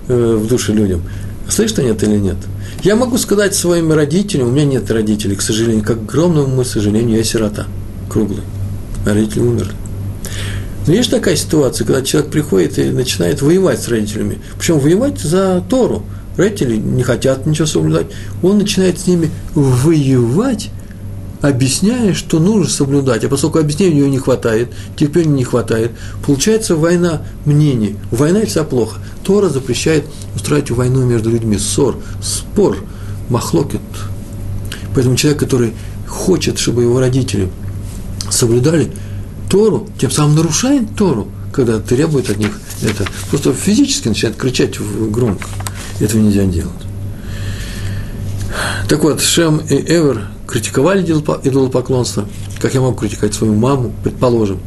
э, 0.07 0.39
в 0.41 0.47
души 0.47 0.74
людям– 0.74 1.03
Слышишь 1.52 1.76
ты 1.76 1.84
нет 1.84 2.02
или 2.02 2.18
нет? 2.18 2.38
Я 2.82 2.95
могу 2.95 3.18
сказать 3.18 3.54
своим 3.54 3.91
родителям, 3.91 4.47
у 4.47 4.52
меня 4.52 4.64
нет 4.64 4.89
родителей, 4.89 5.36
к 5.36 5.41
сожалению, 5.41 5.84
как 5.84 5.97
огромному 5.97 6.47
моему 6.47 6.64
сожалению, 6.64 7.18
я 7.18 7.24
сирота, 7.26 7.68
круглый. 8.10 8.43
Родители 9.06 9.41
умерли. 9.41 9.74
Но 10.88 10.93
есть 10.93 11.12
такая 11.12 11.36
ситуация, 11.36 11.86
когда 11.86 12.02
человек 12.04 12.32
приходит 12.32 12.80
и 12.80 12.86
начинает 12.86 13.41
воевать 13.41 13.82
с 13.82 13.89
родителями. 13.89 14.39
Причем 14.58 14.80
воевать 14.80 15.20
за 15.20 15.62
Тору. 15.70 16.04
Родители 16.38 16.78
не 16.78 17.04
хотят 17.04 17.45
ничего 17.45 17.68
соблюдать. 17.68 18.08
Он 18.41 18.58
начинает 18.58 18.97
с 18.99 19.08
ними 19.08 19.30
воевать 19.54 20.70
объясняя, 21.42 22.14
что 22.14 22.39
нужно 22.39 22.70
соблюдать, 22.70 23.24
а 23.24 23.30
поскольку 23.30 23.60
объяснений 23.60 23.96
у 23.96 23.98
него 23.98 24.10
не 24.10 24.20
хватает, 24.20 24.72
терпения 24.96 25.34
не 25.34 25.44
хватает, 25.44 25.92
получается 26.26 26.76
война 26.76 27.24
мнений. 27.46 27.96
Война– 28.12 28.46
всегда 28.46 28.64
плохо. 28.64 29.00
Тора 29.24 29.50
запрещает 29.50 30.06
устраивать 30.36 30.72
войну 30.72 31.06
между 31.06 31.30
людьми, 31.30 31.58
ссор, 31.58 31.98
спор, 32.22 32.78
махлокет. 33.30 33.82
Поэтому 34.94 35.16
человек, 35.16 35.39
который 35.39 35.74
хочет, 36.08 36.60
чтобы 36.60 36.84
его 36.84 37.00
родители 37.00 37.50
соблюдали 38.30 38.92
Тору, 39.50 39.89
тем 40.00 40.12
самым 40.12 40.36
нарушает 40.36 40.96
Тору, 40.96 41.28
когда 41.54 41.80
требует 41.80 42.30
от 42.30 42.38
них 42.38 42.60
это. 42.82 43.06
Просто 43.30 43.54
физически 43.54 44.10
начинает 44.10 44.38
кричать 44.38 44.80
громко. 44.80 45.48
Этого 46.00 46.22
нельзя 46.22 46.46
делать. 46.46 46.72
Так 48.89 49.04
вот, 49.04 49.22
Шем 49.22 49.58
и 49.58 49.76
Эвер 49.76 50.28
критиковали 50.52 51.02
идолопоклонство, 51.04 52.26
как 52.60 52.74
я 52.74 52.82
могу 52.82 52.97
критиковать 52.97 53.34
свою 53.34 53.56
маму, 53.56 53.93
предположим. 54.04 54.60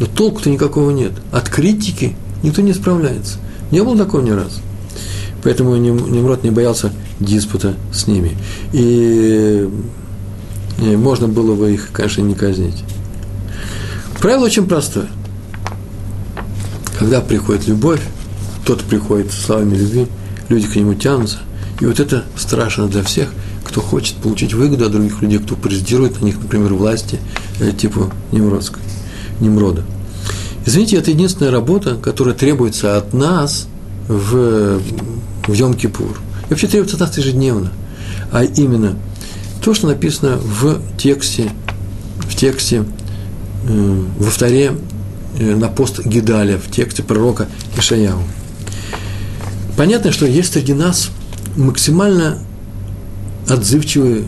Но 0.00 0.06
толку-то 0.06 0.50
никакого 0.50 0.90
нет. 0.90 1.12
От 1.30 1.48
критики 1.48 2.16
никто 2.42 2.60
не 2.60 2.72
справляется. 2.72 3.38
Не 3.70 3.82
было 3.84 3.96
такого 3.96 4.20
ни 4.20 4.30
разу. 4.30 4.60
Поэтому 5.44 5.76
Немрод 5.76 6.42
не 6.42 6.50
боялся 6.50 6.92
диспута 7.20 7.74
с 7.92 8.08
ними. 8.08 8.36
И, 8.72 9.68
и 10.82 10.96
можно 10.96 11.28
было 11.28 11.54
бы 11.54 11.72
их, 11.72 11.90
конечно, 11.92 12.22
не 12.22 12.34
казнить. 12.34 12.82
Правило 14.20 14.46
очень 14.46 14.66
простое. 14.66 15.06
Когда 16.98 17.20
приходит 17.20 17.68
любовь, 17.68 18.00
тот 18.66 18.82
приходит 18.82 19.30
с 19.30 19.44
словами 19.44 19.76
любви, 19.76 20.08
люди 20.48 20.66
к 20.66 20.74
нему 20.74 20.94
тянутся. 20.94 21.38
И 21.80 21.86
вот 21.86 22.00
это 22.00 22.24
страшно 22.36 22.88
для 22.88 23.02
всех– 23.02 23.32
кто 23.68 23.82
хочет 23.82 24.16
получить 24.16 24.54
выгоду 24.54 24.86
от 24.86 24.92
других 24.92 25.20
людей, 25.20 25.38
кто 25.38 25.54
президирует 25.54 26.20
на 26.20 26.24
них, 26.24 26.38
например, 26.40 26.72
власти 26.74 27.20
э, 27.60 27.70
типа 27.72 28.10
Немродской, 28.32 28.82
Немрода. 29.40 29.82
Извините, 30.64 30.96
это 30.96 31.10
единственная 31.10 31.52
работа, 31.52 31.96
которая 31.96 32.34
требуется 32.34 32.96
от 32.96 33.12
нас 33.12 33.68
в, 34.08 34.80
в 35.46 35.48
Йом-Кипур. 35.48 36.16
И 36.46 36.50
вообще 36.50 36.66
требуется 36.66 36.96
от 36.96 37.00
нас 37.00 37.18
ежедневно. 37.18 37.70
А 38.32 38.42
именно 38.42 38.96
то, 39.62 39.74
что 39.74 39.86
написано 39.86 40.38
в 40.38 40.80
тексте, 40.96 41.50
в 42.20 42.34
тексте 42.34 42.84
э, 43.68 44.04
во 44.18 44.30
вторе 44.30 44.72
э, 45.38 45.54
на 45.54 45.68
пост 45.68 46.04
Гидаля, 46.04 46.58
в 46.58 46.70
тексте 46.70 47.02
пророка 47.02 47.48
Ишаяу. 47.76 48.22
Понятно, 49.76 50.10
что 50.10 50.26
есть 50.26 50.54
среди 50.54 50.72
нас 50.72 51.10
максимально 51.58 52.38
отзывчивые, 53.48 54.24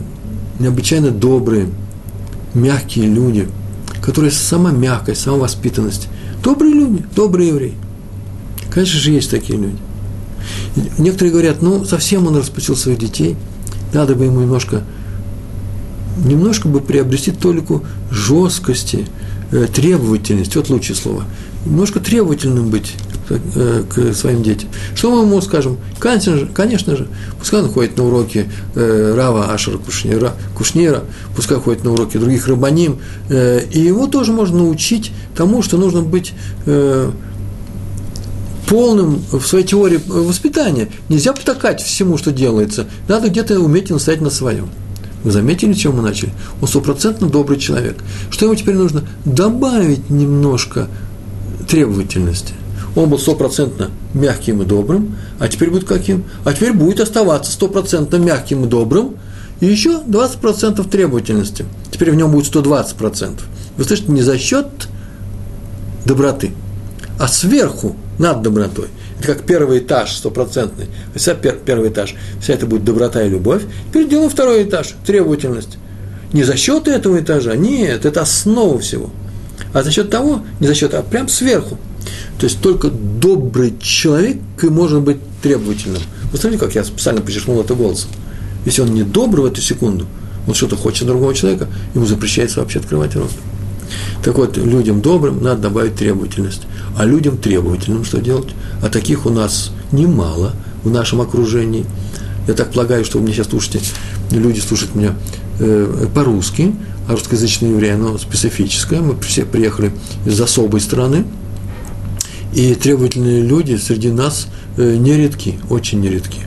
необычайно 0.59 1.11
добрые, 1.11 1.69
мягкие 2.55 3.07
люди, 3.07 3.49
которые 4.03 4.33
сама 4.33 4.73
мягкость, 4.73 5.23
сама 5.23 5.39
воспитанность. 5.39 6.09
Добрые 6.43 6.75
люди, 6.75 7.05
добрые 7.15 7.49
евреи. 7.49 7.75
Конечно 8.71 8.99
же, 8.99 9.13
есть 9.13 9.31
такие 9.31 9.59
люди. 9.59 9.77
Некоторые 10.99 11.33
говорят, 11.33 11.63
ну, 11.63 11.85
совсем 11.85 12.27
он 12.27 12.37
распустил 12.37 12.77
своих 12.77 12.99
детей, 12.99 13.37
надо 13.93 14.15
бы 14.15 14.25
ему 14.25 14.41
немножко, 14.41 14.83
немножко 16.25 16.69
бы 16.69 16.81
приобрести 16.81 17.31
толику 17.31 17.85
жесткости, 18.11 19.07
э, 19.53 19.67
требовательности, 19.73 20.57
вот 20.57 20.71
лучшее 20.71 20.97
слово. 20.97 21.25
Немножко 21.67 22.01
требовательным 22.01 22.71
быть 22.71 22.95
к 23.39 24.15
своим 24.15 24.43
детям. 24.43 24.69
Что 24.95 25.11
мы 25.11 25.23
ему 25.23 25.41
скажем? 25.41 25.79
Конечно 25.99 26.37
же, 26.37 26.47
конечно 26.47 26.97
же 26.97 27.09
пускай 27.39 27.63
он 27.63 27.69
ходит 27.69 27.97
на 27.97 28.07
уроки 28.07 28.51
э, 28.75 29.15
Рава 29.17 29.53
Ашера 29.53 29.79
Кушнира, 29.79 30.35
Кушнира, 30.57 31.05
пускай 31.35 31.59
ходит 31.59 31.85
на 31.85 31.93
уроки 31.93 32.17
других 32.19 32.49
рабаним, 32.49 32.99
э, 33.29 33.65
и 33.71 33.81
его 33.81 34.07
тоже 34.07 34.33
можно 34.33 34.59
научить 34.59 35.13
тому, 35.37 35.63
что 35.63 35.79
нужно 35.79 36.03
быть 36.03 36.33
э, 36.67 37.11
полным 38.69 39.23
в 39.33 39.43
своей 39.43 39.65
теории 39.65 40.01
воспитания. 40.07 40.89
Нельзя 41.09 41.33
потакать 41.33 41.83
всему, 41.83 42.19
что 42.19 42.31
делается. 42.31 42.87
Надо 43.09 43.29
где-то 43.29 43.59
уметь 43.59 43.91
настоять 43.91 44.21
на 44.21 44.31
своем. 44.31 44.69
Вы 45.25 45.33
заметили, 45.33 45.73
чем 45.73 45.97
мы 45.97 46.03
начали? 46.03 46.33
Он 46.63 46.69
стопроцентно 46.69 47.29
добрый 47.29 47.59
человек. 47.59 47.99
Что 48.31 48.47
ему 48.47 48.55
теперь 48.55 48.77
нужно? 48.77 49.03
Добавить 49.25 50.09
немножко 50.09 50.89
требовательности. 51.69 52.55
Он 52.97 53.09
был 53.09 53.19
стопроцентно 53.19 53.91
мягким 54.15 54.63
и 54.63 54.65
добрым, 54.65 55.17
а 55.39 55.49
теперь 55.49 55.71
будет 55.71 55.87
каким? 55.87 56.25
А 56.45 56.53
теперь 56.53 56.73
будет 56.73 57.01
оставаться 57.01 57.53
стопроцентно 57.53 58.17
мягким 58.17 58.65
и 58.65 58.69
добрым, 58.69 59.17
и 59.61 59.67
еще 59.67 60.01
20% 60.01 60.89
требовательности. 60.89 61.65
Теперь 61.91 62.11
в 62.11 62.17
нем 62.17 62.33
будет 62.33 62.53
120%. 62.53 63.41
Вы 63.77 63.85
слышите, 63.85 64.11
не 64.11 64.23
за 64.23 64.39
счет 64.39 64.67
доброты, 66.05 66.53
а 67.19 67.29
сверху, 67.29 67.97
над 68.21 68.43
добротой. 68.43 68.89
Это 69.19 69.35
как 69.35 69.47
первый 69.47 69.79
этаж 69.79 70.13
стопроцентный. 70.13 70.89
Вся 71.15 71.35
пер, 71.35 71.59
первый 71.65 71.89
этаж, 71.89 72.15
вся 72.41 72.53
это 72.53 72.67
будет 72.67 72.85
доброта 72.85 73.23
и 73.23 73.31
любовь. 73.31 73.63
Теперь 73.89 74.09
делаем 74.09 74.29
второй 74.29 74.63
этаж, 74.65 74.95
требовательность. 75.07 75.79
Не 76.33 76.45
за 76.45 76.57
счет 76.57 76.87
этого 76.87 77.19
этажа, 77.19 77.57
нет, 77.57 78.05
это 78.05 78.21
основа 78.21 78.79
всего. 78.79 79.11
А 79.73 79.83
за 79.83 79.91
счет 79.91 80.11
того, 80.11 80.43
не 80.61 80.67
за 80.67 80.75
счет, 80.75 80.95
а 80.95 81.03
прям 81.03 81.29
сверху. 81.29 81.79
То 82.41 82.47
есть 82.47 82.61
только 82.63 82.89
добрый 82.89 83.75
человек 83.83 84.39
и 84.63 84.69
может 84.69 85.03
быть 85.03 85.19
требовательным. 85.43 86.01
Вы 86.33 86.39
смотрите, 86.39 86.65
как 86.65 86.75
я 86.75 86.85
специально 86.85 87.21
подчеркнул 87.21 87.61
это 87.61 87.75
голосом. 87.75 88.11
Если 88.65 88.81
он 88.81 88.95
не 88.95 89.03
добрый 89.03 89.45
в 89.45 89.47
эту 89.47 89.61
секунду, 89.61 90.07
он 90.49 90.55
что-то 90.55 90.77
хочет 90.77 91.07
другого 91.07 91.35
человека, 91.35 91.69
ему 91.95 92.07
запрещается 92.07 92.61
вообще 92.61 92.79
открывать 92.79 93.15
рот. 93.15 93.31
Так 94.25 94.39
вот, 94.39 94.57
людям 94.57 95.03
добрым 95.03 95.43
надо 95.43 95.63
добавить 95.63 95.97
требовательность. 95.97 96.63
А 96.97 97.05
людям 97.05 97.37
требовательным 97.37 98.05
что 98.05 98.23
делать? 98.23 98.49
А 98.83 98.89
таких 98.89 99.27
у 99.27 99.31
нас 99.31 99.71
немало 99.93 100.53
в 100.83 100.91
нашем 100.91 101.21
окружении. 101.21 101.85
Я 102.49 102.55
так 102.55 102.73
полагаю, 102.73 103.05
что 103.05 103.19
вы 103.19 103.25
меня 103.25 103.35
сейчас 103.35 103.49
слушаете, 103.49 103.81
люди 104.31 104.61
слушают 104.61 104.95
меня 104.95 105.15
э, 105.59 106.07
по-русски, 106.15 106.75
а 107.07 107.13
русскоязычное 107.13 107.71
евреи, 107.71 107.93
оно 107.93 108.17
специфическое. 108.17 109.01
Мы 109.01 109.21
все 109.21 109.45
приехали 109.45 109.93
из 110.25 110.41
особой 110.41 110.81
страны, 110.81 111.25
и 112.55 112.75
требовательные 112.75 113.43
люди 113.43 113.77
среди 113.77 114.11
нас 114.11 114.49
э, 114.77 114.97
нередки, 114.97 115.59
очень 115.69 116.01
нередки. 116.01 116.41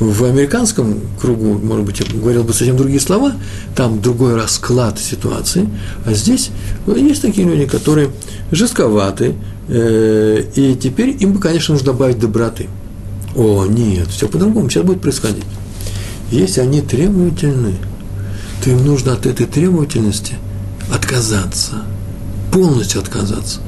В 0.00 0.24
американском 0.24 1.00
кругу, 1.20 1.58
может 1.58 1.84
быть, 1.84 2.00
я 2.00 2.06
говорил 2.06 2.42
бы 2.42 2.52
совсем 2.52 2.76
другие 2.76 3.00
слова, 3.00 3.34
там 3.76 4.00
другой 4.00 4.34
расклад 4.34 4.98
ситуации, 4.98 5.68
а 6.06 6.12
здесь 6.14 6.50
есть 6.86 7.22
такие 7.22 7.46
люди, 7.46 7.66
которые 7.66 8.10
жестковаты, 8.50 9.34
э, 9.68 10.42
и 10.56 10.74
теперь 10.74 11.16
им 11.20 11.34
бы, 11.34 11.40
конечно, 11.40 11.74
нужно 11.74 11.92
добавить 11.92 12.18
доброты. 12.18 12.68
О, 13.36 13.66
нет, 13.66 14.08
все 14.08 14.28
по-другому, 14.28 14.68
сейчас 14.68 14.84
будет 14.84 15.00
происходить. 15.00 15.44
Если 16.30 16.60
они 16.60 16.80
требовательны, 16.80 17.74
то 18.64 18.70
им 18.70 18.84
нужно 18.84 19.12
от 19.12 19.26
этой 19.26 19.46
требовательности 19.46 20.34
отказаться, 20.92 21.82
полностью 22.52 23.00
отказаться. 23.00 23.60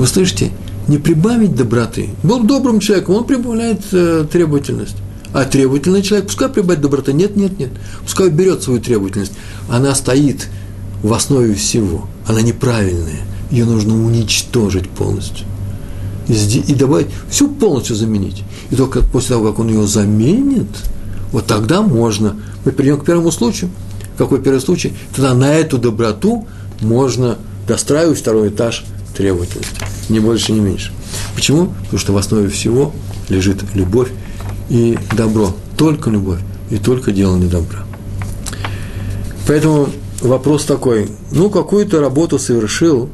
Вы 0.00 0.06
слышите, 0.06 0.50
не 0.88 0.96
прибавить 0.96 1.54
доброты. 1.54 2.08
Был 2.22 2.42
добрым 2.42 2.80
человеком, 2.80 3.16
он 3.16 3.24
прибавляет 3.24 3.82
э, 3.92 4.24
требовательность. 4.32 4.96
А 5.34 5.44
требовательный 5.44 6.00
человек, 6.00 6.28
пускай 6.28 6.48
прибавит 6.48 6.80
доброты. 6.80 7.12
Нет, 7.12 7.36
нет, 7.36 7.58
нет. 7.58 7.68
Пускай 8.02 8.30
берет 8.30 8.62
свою 8.62 8.80
требовательность. 8.80 9.32
Она 9.68 9.94
стоит 9.94 10.48
в 11.02 11.12
основе 11.12 11.52
всего. 11.52 12.08
Она 12.26 12.40
неправильная. 12.40 13.20
Ее 13.50 13.66
нужно 13.66 14.02
уничтожить 14.02 14.88
полностью. 14.88 15.46
И 16.28 16.74
добавить, 16.74 17.08
всю 17.28 17.48
полностью 17.48 17.94
заменить. 17.94 18.42
И 18.70 18.76
только 18.76 19.02
после 19.02 19.34
того, 19.34 19.50
как 19.50 19.58
он 19.58 19.68
ее 19.68 19.86
заменит, 19.86 20.70
вот 21.30 21.44
тогда 21.44 21.82
можно. 21.82 22.36
Мы 22.64 22.72
перейдем 22.72 23.00
к 23.00 23.04
первому 23.04 23.30
случаю. 23.32 23.70
Какой 24.16 24.40
первый 24.40 24.62
случай? 24.62 24.94
Тогда 25.14 25.34
на 25.34 25.52
эту 25.52 25.76
доброту 25.76 26.46
можно 26.80 27.36
достраивать 27.68 28.18
второй 28.18 28.48
этаж 28.48 28.86
требовательности. 29.16 29.74
Ни 30.08 30.18
больше, 30.18 30.52
ни 30.52 30.60
меньше. 30.60 30.92
Почему? 31.34 31.72
Потому 31.84 31.98
что 31.98 32.12
в 32.12 32.16
основе 32.16 32.48
всего 32.48 32.92
лежит 33.28 33.62
любовь 33.74 34.08
и 34.68 34.98
добро. 35.16 35.54
Только 35.76 36.10
любовь 36.10 36.40
и 36.70 36.76
только 36.76 37.12
делание 37.12 37.48
добра. 37.48 37.80
Поэтому 39.46 39.88
вопрос 40.20 40.64
такой, 40.64 41.08
ну, 41.32 41.50
какую 41.50 41.86
ты 41.86 41.98
работу 41.98 42.38
совершил 42.38 43.08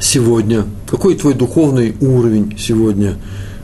сегодня, 0.00 0.64
какой 0.90 1.16
твой 1.16 1.34
духовный 1.34 1.94
уровень 2.00 2.56
сегодня, 2.58 3.16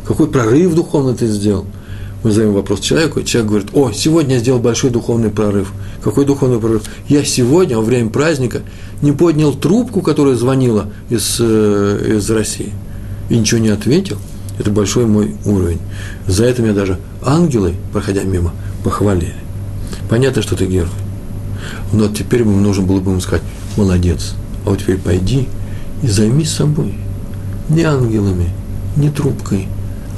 какой 0.07 0.29
прорыв 0.29 0.75
духовный 0.75 1.15
ты 1.15 1.27
сделал– 1.27 1.67
мы 2.25 2.31
задаем 2.31 2.55
вопрос 2.55 2.81
человеку, 2.81 3.23
человек 3.23 3.51
говорит, 3.51 3.69
о, 3.75 3.93
сегодня 3.93 4.37
я 4.37 4.41
сделал 4.41 4.59
большой 4.59 4.89
духовный 4.89 5.29
прорыв. 5.29 5.71
Какой 6.05 6.27
духовный 6.27 6.61
прорыв? 6.61 6.83
Я 7.09 7.25
сегодня, 7.25 7.79
во 7.79 7.83
время 7.83 8.11
праздника, 8.11 8.61
не 9.01 9.13
поднял 9.13 9.55
трубку, 9.55 10.03
которая 10.03 10.35
звонила 10.35 10.91
из, 11.09 11.39
э, 11.41 12.17
из 12.19 12.31
России, 12.31 12.75
и 13.31 13.39
ничего 13.39 13.59
не 13.59 13.71
ответил. 13.71 14.19
Это 14.59 14.71
большой 14.71 15.07
мой 15.07 15.35
уровень. 15.47 15.79
За 16.27 16.45
это 16.45 16.61
меня 16.61 16.75
даже 16.75 16.99
ангелы, 17.23 17.75
проходя 17.91 18.23
мимо, 18.23 18.53
похвалили. 18.85 19.33
Понятно, 20.11 20.43
что 20.43 20.57
ты 20.57 20.67
герой. 20.67 20.91
Но 21.95 22.09
теперь 22.09 22.41
ему 22.41 22.61
нужно 22.61 22.85
было 22.85 23.01
бы 23.01 23.13
ему 23.13 23.21
сказать, 23.23 23.43
молодец, 23.79 24.35
а 24.67 24.71
вот 24.71 24.81
теперь 24.81 24.99
пойди 24.99 25.49
и 26.03 26.07
займись 26.07 26.51
собой. 26.51 26.95
Не 27.71 27.85
ангелами, 27.85 28.51
не 28.97 29.09
трубкой, 29.09 29.69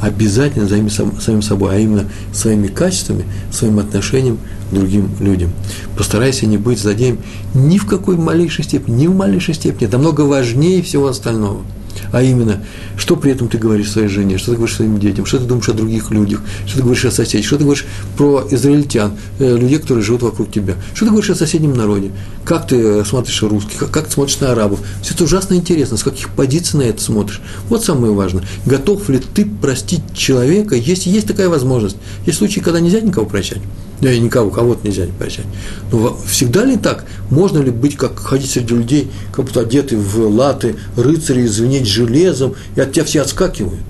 обязательно 0.00 0.66
займи 0.66 0.90
самим 0.90 1.42
собой, 1.42 1.76
а 1.76 1.78
именно 1.78 2.06
своими 2.32 2.66
качествами, 2.66 3.24
своим 3.52 3.78
отношением 3.78 4.38
другим 4.72 5.10
людям. 5.20 5.50
Постарайся 5.96 6.46
не 6.46 6.58
быть 6.58 6.78
злодеем 6.78 7.18
ни 7.54 7.78
в 7.78 7.86
какой 7.86 8.16
малейшей 8.16 8.64
степени, 8.64 9.02
ни 9.02 9.06
в 9.06 9.14
малейшей 9.14 9.54
степени. 9.54 9.86
Это 9.88 9.98
много 9.98 10.22
важнее 10.22 10.82
всего 10.82 11.06
остального– 11.08 11.62
а 12.12 12.22
именно, 12.22 12.62
что 12.96 13.16
при 13.16 13.32
этом 13.32 13.48
ты 13.48 13.58
говоришь 13.58 13.90
своей 13.90 14.08
жене, 14.08 14.38
что 14.38 14.52
ты 14.52 14.56
говоришь 14.56 14.76
своим 14.76 14.98
детям, 14.98 15.26
что 15.26 15.38
ты 15.38 15.44
думаешь 15.44 15.68
о 15.68 15.72
других 15.72 16.10
людях, 16.10 16.40
что 16.66 16.76
ты 16.76 16.82
говоришь 16.82 17.04
о 17.04 17.10
соседях, 17.10 17.46
что 17.46 17.56
ты 17.56 17.64
говоришь 17.64 17.86
про 18.16 18.46
израильтян, 18.50 19.12
э, 19.38 19.56
людей, 19.56 19.78
которые 19.78 20.04
живут 20.04 20.22
вокруг 20.22 20.50
тебя, 20.50 20.74
что 20.94 21.06
ты 21.06 21.10
говоришь 21.10 21.30
о 21.30 21.34
соседнем 21.34 21.74
народе, 21.74 22.12
как 22.44 22.66
ты 22.66 22.76
э, 22.76 23.04
смотришь 23.04 23.42
русских, 23.42 23.90
как 23.90 24.06
ты 24.06 24.12
смотришь 24.12 24.40
на 24.40 24.52
арабов. 24.52 24.80
Все 25.02 25.14
это 25.14 25.24
ужасно 25.24 25.54
интересно, 25.54 25.96
с 25.96 26.02
каких 26.02 26.30
позиций 26.30 26.78
на 26.78 26.82
это 26.82 27.02
смотришь. 27.02 27.40
Вот 27.68 27.84
самое 27.84 28.12
важное. 28.12 28.44
Готов 28.64 29.08
ли 29.08 29.18
ты 29.18 29.46
простить 29.46 30.02
человека, 30.14 30.74
если 30.76 31.10
есть 31.10 31.26
такая 31.26 31.48
возможность. 31.48 31.96
Есть 32.24 32.38
случаи, 32.38 32.60
когда 32.60 32.80
нельзя 32.80 33.00
никого 33.00 33.26
прощать. 33.26 33.60
Да 34.00 34.12
и 34.12 34.20
никого, 34.20 34.50
кого-то 34.50 34.86
нельзя 34.86 35.06
не 35.06 35.12
прощать. 35.12 35.46
Но 35.90 36.18
всегда 36.26 36.64
ли 36.64 36.76
так? 36.76 37.06
Можно 37.30 37.58
ли 37.58 37.70
быть, 37.70 37.96
как 37.96 38.18
ходить 38.18 38.50
среди 38.50 38.74
людей, 38.74 39.10
как 39.32 39.46
будто 39.46 39.60
одеты 39.60 39.96
в 39.96 40.28
латы, 40.28 40.76
рыцари, 40.96 41.46
звенеть 41.46 41.86
железом, 41.86 42.54
и 42.74 42.80
от 42.80 42.92
тебя 42.92 43.04
все 43.04 43.22
отскакивают? 43.22 43.80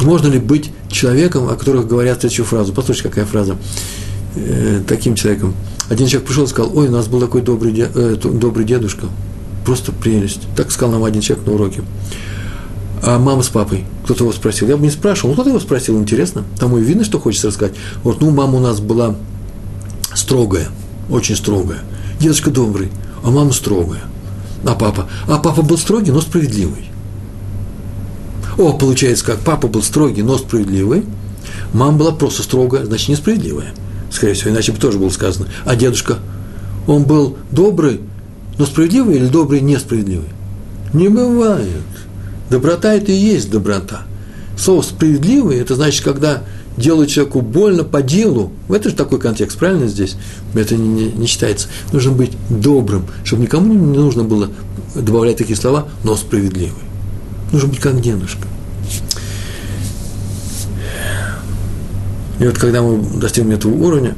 Можно 0.00 0.28
ли 0.28 0.38
быть 0.38 0.72
человеком, 0.90 1.48
о 1.48 1.56
которых 1.56 1.88
говорят 1.88 2.20
следующую 2.20 2.46
фразу? 2.46 2.72
Послушайте, 2.74 3.08
какая 3.08 3.24
фраза. 3.24 3.56
Э, 4.36 4.82
таким 4.86 5.14
человеком. 5.14 5.54
Один 5.88 6.06
человек 6.06 6.28
пришел 6.28 6.44
и 6.44 6.48
сказал, 6.48 6.76
ой, 6.76 6.88
у 6.88 6.90
нас 6.90 7.06
был 7.06 7.20
такой 7.20 7.40
добрый, 7.40 7.72
дед, 7.72 7.90
э, 7.94 8.16
добрый 8.16 8.64
дедушка, 8.64 9.06
просто 9.64 9.92
прелесть. 9.92 10.40
Так 10.56 10.72
сказал 10.72 10.92
нам 10.92 11.04
один 11.04 11.22
человек 11.22 11.46
на 11.46 11.52
уроке 11.54 11.82
а 13.02 13.18
мама 13.18 13.42
с 13.42 13.48
папой, 13.48 13.84
кто-то 14.04 14.24
его 14.24 14.32
спросил. 14.32 14.68
Я 14.68 14.76
бы 14.76 14.82
не 14.82 14.90
спрашивал, 14.90 15.30
ну 15.30 15.34
кто-то 15.34 15.50
его 15.50 15.60
спросил, 15.60 15.98
интересно. 15.98 16.44
Тому 16.58 16.78
и 16.78 16.82
видно, 16.82 17.04
что 17.04 17.18
хочется 17.18 17.48
рассказать. 17.48 17.74
Вот, 18.02 18.20
ну, 18.20 18.30
мама 18.30 18.58
у 18.58 18.60
нас 18.60 18.80
была 18.80 19.16
строгая, 20.14 20.68
очень 21.10 21.36
строгая. 21.36 21.80
Дедушка 22.20 22.50
добрый, 22.50 22.90
а 23.22 23.30
мама 23.30 23.52
строгая. 23.52 24.02
А 24.64 24.74
папа? 24.74 25.08
А 25.28 25.38
папа 25.38 25.62
был 25.62 25.76
строгий, 25.76 26.10
но 26.10 26.20
справедливый. 26.20 26.90
О, 28.56 28.72
получается 28.72 29.24
как, 29.24 29.40
папа 29.40 29.68
был 29.68 29.82
строгий, 29.82 30.22
но 30.22 30.38
справедливый. 30.38 31.04
Мама 31.72 31.98
была 31.98 32.12
просто 32.12 32.42
строгая, 32.42 32.84
значит, 32.84 33.08
несправедливая. 33.08 33.74
Скорее 34.10 34.34
всего, 34.34 34.50
иначе 34.50 34.72
бы 34.72 34.78
тоже 34.78 34.98
было 34.98 35.10
сказано. 35.10 35.48
А 35.64 35.74
дедушка, 35.74 36.18
он 36.86 37.02
был 37.02 37.36
добрый, 37.50 38.00
но 38.58 38.64
справедливый 38.64 39.16
или 39.16 39.26
добрый, 39.26 39.60
несправедливый? 39.60 40.28
Не 40.92 41.08
бывает. 41.08 41.82
Доброта– 42.50 42.94
это 42.94 43.12
и 43.12 43.16
есть 43.16 43.50
доброта. 43.50 44.02
Слово 44.56 44.82
«справедливый»– 44.82 45.58
это 45.60 45.74
значит, 45.74 46.04
когда 46.04 46.42
делают 46.76 47.10
человеку 47.10 47.40
больно 47.40 47.84
по 47.84 48.02
делу. 48.02 48.52
Это 48.68 48.90
же 48.90 48.94
такой 48.94 49.20
контекст, 49.20 49.58
правильно 49.58 49.86
здесь? 49.86 50.16
Это 50.54 50.76
не, 50.76 50.88
не, 50.88 51.12
не 51.12 51.26
считается. 51.26 51.68
Нужно 51.92 52.12
быть 52.12 52.32
добрым, 52.50 53.06
чтобы 53.24 53.42
никому 53.42 53.72
не 53.72 53.98
нужно 53.98 54.24
было 54.24 54.50
добавлять 54.94 55.36
такие 55.36 55.56
слова, 55.56 55.88
но 56.02 56.16
справедливый. 56.16 56.82
нужно 57.52 57.68
быть 57.68 57.80
как 57.80 58.00
дедушка. 58.00 58.46
И 62.40 62.44
вот 62.46 62.58
когда 62.58 62.82
мы 62.82 63.00
достигнем 63.20 63.52
этого 63.52 63.72
уровня, 63.72 64.16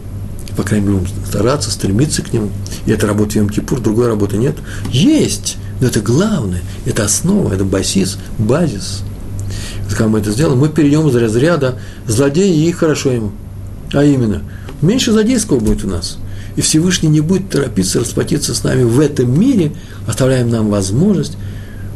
по 0.57 0.63
крайней 0.63 0.87
мере, 0.87 0.99
будем 1.01 1.27
стараться, 1.27 1.71
стремиться 1.71 2.23
к 2.23 2.33
нему, 2.33 2.49
и 2.87 2.91
это 2.91 3.07
работа 3.07 3.33
в 3.33 3.37
Йом-Кипур, 3.37 3.81
другой 3.81 4.09
работы 4.09 4.39
нет, 4.39 4.57
есть, 4.91 5.59
но 5.81 5.89
это 5.89 6.01
главное, 6.01 6.63
это 6.85 7.05
основа, 7.05 7.53
это 7.53 7.65
базис, 7.65 8.19
базис. 8.39 9.03
Когда 9.91 10.09
мы 10.09 10.19
это 10.19 10.31
сделаем, 10.33 10.59
мы 10.59 10.69
перейдем 10.69 11.09
из 11.09 11.15
разряда 11.15 11.79
злодея 12.07 12.69
и 12.69 12.73
хорошо 12.73 13.13
ему. 13.13 13.33
А 13.93 14.05
именно, 14.05 14.43
меньше 14.83 15.13
злодейского 15.13 15.61
будет 15.61 15.85
у 15.85 15.89
нас. 15.89 16.19
И 16.57 16.61
Всевышний 16.61 17.09
не 17.09 17.21
будет 17.21 17.51
торопиться 17.51 18.01
расплатиться 18.01 18.55
с 18.55 18.65
нами 18.65 18.83
в 18.83 18.99
этом 18.99 19.39
мире, 19.39 19.73
оставляем 20.07 20.51
нам 20.51 20.71
возможность 20.71 21.37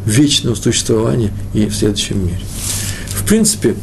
вечного 0.05 0.55
существования 0.55 1.33
и 1.55 1.67
в 1.67 1.75
следующем 1.75 2.25
мире. 2.25 2.41
В 3.09 3.27
принципе, 3.27 3.75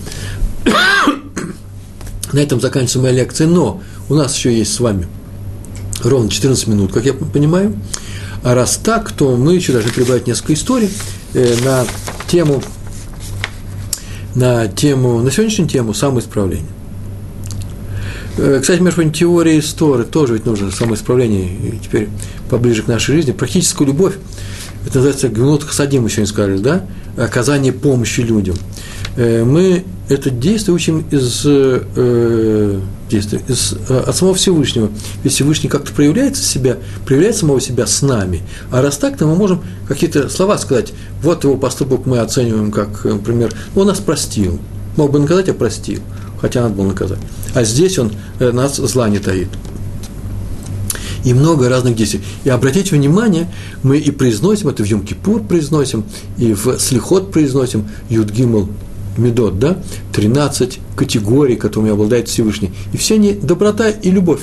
на 2.33 2.39
этом 2.39 2.61
заканчивается 2.61 2.99
моя 2.99 3.13
лекция, 3.13 3.47
но 3.47 3.81
у 4.09 4.15
нас 4.15 4.35
еще 4.35 4.55
есть 4.55 4.73
с 4.73 4.79
вами 4.79 5.07
ровно 6.03 6.29
14 6.29 6.67
минут, 6.67 6.93
как 6.93 7.05
я 7.05 7.13
понимаю. 7.13 7.75
А 8.43 8.53
раз 8.55 8.77
так, 8.77 9.11
то 9.11 9.35
мы 9.35 9.55
еще 9.55 9.73
должны 9.73 9.91
прибавить 9.91 10.27
несколько 10.27 10.53
историй 10.53 10.89
э, 11.33 11.55
на 11.63 11.85
тему, 12.27 12.61
на 14.35 14.67
тему, 14.67 15.21
на 15.21 15.31
сегодняшнюю 15.31 15.69
тему 15.69 15.93
самоисправления. 15.93 16.67
Э, 18.37 18.59
кстати, 18.61 18.79
между 18.79 18.95
прочим, 18.95 19.11
теория 19.11 19.57
истории 19.59 20.03
тоже 20.03 20.33
ведь 20.33 20.45
нужно 20.45 20.71
самоисправление, 20.71 21.47
и 21.47 21.79
теперь 21.83 22.09
поближе 22.49 22.83
к 22.83 22.87
нашей 22.87 23.15
жизни. 23.15 23.31
Практическая 23.31 23.85
любовь, 23.85 24.13
это 24.85 24.99
называется 24.99 25.29
гнут 25.29 25.63
хасадим, 25.63 26.03
мы 26.03 26.09
сегодня 26.09 26.27
сказали, 26.27 26.57
да? 26.57 26.85
Оказание 27.17 27.73
помощи 27.73 28.21
людям. 28.21 28.55
Э, 29.17 29.43
мы 29.43 29.83
это 30.09 30.29
действие 30.29 30.75
учим 30.75 31.05
из, 31.11 31.41
э, 31.45 32.79
действия, 33.09 33.41
из, 33.47 33.73
э, 33.89 34.03
от 34.07 34.15
самого 34.15 34.35
Всевышнего. 34.35 34.89
Ведь 35.23 35.33
Всевышний 35.33 35.69
как-то 35.69 35.91
проявляет 35.91 36.37
себя, 36.37 36.77
проявляет 37.05 37.35
самого 37.35 37.59
себя 37.59 37.87
с 37.87 38.01
нами. 38.03 38.43
А 38.71 38.81
раз 38.81 38.97
так, 38.97 39.17
то 39.17 39.25
мы 39.25 39.35
можем 39.35 39.63
какие-то 39.87 40.29
слова 40.29 40.57
сказать. 40.59 40.93
Вот 41.23 41.43
его 41.43 41.57
поступок 41.57 42.05
мы 42.05 42.19
оцениваем 42.19 42.71
как, 42.71 43.03
например, 43.05 43.51
он 43.75 43.87
нас 43.87 43.99
простил. 43.99 44.59
Мог 44.95 45.11
бы 45.11 45.19
наказать, 45.19 45.49
а 45.49 45.53
простил. 45.53 45.99
Хотя 46.39 46.61
надо 46.61 46.75
было 46.75 46.87
наказать. 46.87 47.19
А 47.55 47.63
здесь 47.63 47.97
он 47.97 48.11
э, 48.39 48.51
нас 48.51 48.77
зла 48.77 49.09
не 49.09 49.19
таит 49.19 49.49
и 51.23 51.33
много 51.33 51.67
разных 51.67 51.95
действий. 51.95 52.21
И 52.45 52.49
обратите 52.49 52.95
внимание, 52.95 53.51
мы 53.83 53.97
и 53.97 54.11
произносим 54.11 54.69
это 54.69 54.85
в 54.85 54.87
Йом-Кипур 54.87 55.45
произносим, 55.45 56.05
и 56.37 56.53
в 56.53 56.79
Слихот 56.79 57.33
произносим, 57.33 57.89
Юдгимл 58.09 58.69
Медот, 59.17 59.59
да, 59.59 59.77
13 60.13 60.79
категорий, 60.95 61.55
которыми 61.55 61.91
обладает 61.91 62.27
Всевышний. 62.27 62.71
И 62.93 62.97
все 62.97 63.15
они 63.15 63.33
доброта 63.33 63.89
и 63.89 64.09
любовь. 64.11 64.41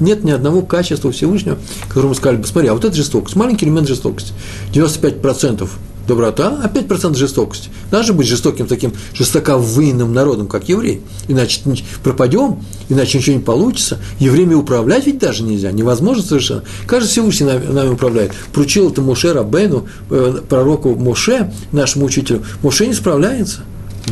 Нет 0.00 0.24
ни 0.24 0.30
одного 0.30 0.62
качества 0.62 1.10
Всевышнего, 1.10 1.58
которому 1.88 2.14
сказали 2.14 2.36
бы, 2.36 2.46
смотри, 2.46 2.68
а 2.68 2.74
вот 2.74 2.84
это 2.84 2.94
жестокость, 2.94 3.36
маленький 3.36 3.64
элемент 3.64 3.88
жестокости. 3.88 4.32
95% 4.72 5.68
доброта, 6.06 6.60
а 6.62 6.68
5% 6.68 7.16
жестокости. 7.16 7.70
Надо 7.90 8.04
же 8.04 8.12
быть 8.12 8.26
жестоким 8.26 8.66
таким 8.66 8.92
жестоковыйным 9.14 10.12
народом, 10.12 10.46
как 10.46 10.68
еврей. 10.68 11.00
Иначе 11.28 11.60
пропадем, 12.02 12.60
иначе 12.88 13.18
ничего 13.18 13.36
не 13.36 13.42
получится. 13.42 13.98
Евреями 14.18 14.54
управлять 14.54 15.06
ведь 15.06 15.18
даже 15.18 15.42
нельзя, 15.42 15.72
невозможно 15.72 16.22
совершенно. 16.22 16.62
Каждый 16.86 17.08
Всевышний 17.08 17.46
нами 17.46 17.88
управляет. 17.88 18.32
Поручил 18.52 18.90
это 18.90 19.02
Моше 19.02 19.32
Рабену, 19.32 19.86
э, 20.10 20.40
пророку 20.48 20.94
Моше, 20.94 21.52
нашему 21.72 22.06
учителю. 22.06 22.42
Моше 22.62 22.86
не 22.86 22.94
справляется. 22.94 23.62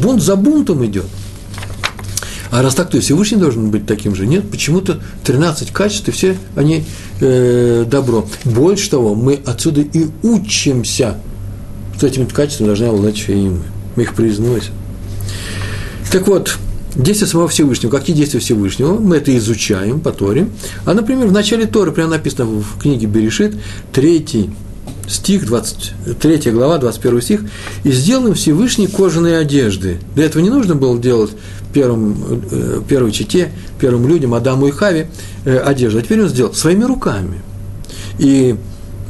Бунт 0.01 0.23
за 0.23 0.37
бунтом 0.37 0.85
идет. 0.85 1.07
А 2.51 2.63
раз 2.63 2.75
так, 2.77 2.91
то 2.91 2.97
и 2.97 3.01
Всевышний 3.01 3.39
должен 3.39 3.71
быть 3.71 3.85
таким 3.85 4.15
же. 4.15 4.27
Нет, 4.27 4.49
почему-то 4.49 5.01
13 5.25 5.73
качеств, 5.73 6.07
и 6.09 6.13
все 6.13 6.37
они 6.55 6.85
э, 7.21 7.85
добро. 7.85 8.29
Больше 8.45 8.91
того, 8.91 9.17
мы 9.17 9.41
отсюда 9.45 9.81
и 9.81 10.07
учимся, 10.23 11.17
что 11.97 12.07
этими 12.07 12.27
качествами 12.27 12.69
должны 12.69 12.87
обладать 12.87 13.17
еще 13.17 13.33
и 13.33 13.49
мы. 13.49 13.63
Мы 13.97 14.03
их 14.05 14.15
произносим. 14.15 14.73
Так 16.13 16.29
вот, 16.29 16.59
действия 16.95 17.27
самого 17.27 17.49
Всевышнего. 17.49 17.91
Какие 17.91 18.15
действия 18.15 18.39
Всевышнего? 18.39 19.01
Мы 19.01 19.17
это 19.17 19.37
изучаем 19.37 20.01
по 20.01 20.13
Торе. 20.13 20.49
А, 20.85 20.95
например, 20.95 21.27
в 21.27 21.33
начале 21.33 21.67
Торы, 21.67 21.91
прямо 21.91 22.11
написано 22.11 22.45
в 22.45 22.79
книге 22.81 23.07
Берешит, 23.07 23.57
третий 23.93 24.51
стих, 25.09 25.47
23 25.47 26.51
глава, 26.51 26.79
21 26.79 27.23
стих, 27.23 27.41
«И 27.85 27.93
сделаем 27.93 28.35
Всевышний 28.35 28.87
кожаные 28.87 29.39
одежды». 29.39 29.99
Для 30.15 30.25
этого 30.25 30.43
не 30.43 30.51
нужно 30.51 30.75
было 30.75 30.99
делать 30.99 31.31
первым, 31.73 32.17
э, 32.51 32.81
первой 32.89 33.13
чите, 33.13 33.51
первым 33.81 34.07
людям, 34.09 34.35
Адаму 34.35 34.69
и 34.69 34.71
Хаве, 34.71 35.09
э, 35.45 35.59
одежду. 35.59 35.99
А 35.99 36.03
теперь 36.03 36.23
он 36.23 36.29
сделал 36.29 36.55
своими 36.55 36.85
руками. 36.85 37.43
И 38.19 38.57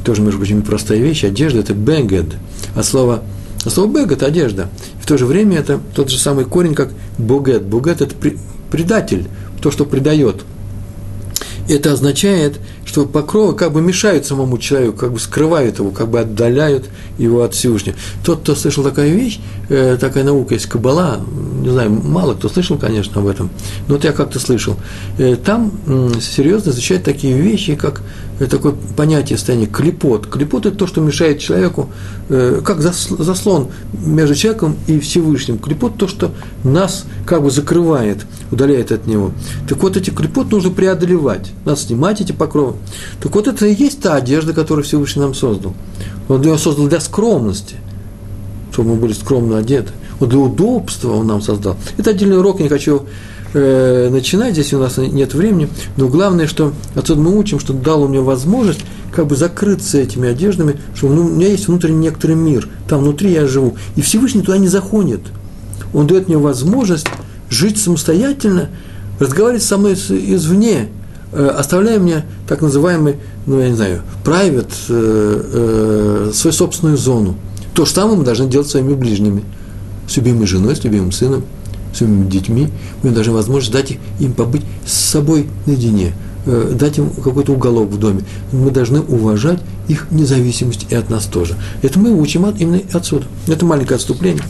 тоже, 0.03 0.21
между 0.21 0.39
прочим, 0.39 0.61
простая 0.61 0.99
вещь, 0.99 1.23
одежда– 1.23 1.59
это 1.61 1.73
бенгед, 1.73 2.25
а 2.75 2.83
слово, 2.83 3.23
а 3.63 3.69
слово 3.69 3.99
это 3.99 4.25
одежда. 4.25 4.69
И 4.99 5.03
в 5.03 5.05
то 5.05 5.17
же 5.17 5.25
время 5.25 5.57
это 5.57 5.79
тот 5.95 6.09
же 6.09 6.17
самый 6.17 6.45
корень, 6.45 6.75
как 6.75 6.91
бугет. 7.17 7.63
Бугет– 7.63 8.01
это 8.01 8.15
предатель, 8.71 9.27
то, 9.61 9.71
что 9.71 9.85
предает. 9.85 10.43
Это 11.67 11.93
означает, 11.93 12.59
что 12.85 13.05
покровы 13.05 13.55
как 13.55 13.73
бы 13.73 13.81
мешают 13.81 14.25
самому 14.25 14.57
человеку, 14.57 14.97
как 14.97 15.11
бы 15.11 15.19
скрывают 15.19 15.79
его, 15.79 15.89
как 15.91 16.07
бы 16.07 16.19
отдаляют 16.19 16.85
его 17.17 17.41
от 17.41 17.53
Всевышнего. 17.53 17.97
Тот, 18.23 18.41
кто 18.41 18.55
слышал 18.55 18.83
такая 18.83 19.09
вещь, 19.09 19.39
э, 19.69 19.97
такая 19.99 20.23
наука 20.23 20.53
есть 20.53 20.67
Кабала, 20.67 21.19
не 21.61 21.69
знаю, 21.69 21.89
мало 21.89 22.35
кто 22.35 22.47
слышал, 22.47 22.77
конечно, 22.77 23.21
об 23.21 23.27
этом, 23.27 23.49
но 23.87 23.95
вот 23.95 24.03
я 24.03 24.11
как-то 24.11 24.39
слышал. 24.39 24.77
Э, 25.17 25.35
там 25.35 25.71
серьезно 26.21 26.69
изучают 26.69 27.03
такие 27.03 27.35
вещи, 27.37 27.75
как 27.75 28.01
э, 28.39 28.45
такое 28.45 28.75
понятие 28.95 29.37
состояния 29.37 29.65
клепот. 29.65 30.27
Клепот– 30.27 30.65
это 30.67 30.77
то, 30.77 30.87
что 30.87 31.01
мешает 31.01 31.39
человеку, 31.39 31.89
как 32.27 32.81
заслон 32.81 33.67
между 33.93 34.35
человеком 34.35 34.77
и 34.87 34.99
Всевышним. 34.99 35.59
Клепот– 35.59 35.97
то, 35.97 36.07
что 36.07 36.31
нас 36.63 37.05
как 37.25 37.43
бы 37.43 37.51
закрывает, 37.51 38.25
удаляет 38.51 38.91
от 38.91 39.07
него. 39.07 39.31
Так 39.67 39.81
вот, 39.81 39.97
эти 39.97 40.09
клепот 40.09 40.51
нужно 40.51 40.71
преодолевать. 40.71 41.51
Надо 41.65 41.79
снимать 41.79 42.21
эти 42.21 42.31
покровы. 42.31 42.74
Так 43.21 43.33
вот, 43.35 43.47
это 43.47 43.65
и 43.65 43.73
есть 43.73 44.01
та 44.01 44.15
одежда, 44.15 44.53
которую 44.53 44.85
Всевышний 44.85 45.21
нам 45.21 45.33
создал. 45.33 45.73
Он 46.27 46.41
ее 46.41 46.57
создал 46.57 46.87
для 46.87 46.99
скромности, 46.99 47.75
чтобы 48.71 48.91
мы 48.91 48.95
были 48.95 49.13
скромно 49.13 49.57
одеты. 49.57 49.91
Вот 50.19 50.29
для 50.29 50.39
удобства 50.39 51.13
он 51.13 51.27
нам 51.27 51.41
создал. 51.41 51.77
Это 51.97 52.11
отдельный 52.11 52.37
урок, 52.37 52.59
не 52.59 52.69
хочу 52.69 53.03
э, 53.53 54.09
начинать, 54.09 54.53
здесь 54.53 54.73
у 54.73 54.79
нас 54.79 54.97
нет 54.97 55.33
времени, 55.33 55.69
но 55.97 56.07
главное, 56.07 56.47
что 56.47 56.73
отсюда 56.95 57.21
мы 57.21 57.37
учим, 57.37 57.59
что 57.59 57.73
дал 57.73 58.03
он 58.03 58.09
мне 58.09 58.21
возможность 58.21 58.81
как 59.13 59.27
бы 59.27 59.35
закрыться 59.35 59.97
этими 59.97 60.29
одеждами, 60.29 60.79
что 60.93 61.07
ну, 61.07 61.25
у 61.25 61.29
меня 61.29 61.47
есть 61.47 61.67
внутренний 61.67 61.99
некоторый 61.99 62.35
мир, 62.35 62.67
там 62.87 63.01
внутри 63.01 63.31
я 63.31 63.47
живу, 63.47 63.75
и 63.95 64.01
Всевышний 64.01 64.41
туда 64.41 64.57
не 64.57 64.67
заходит. 64.67 65.21
Он 65.93 66.07
дает 66.07 66.27
мне 66.27 66.37
возможность 66.37 67.07
жить 67.49 67.81
самостоятельно, 67.81 68.69
разговаривать 69.19 69.63
со 69.63 69.77
мной 69.77 69.93
извне, 69.93 70.89
оставляя 71.35 71.99
мне 71.99 72.23
так 72.47 72.61
называемый, 72.61 73.17
ну, 73.45 73.59
я 73.59 73.69
не 73.69 73.75
знаю, 73.75 74.01
private, 74.23 74.71
э, 74.89 76.29
э, 76.29 76.31
свою 76.33 76.53
собственную 76.53 76.97
зону. 76.97 77.35
То 77.73 77.85
же 77.85 77.91
самое 77.91 78.17
мы 78.17 78.23
должны 78.23 78.47
делать 78.47 78.69
своими 78.69 78.93
ближними, 78.93 79.43
с 80.07 80.15
любимой 80.15 80.47
женой, 80.47 80.75
с 80.75 80.83
любимым 80.83 81.11
сыном, 81.11 81.43
с 81.93 82.01
любимыми 82.01 82.29
детьми. 82.29 82.69
Мы 83.03 83.09
должны 83.09 83.33
возможность 83.33 83.73
дать 83.73 83.97
им 84.19 84.33
побыть 84.33 84.61
с 84.85 84.93
собой 84.93 85.47
наедине, 85.65 86.13
э, 86.45 86.73
дать 86.79 86.97
им 86.99 87.09
какой-то 87.09 87.51
уголок 87.51 87.89
в 87.89 87.99
доме. 87.99 88.23
Мы 88.53 88.71
должны 88.71 89.01
уважать 89.01 89.59
их 89.89 90.07
независимость 90.11 90.87
и 90.89 90.95
от 90.95 91.09
нас 91.09 91.25
тоже. 91.25 91.55
Это 91.81 91.99
мы 91.99 92.11
учим 92.11 92.45
от, 92.45 92.61
именно 92.61 92.79
отсюда. 92.93 93.25
Это 93.47 93.65
маленькое 93.65 93.97
отступление. 93.97 94.43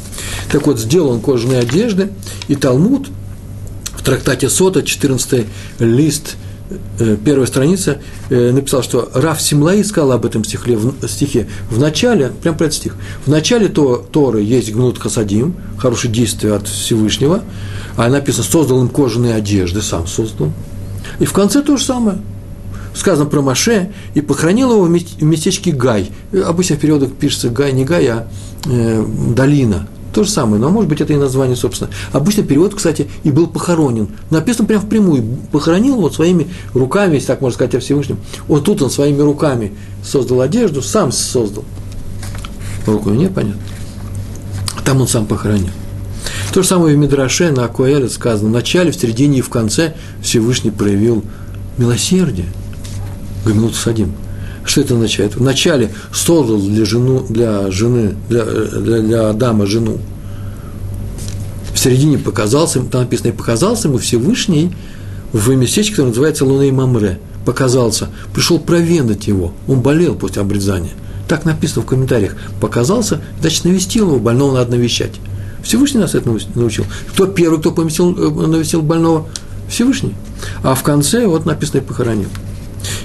Так 0.52 0.68
вот, 0.68 0.80
сделал 0.80 1.10
он 1.10 1.20
кожаные 1.20 1.60
одежды, 1.60 2.12
и 2.48 2.56
Талмуд 2.56 3.08
в 3.96 4.04
трактате 4.04 4.50
Сота, 4.50 4.84
14 4.84 5.48
лист, 5.80 6.36
Э, 6.36 6.45
первая 7.24 7.46
страница, 7.46 8.00
э, 8.30 8.52
написал, 8.52 8.82
что 8.84 9.10
Раф 9.14 9.42
Симлаи 9.42 9.82
сказал 9.84 10.14
об 10.14 10.26
этом 10.26 10.44
стихе, 10.44 10.76
в, 10.76 11.08
стихе. 11.08 11.48
В 11.70 11.80
начале, 11.80 12.30
прям 12.30 12.58
про 12.58 12.66
этот 12.66 12.78
стих, 12.78 12.96
в 13.26 13.30
начале 13.30 13.68
то, 13.68 13.98
Торы 13.98 14.42
есть 14.42 14.72
гнут 14.72 14.98
хасадим, 14.98 15.56
хорошее 15.78 16.14
действие 16.14 16.56
от 16.56 16.68
Всевышнего, 16.68 17.42
а 17.98 18.10
написано, 18.10 18.44
создал 18.44 18.82
им 18.82 18.90
кожаные 18.90 19.36
одежды, 19.36 19.82
сам 19.82 20.08
создал. 20.08 20.52
И 21.20 21.26
в 21.26 21.34
конце 21.34 21.62
то 21.62 21.78
же 21.78 21.84
самое. 21.84 22.18
Сказано 22.94 23.30
про 23.30 23.42
Маше, 23.42 23.92
и 24.14 24.22
похоронил 24.22 24.72
его 24.72 24.84
в 24.84 25.24
местечке 25.24 25.72
Гай. 25.72 26.12
Обычно 26.46 26.78
в 26.78 26.80
периодах 26.80 27.12
пишется 27.12 27.50
Гай, 27.50 27.74
не 27.74 27.84
Гай, 27.84 28.08
а 28.08 28.28
э, 28.66 29.06
долина– 29.36 29.88
то 30.16 30.24
же 30.24 30.30
самое, 30.30 30.62
но 30.62 30.70
может 30.70 30.90
быть 30.90 31.02
это 31.02 31.12
и 31.12 31.18
название, 31.18 31.58
собственно. 31.58 31.92
Обычно 32.14 32.44
перевод, 32.44 32.74
кстати, 32.74 33.10
и 33.26 33.32
был 33.32 33.48
похоронен. 33.48 34.08
Написано 34.30 34.66
прямо 34.66 34.82
впрямую. 34.82 35.26
Похоронил 35.52 35.98
вот 35.98 36.16
своими 36.16 36.48
руками, 36.74 37.16
если 37.16 37.28
так 37.28 37.42
можно 37.42 37.56
сказать 37.56 37.76
о 37.76 37.82
Всевышнем. 37.82 38.18
Вот 38.48 38.64
тут 38.64 38.82
он 38.82 38.90
своими 38.90 39.20
руками 39.22 39.74
создал 40.02 40.40
одежду, 40.40 40.82
сам 40.82 41.12
создал. 41.12 41.66
Руку 42.86 43.10
нет, 43.10 43.36
понятно. 43.36 43.62
Там 44.86 45.02
он 45.02 45.08
сам 45.10 45.26
похоронил. 45.26 45.72
То 46.54 46.62
же 46.62 46.68
самое 46.70 46.96
в 46.96 46.98
Мидраше 46.98 47.52
на 47.52 47.66
Акуэле 47.66 48.08
сказано. 48.08 48.48
В 48.48 48.54
начале, 48.54 48.92
в 48.92 48.96
середине 48.96 49.40
и 49.40 49.42
в 49.42 49.50
конце 49.50 49.96
Всевышний 50.22 50.72
проявил 50.72 51.26
милосердие. 51.78 52.48
Гамилут 53.44 53.76
Садим. 53.76 54.14
Что 54.66 54.82
это 54.82 54.96
означает? 54.96 55.36
Вначале 55.36 55.92
создал 56.12 56.60
для, 56.60 56.86
жену, 56.86 57.26
для 57.30 57.70
жены, 57.72 58.16
для, 58.28 58.44
для, 58.44 59.00
для 59.02 59.30
Адама 59.30 59.68
жену. 59.68 60.00
В 61.74 61.80
середине 61.80 62.18
показался, 62.18 62.82
там 62.82 63.02
написано, 63.02 63.28
и 63.28 63.32
показался 63.32 63.88
ему 63.88 64.00
Всевышний 64.00 64.76
в 65.32 65.50
местечке, 65.54 65.92
которое 65.92 66.10
называется 66.10 66.46
Луна 66.46 66.66
и 66.66 66.72
Мамре. 66.72 67.20
Показался, 67.46 68.10
пришел 68.34 68.60
проведать 68.60 69.28
его. 69.28 69.54
Он 69.68 69.82
болел 69.82 70.16
после 70.16 70.42
обрезания. 70.42 70.94
Так 71.28 71.46
написано 71.46 71.84
в 71.84 71.86
комментариях. 71.86 72.36
Показался, 72.60 73.22
значит, 73.42 73.66
навестил 73.66 74.08
его, 74.08 74.20
больного 74.20 74.56
надо 74.56 74.72
навещать. 74.72 75.12
Всевышний 75.64 76.00
нас 76.00 76.16
это 76.16 76.36
научил. 76.56 76.86
Кто 77.12 77.28
первый, 77.28 77.60
кто 77.60 77.72
поместил, 77.72 78.16
э, 78.18 78.48
навестил 78.48 78.82
больного? 78.82 79.28
Всевышний. 79.68 80.16
А 80.64 80.76
в 80.76 80.84
конце 80.84 81.28
вот 81.28 81.46
написано 81.46 81.80
и 81.80 81.82
похоронил. 81.82 82.30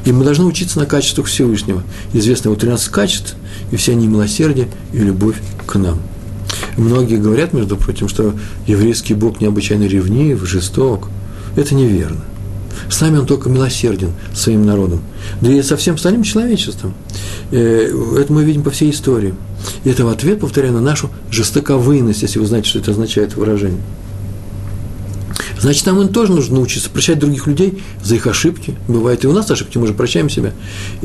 И 0.04 0.12
мы 0.12 0.24
должны 0.24 0.44
учиться 0.44 0.78
на 0.78 0.86
качествах 0.86 1.26
Всевышнего. 1.26 1.82
Известно 2.12 2.48
его 2.48 2.58
13 2.58 2.88
качеств, 2.88 3.36
и 3.70 3.76
все 3.76 3.92
они 3.92 4.06
милосердие 4.06 4.68
и 4.92 4.98
любовь 4.98 5.36
к 5.66 5.76
нам. 5.76 6.00
Многие 6.76 7.16
говорят, 7.16 7.52
между 7.52 7.76
прочим, 7.76 8.08
что 8.08 8.34
еврейский 8.66 9.14
Бог 9.14 9.40
необычайно 9.40 9.84
ревнив, 9.84 10.46
жесток. 10.46 11.08
Это 11.56 11.74
неверно. 11.74 12.24
С 12.88 13.00
нами 13.00 13.18
он 13.18 13.26
только 13.26 13.48
милосерден 13.48 14.12
своим 14.34 14.64
народом. 14.64 15.02
Да 15.40 15.52
и 15.52 15.62
со 15.62 15.76
всем 15.76 15.96
остальным 15.96 16.22
человечеством. 16.22 16.94
Э, 17.50 17.92
это 18.18 18.32
мы 18.32 18.44
видим 18.44 18.62
по 18.62 18.70
всей 18.70 18.90
истории. 18.90 19.34
И 19.84 19.90
это 19.90 20.04
в 20.04 20.08
ответ, 20.08 20.40
повторяю, 20.40 20.74
на 20.74 20.80
нашу 20.80 21.10
жестоковыйность, 21.30 22.22
если 22.22 22.38
вы 22.38 22.46
знаете, 22.46 22.68
что 22.68 22.78
это 22.78 22.92
означает 22.92 23.36
выражение. 23.36 23.80
Значит, 25.60 25.86
нам 25.86 26.08
тоже 26.08 26.32
нужно 26.32 26.56
научиться 26.56 26.88
прощать 26.88 27.18
других 27.18 27.46
людей 27.46 27.82
за 28.02 28.14
их 28.14 28.26
ошибки. 28.26 28.76
Бывает 28.88 29.24
и 29.24 29.26
у 29.26 29.32
нас 29.32 29.50
ошибки, 29.50 29.76
мы 29.78 29.86
же 29.86 29.94
прощаем 29.94 30.30
себя. 30.30 30.52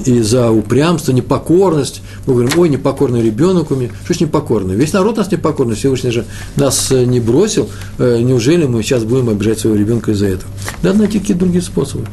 И 0.05 0.21
за 0.21 0.49
упрямство, 0.49 1.11
непокорность. 1.11 2.01
Мы 2.25 2.35
говорим, 2.35 2.59
ой, 2.59 2.69
непокорный 2.69 3.21
ребенок 3.21 3.71
у 3.71 3.75
меня. 3.75 3.89
Что 4.05 4.13
ж 4.13 4.19
непокорный? 4.21 4.75
Весь 4.75 4.93
народ 4.93 5.17
нас 5.17 5.31
непокорный, 5.31 5.75
Всевышний 5.75 6.11
же 6.11 6.25
нас 6.55 6.91
э, 6.91 7.03
не 7.03 7.19
бросил. 7.19 7.69
Э, 7.97 8.19
неужели 8.21 8.65
мы 8.65 8.81
сейчас 8.81 9.03
будем 9.03 9.29
обижать 9.29 9.59
своего 9.59 9.77
ребенка 9.77 10.11
из-за 10.11 10.27
этого? 10.27 10.51
Надо 10.83 10.99
найти 10.99 11.19
какие-то 11.19 11.41
другие 11.41 11.61
способы. 11.61 12.05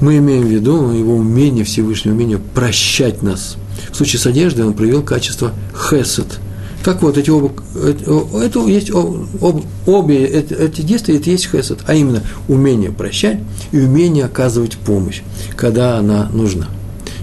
Мы 0.00 0.18
имеем 0.18 0.44
в 0.44 0.50
виду 0.50 0.92
его 0.92 1.14
умение, 1.14 1.64
Всевышнее 1.64 2.14
умение 2.14 2.38
прощать 2.38 3.22
нас. 3.22 3.56
В 3.90 3.96
случае 3.96 4.20
с 4.20 4.26
одеждой 4.26 4.66
он 4.66 4.74
проявил 4.74 5.02
качество 5.02 5.52
хесед– 5.74 6.38
так 6.86 7.02
вот, 7.02 7.18
эти 7.18 7.30
оба, 7.30 7.50
это 7.74 8.64
есть 8.68 8.92
об, 8.92 9.64
обе 9.86 10.24
эти, 10.24 10.54
эти 10.54 10.82
действия, 10.82 11.16
это 11.16 11.30
есть 11.30 11.50
хесед, 11.50 11.80
а 11.84 11.94
именно 11.94 12.22
умение 12.46 12.92
прощать 12.92 13.40
и 13.72 13.80
умение 13.80 14.24
оказывать 14.24 14.76
помощь, 14.76 15.22
когда 15.56 15.98
она 15.98 16.28
нужна. 16.32 16.68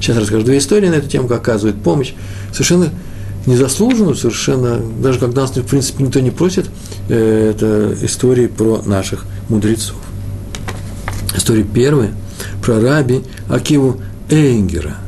Сейчас 0.01 0.17
расскажу 0.17 0.43
две 0.43 0.57
истории 0.57 0.89
на 0.89 0.95
эту 0.95 1.07
тему, 1.07 1.29
как 1.29 1.39
оказывает 1.39 1.81
помощь. 1.81 2.13
Совершенно 2.51 2.89
незаслуженную, 3.45 4.15
совершенно, 4.15 4.81
даже 5.01 5.19
когда 5.19 5.43
нас, 5.43 5.51
в 5.55 5.63
принципе, 5.63 6.03
никто 6.03 6.19
не 6.19 6.31
просит, 6.31 6.65
э, 7.07 7.51
это 7.51 7.95
истории 8.05 8.47
про 8.47 8.81
наших 8.85 9.25
мудрецов. 9.47 9.95
История 11.37 11.63
первая 11.63 12.13
про 12.61 12.81
раби 12.81 13.21
Акиву 13.47 14.01
Эйнгера– 14.29 14.97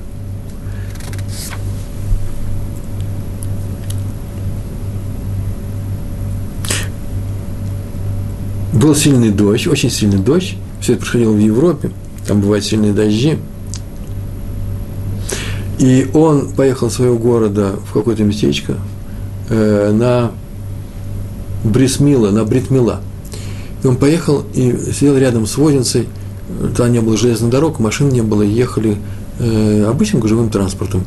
был 8.75 8.93
сильный 8.93 9.31
дождь, 9.31 9.67
очень 9.67 9.89
сильный 9.89 10.19
дождь. 10.19 10.55
Все 10.81 10.93
это 10.93 11.01
происходило 11.01 11.31
в 11.31 11.39
Европе, 11.39 11.91
там 12.27 12.41
бывают 12.41 12.65
сильные 12.65 12.93
дожди. 12.93 13.37
И 15.79 16.07
он 16.13 16.49
поехал 16.53 16.87
из 16.87 16.93
своего 16.93 17.17
города 17.17 17.75
в 17.89 17.93
какое-то 17.93 18.23
местечко 18.23 18.75
э, 19.49 19.91
на 19.91 20.31
Брисмила, 21.63 22.31
на 22.31 22.43
Бритмила. 22.43 23.01
И 23.83 23.87
он 23.87 23.97
поехал 23.97 24.43
и 24.53 24.91
сидел 24.93 25.17
рядом 25.17 25.47
с 25.47 25.57
возницей, 25.57 26.07
там 26.77 26.91
не 26.91 26.99
было 26.99 27.17
железных 27.17 27.49
дорог, 27.49 27.79
машин 27.79 28.09
не 28.09 28.21
было, 28.21 28.41
ехали 28.41 28.97
э, 29.39 29.85
обычным 29.85 30.21
гужевым 30.21 30.49
транспортом. 30.49 31.03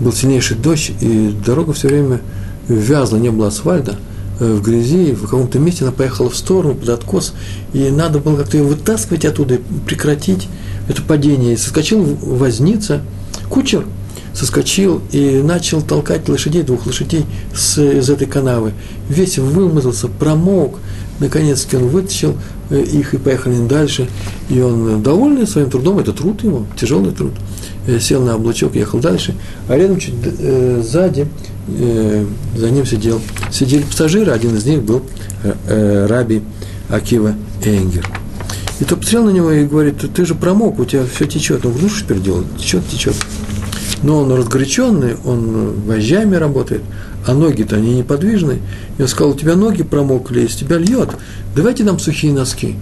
Был 0.00 0.12
сильнейший 0.12 0.56
дождь, 0.56 0.92
и 1.00 1.34
дорога 1.44 1.72
все 1.72 1.88
время 1.88 2.20
вязла, 2.68 3.16
не 3.16 3.30
было 3.30 3.48
асфальта– 3.48 3.96
в 4.40 4.62
грязи, 4.62 5.12
в 5.12 5.22
каком-то 5.22 5.58
месте 5.58 5.84
она 5.84 5.92
поехала 5.92 6.30
в 6.30 6.36
сторону, 6.36 6.74
под 6.74 6.88
откос, 6.88 7.34
и 7.72 7.90
надо 7.90 8.18
было 8.18 8.36
как-то 8.36 8.56
ее 8.56 8.64
вытаскивать 8.64 9.24
оттуда, 9.24 9.58
прекратить 9.86 10.48
это 10.88 11.02
падение. 11.02 11.54
И 11.54 11.56
соскочил 11.56 12.02
возница, 12.02 13.02
кучер 13.48 13.84
соскочил 14.32 15.02
и 15.12 15.42
начал 15.42 15.82
толкать 15.82 16.28
лошадей, 16.28 16.62
двух 16.62 16.86
лошадей 16.86 17.26
с, 17.54 17.78
из 17.78 18.08
этой 18.10 18.26
канавы. 18.26 18.72
Весь 19.08 19.38
вымазался, 19.38 20.08
промок. 20.08 20.78
Наконец-таки 21.20 21.76
он 21.76 21.88
вытащил 21.88 22.34
э, 22.70 22.82
их 22.82 23.14
и 23.14 23.18
поехали 23.18 23.66
дальше. 23.68 24.08
И 24.48 24.60
он 24.60 25.02
довольный 25.02 25.46
своим 25.46 25.70
трудом, 25.70 25.98
это 25.98 26.12
труд 26.12 26.42
его, 26.42 26.66
тяжелый 26.76 27.12
труд, 27.12 27.32
э, 27.86 28.00
сел 28.00 28.22
на 28.22 28.34
облачок, 28.34 28.74
ехал 28.74 28.98
дальше. 28.98 29.34
А 29.68 29.76
рядом 29.76 29.98
чуть 29.98 30.14
э, 30.24 30.82
сзади 30.82 31.28
э, 31.68 32.24
за 32.56 32.70
ним 32.70 32.86
сидел, 32.86 33.20
сидели 33.52 33.82
пассажиры, 33.82 34.32
один 34.32 34.56
из 34.56 34.64
них 34.64 34.82
был 34.82 35.02
э, 35.44 35.54
э, 35.68 36.06
раби 36.06 36.42
Акива 36.88 37.34
Энгер. 37.64 38.08
И 38.80 38.84
тот 38.84 39.00
посмотрел 39.00 39.24
на 39.24 39.30
него 39.30 39.52
и 39.52 39.66
говорит, 39.66 39.96
ты 40.14 40.24
же 40.24 40.34
промок, 40.34 40.78
у 40.78 40.86
тебя 40.86 41.04
все 41.04 41.26
течет. 41.26 41.66
Он 41.66 41.72
говорит, 41.72 41.82
ну 41.82 41.88
что 41.90 42.04
теперь 42.06 42.20
делать? 42.22 42.46
Течет, 42.58 42.88
течет. 42.88 43.14
Но 44.02 44.20
он 44.20 44.32
разгоряченный, 44.32 45.16
он 45.24 45.74
вожжами 45.82 46.36
работает, 46.36 46.80
а 47.26 47.34
ноги-то 47.34 47.76
они 47.76 47.96
неподвижные. 47.96 48.58
И 48.98 49.02
он 49.02 49.08
сказал, 49.08 49.32
у 49.32 49.36
тебя 49.36 49.56
ноги 49.56 49.82
промокли, 49.82 50.42
из 50.42 50.56
тебя 50.56 50.78
льет, 50.78 51.10
давайте 51.54 51.84
нам 51.84 51.98
сухие 51.98 52.32
носки. 52.32 52.76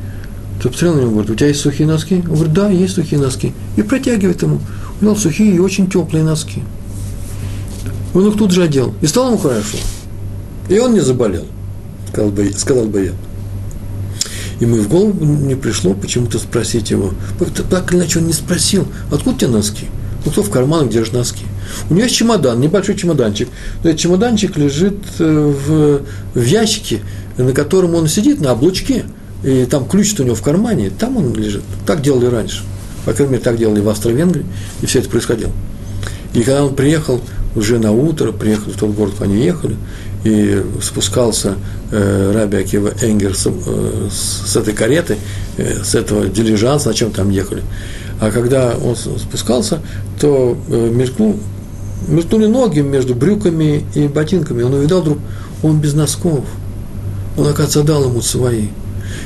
Тот 0.63 0.73
посмотрел 0.73 0.95
на 0.95 1.01
него 1.01 1.11
и 1.11 1.13
говорит, 1.15 1.31
у 1.31 1.35
тебя 1.35 1.49
есть 1.49 1.61
сухие 1.61 1.89
носки? 1.89 2.15
Он 2.17 2.35
говорит, 2.35 2.53
да, 2.53 2.69
есть 2.69 2.95
сухие 2.95 3.21
носки. 3.21 3.53
И 3.77 3.83
протягивает 3.83 4.43
ему. 4.43 4.61
Он 5.01 5.17
сухие 5.17 5.55
и 5.55 5.59
очень 5.59 5.89
теплые 5.89 6.25
носки. 6.25 6.63
Он 8.15 8.27
их 8.27 8.37
тут 8.37 8.51
же 8.51 8.63
одел. 8.63 8.95
И 9.01 9.07
стало 9.07 9.29
ему 9.29 9.39
хорошо. 9.39 9.79
И 10.69 10.79
он 10.79 10.95
не 10.95 11.01
заболел, 11.01 11.45
сказал 12.11 12.31
бы, 12.31 12.53
сказал 12.57 12.85
бы 12.87 13.05
я. 13.05 13.13
И 14.61 14.67
мы 14.67 14.81
в 14.81 14.89
голову 14.89 15.25
не 15.25 15.55
пришло 15.55 15.95
почему-то 15.95 16.39
спросить 16.39 16.91
его. 16.91 17.13
Так 17.71 17.93
или 17.93 18.01
иначе 18.01 18.19
он 18.19 18.27
не 18.27 18.33
спросил, 18.33 18.87
откуда 19.13 19.37
у 19.37 19.39
тебя 19.39 19.51
носки? 19.51 19.87
Ну, 20.25 20.33
кто 20.33 20.43
в 20.43 20.51
карманах 20.51 20.91
держит 20.91 21.15
носки? 21.15 21.45
У 21.91 21.95
него 21.95 22.05
есть 22.05 22.17
чемодан, 22.17 22.61
небольшой 22.61 22.97
чемоданчик. 22.97 23.49
Этот 23.83 23.99
чемоданчик 23.99 24.57
лежит 24.57 24.99
э, 25.19 25.53
в, 25.67 26.01
в 26.35 26.45
ящике, 26.45 27.01
на 27.37 27.53
котором 27.53 27.95
он 27.95 28.09
сидит, 28.09 28.41
на 28.41 28.53
облучке. 28.53 29.05
И 29.45 29.67
там 29.67 29.89
ключ 29.89 30.19
у 30.19 30.25
него 30.25 30.35
в 30.35 30.43
кармане, 30.43 30.91
там 30.91 31.17
он 31.17 31.35
лежит. 31.35 31.63
Так 31.87 32.03
делали 32.03 32.27
раньше. 32.27 32.63
По 33.05 33.13
крайней 33.13 33.33
мере, 33.33 33.45
так 33.45 33.57
делали 33.57 33.81
в 33.81 33.89
Австро-Венгрии, 33.89 34.45
и 34.83 34.87
все 34.87 34.99
это 34.99 35.09
происходило. 35.09 35.53
И 36.35 36.43
когда 36.43 36.65
он 36.65 36.75
приехал 36.75 37.21
уже 37.55 37.79
на 37.79 37.93
утро, 37.93 38.33
приехал 38.33 38.73
в 38.73 38.77
тот 38.77 38.91
город, 38.91 39.15
куда 39.15 39.25
они 39.27 39.43
ехали, 39.43 39.77
и 40.25 40.63
спускался 40.83 41.55
э, 41.91 42.33
Раби 42.35 42.59
Акива 42.59 42.93
Энгер 43.01 43.35
с, 43.35 43.47
э, 43.47 44.09
с 44.11 44.57
этой 44.57 44.75
кареты, 44.75 45.17
э, 45.57 45.83
с 45.83 45.95
этого 45.95 46.27
дилижанса, 46.27 46.89
на 46.89 46.95
чем 46.95 47.11
там 47.13 47.31
ехали. 47.31 47.63
А 48.21 48.31
когда 48.31 48.77
он 48.77 48.97
спускался, 48.97 49.81
то 50.21 50.59
э, 50.69 50.91
мелькнул, 50.93 51.39
мелькнули 52.07 52.47
ноги 52.47 52.81
между 52.81 53.15
брюками 53.15 53.85
и 53.95 54.07
ботинками. 54.09 54.63
Он 54.63 54.75
увидал 54.75 55.03
вдруг, 55.03 55.19
он 55.63 55.81
без 55.81 55.95
носков. 55.95 56.45
Он, 57.37 57.47
оказывается, 57.47 57.83
дал 57.83 58.05
ему 58.05 58.21
свои. 58.21 58.69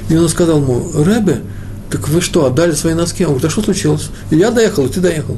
И 0.09 0.17
он 0.17 0.29
сказал 0.29 0.61
ему, 0.61 0.87
Рэбе, 0.95 1.43
так 1.91 2.09
вы 2.09 2.21
что, 2.21 2.47
отдали 2.47 2.73
свои 2.73 2.95
носки? 2.95 3.25
Он 3.25 3.33
говорит, 3.33 3.47
а 3.47 3.51
что 3.51 3.63
случилось? 3.63 4.11
Я 4.31 4.51
доехал, 4.51 4.87
и 4.87 4.89
ты 4.89 5.01
доехал. 5.01 5.37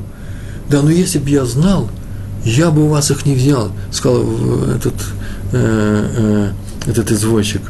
Да, 0.71 0.83
но 0.83 0.91
если 0.91 1.19
бы 1.19 1.29
я 1.31 1.45
знал, 1.45 1.91
я 2.45 2.71
бы 2.71 2.85
у 2.85 2.89
вас 2.89 3.11
их 3.11 3.27
не 3.27 3.35
взял, 3.35 3.73
сказал 3.91 4.23
этот, 4.75 4.95
э, 5.53 6.53
э, 6.87 6.91
этот 6.91 7.11
извозчик. 7.11 7.63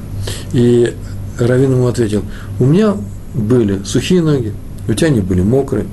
И 0.53 0.95
Равин 1.39 1.73
ему 1.73 1.87
ответил, 1.87 2.25
у 2.59 2.67
меня 2.67 2.97
были 3.35 3.83
сухие 3.85 4.23
ноги, 4.23 4.53
у 4.89 4.95
тебя 4.95 5.09
они 5.09 5.21
были 5.21 5.43
мокрые. 5.43 5.87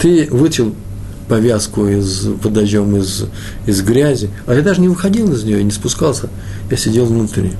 Ты 0.00 0.28
вытел 0.30 0.74
повязку 1.28 1.86
из, 1.86 2.26
под 2.42 2.52
дождем 2.52 2.96
из, 2.96 3.26
из 3.66 3.82
грязи, 3.82 4.30
а 4.46 4.54
я 4.54 4.62
даже 4.62 4.80
не 4.80 4.88
выходил 4.88 5.32
из 5.32 5.44
нее, 5.44 5.62
не 5.62 5.70
спускался, 5.70 6.28
я 6.70 6.76
сидел 6.76 7.06
внутри. 7.06 7.52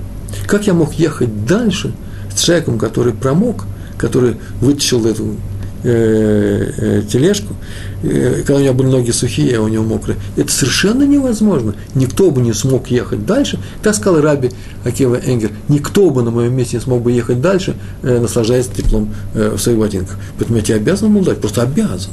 Как 0.46 0.66
я 0.66 0.74
мог 0.74 0.94
ехать 0.94 1.46
дальше 1.46 1.92
с 2.34 2.40
человеком, 2.40 2.78
который 2.78 3.12
промок, 3.12 3.64
который 3.98 4.36
вытащил 4.60 5.06
эту 5.06 5.36
э, 5.84 6.72
э, 6.76 7.02
тележку, 7.10 7.54
э, 8.02 8.42
когда 8.46 8.56
у 8.56 8.60
него 8.60 8.74
были 8.74 8.88
ноги 8.88 9.10
сухие, 9.10 9.58
а 9.58 9.62
у 9.62 9.68
него 9.68 9.84
мокрые. 9.84 10.18
Это 10.36 10.50
совершенно 10.50 11.02
невозможно. 11.04 11.74
Никто 11.94 12.30
бы 12.30 12.40
не 12.42 12.52
смог 12.52 12.88
ехать 12.88 13.26
дальше. 13.26 13.58
Так 13.82 13.94
сказал 13.94 14.20
Раби 14.20 14.50
Акива 14.84 15.16
Энгер. 15.16 15.50
Никто 15.68 16.10
бы 16.10 16.22
на 16.22 16.30
моем 16.30 16.54
месте 16.54 16.76
не 16.76 16.82
смог 16.82 17.02
бы 17.02 17.12
ехать 17.12 17.40
дальше, 17.40 17.76
э, 18.02 18.18
наслаждаясь 18.20 18.66
теплом 18.66 19.14
э, 19.34 19.54
в 19.56 19.58
своих 19.60 19.78
ботинках. 19.78 20.16
Поэтому 20.38 20.58
я 20.58 20.64
тебе 20.64 20.76
обязан 20.76 21.12
был 21.12 21.22
дать, 21.22 21.40
просто 21.40 21.62
обязан. 21.62 22.10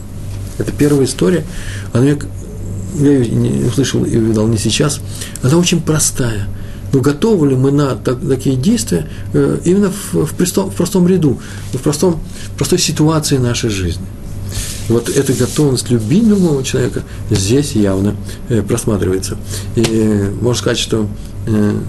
Это 0.57 0.71
первая 0.71 1.05
история. 1.05 1.43
Она 1.93 2.05
я 2.05 2.15
не 2.99 3.65
услышал 3.65 4.03
и 4.05 4.17
увидал 4.17 4.47
не 4.47 4.57
сейчас. 4.57 5.01
Она 5.41 5.57
очень 5.57 5.81
простая. 5.81 6.47
Но 6.93 7.01
готовы 7.01 7.49
ли 7.49 7.55
мы 7.55 7.71
на 7.71 7.95
так, 7.95 8.19
такие 8.25 8.55
действия 8.55 9.07
э, 9.33 9.59
именно 9.65 9.91
в, 9.91 10.25
в, 10.25 10.33
простом, 10.33 10.69
в 10.69 10.75
простом 10.75 11.07
ряду, 11.07 11.39
в 11.73 11.77
простом, 11.79 12.21
простой 12.57 12.79
ситуации 12.79 13.37
нашей 13.37 13.69
жизни? 13.69 14.05
Вот 14.87 15.09
эта 15.09 15.33
готовность 15.33 15.89
любить 15.89 16.27
другого 16.27 16.63
человека 16.63 17.03
здесь 17.29 17.73
явно 17.73 18.15
э, 18.49 18.61
просматривается. 18.61 19.37
И 19.75 19.83
э, 19.83 20.31
можно 20.41 20.61
сказать, 20.61 20.77
что 20.77 21.07
э, 21.47 21.79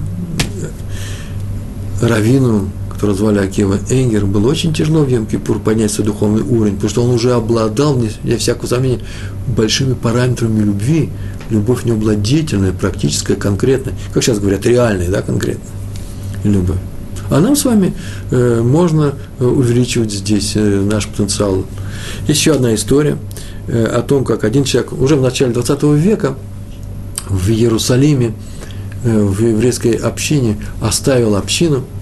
Равину 2.00 2.70
которого 2.96 3.16
звали 3.16 3.38
Акива 3.38 3.78
Энгер, 3.90 4.24
было 4.26 4.50
очень 4.50 4.72
тяжело 4.72 5.04
в 5.04 5.08
Йом-Кипур 5.08 5.60
поднять 5.60 5.90
свой 5.90 6.06
духовный 6.06 6.42
уровень, 6.42 6.74
потому 6.74 6.90
что 6.90 7.04
он 7.04 7.10
уже 7.10 7.32
обладал, 7.34 7.94
вне 7.94 8.36
всякого 8.38 8.66
сомнения, 8.66 9.00
большими 9.46 9.92
параметрами 9.92 10.64
любви. 10.64 11.10
Любовь 11.50 11.84
у 11.84 12.72
практическая, 12.72 13.36
конкретная. 13.36 13.94
Как 14.12 14.24
сейчас 14.24 14.40
говорят, 14.40 14.66
реальная, 14.66 15.08
да, 15.10 15.22
конкретная 15.22 15.70
любовь. 16.42 16.78
А 17.28 17.40
нам 17.40 17.54
с 17.54 17.64
вами 17.64 17.92
э, 18.30 18.62
можно 18.62 19.14
э, 19.38 19.44
увеличивать 19.44 20.12
здесь 20.12 20.52
э, 20.54 20.60
наш 20.60 21.06
потенциал. 21.06 21.64
Еще 22.28 22.52
одна 22.52 22.74
история 22.74 23.18
э, 23.68 23.84
о 23.84 24.02
том, 24.02 24.24
как 24.24 24.44
один 24.44 24.64
человек 24.64 24.92
уже 24.92 25.16
в 25.16 25.22
начале 25.22 25.52
20 25.52 25.82
века 25.82 26.36
в 27.28 27.50
Иерусалиме, 27.50 28.32
э, 29.04 29.22
в 29.22 29.40
еврейской 29.40 29.92
общине 29.92 30.56
оставил 30.80 31.36
общину– 31.36 31.84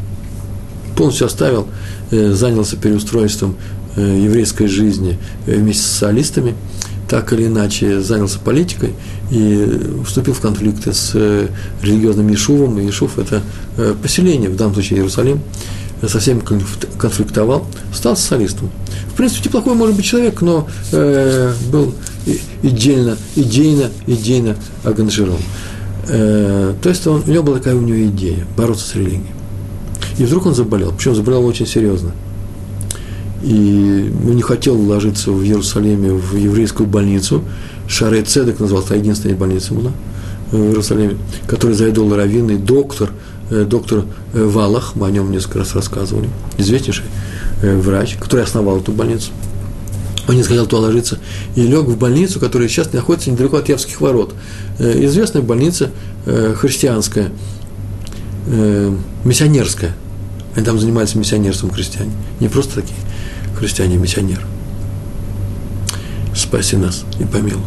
полностью 0.96 1.26
оставил, 1.26 1.66
э, 2.10 2.32
занялся 2.32 2.76
переустройством 2.76 3.56
э, 3.96 4.20
еврейской 4.24 4.66
жизни 4.66 5.18
э, 5.46 5.56
вместе 5.56 5.82
с 5.82 5.86
социалистами, 5.86 6.54
так 7.08 7.32
или 7.32 7.46
иначе 7.46 8.00
занялся 8.00 8.38
политикой 8.38 8.94
и 9.30 9.80
вступил 10.06 10.34
в 10.34 10.40
конфликты 10.40 10.92
с 10.92 11.14
религиозным 11.82 12.28
Ешувом. 12.28 12.78
И 12.78 12.88
это 12.88 13.42
поселение, 14.02 14.48
в 14.48 14.56
данном 14.56 14.74
случае 14.74 14.98
Иерусалим, 14.98 15.40
со 16.08 16.18
всеми 16.18 16.40
конфликтовал, 16.40 17.66
стал 17.92 18.16
социалистом. 18.16 18.70
В 19.12 19.16
принципе, 19.16 19.48
неплохой 19.48 19.74
может 19.74 19.96
быть 19.96 20.04
человек, 20.04 20.40
но 20.40 20.66
э, 20.92 21.52
был 21.70 21.94
идейно, 22.62 23.16
идейно, 23.36 23.90
идейно 24.06 24.56
ангажирован. 24.82 25.40
Э, 26.08 26.74
то 26.82 26.88
есть 26.88 27.06
он, 27.06 27.22
у 27.26 27.30
него 27.30 27.42
была 27.42 27.58
такая 27.58 27.74
у 27.74 27.80
него 27.80 28.06
идея– 28.08 28.46
бороться 28.56 28.88
с 28.88 28.94
религией. 28.94 29.22
И 30.18 30.24
вдруг 30.24 30.46
он 30.46 30.54
заболел, 30.54 30.92
причем 30.92 31.14
заболел 31.14 31.44
очень 31.44 31.66
серьезно. 31.66 32.12
И 33.42 34.12
он 34.26 34.36
не 34.36 34.42
хотел 34.42 34.80
ложиться 34.80 35.30
в 35.30 35.42
Иерусалиме 35.42 36.12
в 36.12 36.36
еврейскую 36.36 36.88
больницу. 36.88 37.42
Шаре 37.88 38.22
Цедек 38.22 38.60
назывался, 38.60 38.90
та 38.90 38.94
единственная 38.94 39.36
больница 39.36 39.74
была 39.74 39.92
в 40.50 40.56
Иерусалиме, 40.56 41.16
который 41.46 41.74
заведовал 41.74 42.14
раввинный 42.14 42.56
доктор, 42.56 43.10
э, 43.50 43.64
доктор 43.64 44.04
э, 44.32 44.44
Валах, 44.44 44.94
мы 44.94 45.08
о 45.08 45.10
нем 45.10 45.30
несколько 45.30 45.58
раз 45.58 45.74
рассказывали, 45.74 46.28
известнейший 46.58 47.04
э, 47.62 47.76
врач, 47.76 48.16
который 48.20 48.44
основал 48.44 48.78
эту 48.78 48.92
больницу. 48.92 49.30
Он 50.26 50.36
не 50.36 50.42
захотел 50.42 50.66
туда 50.66 50.82
ложиться 50.82 51.18
и 51.54 51.62
лег 51.62 51.84
в 51.84 51.98
больницу, 51.98 52.40
которая 52.40 52.68
сейчас 52.68 52.92
находится 52.92 53.30
недалеко 53.30 53.58
от 53.58 53.68
Явских 53.68 54.00
ворот. 54.00 54.34
Известная 54.78 55.42
больница 55.42 55.90
христианская, 56.24 57.30
миссионерская, 59.22 59.94
они 60.54 60.64
там 60.64 60.78
занимались 60.78 61.14
миссионерством 61.14 61.70
христиане. 61.70 62.12
Не 62.40 62.48
просто 62.48 62.76
такие 62.76 62.98
христиане, 63.56 63.96
а 63.96 63.98
миссионеры. 63.98 64.42
Спаси 66.34 66.76
нас 66.76 67.04
и 67.18 67.24
помилуй. 67.24 67.62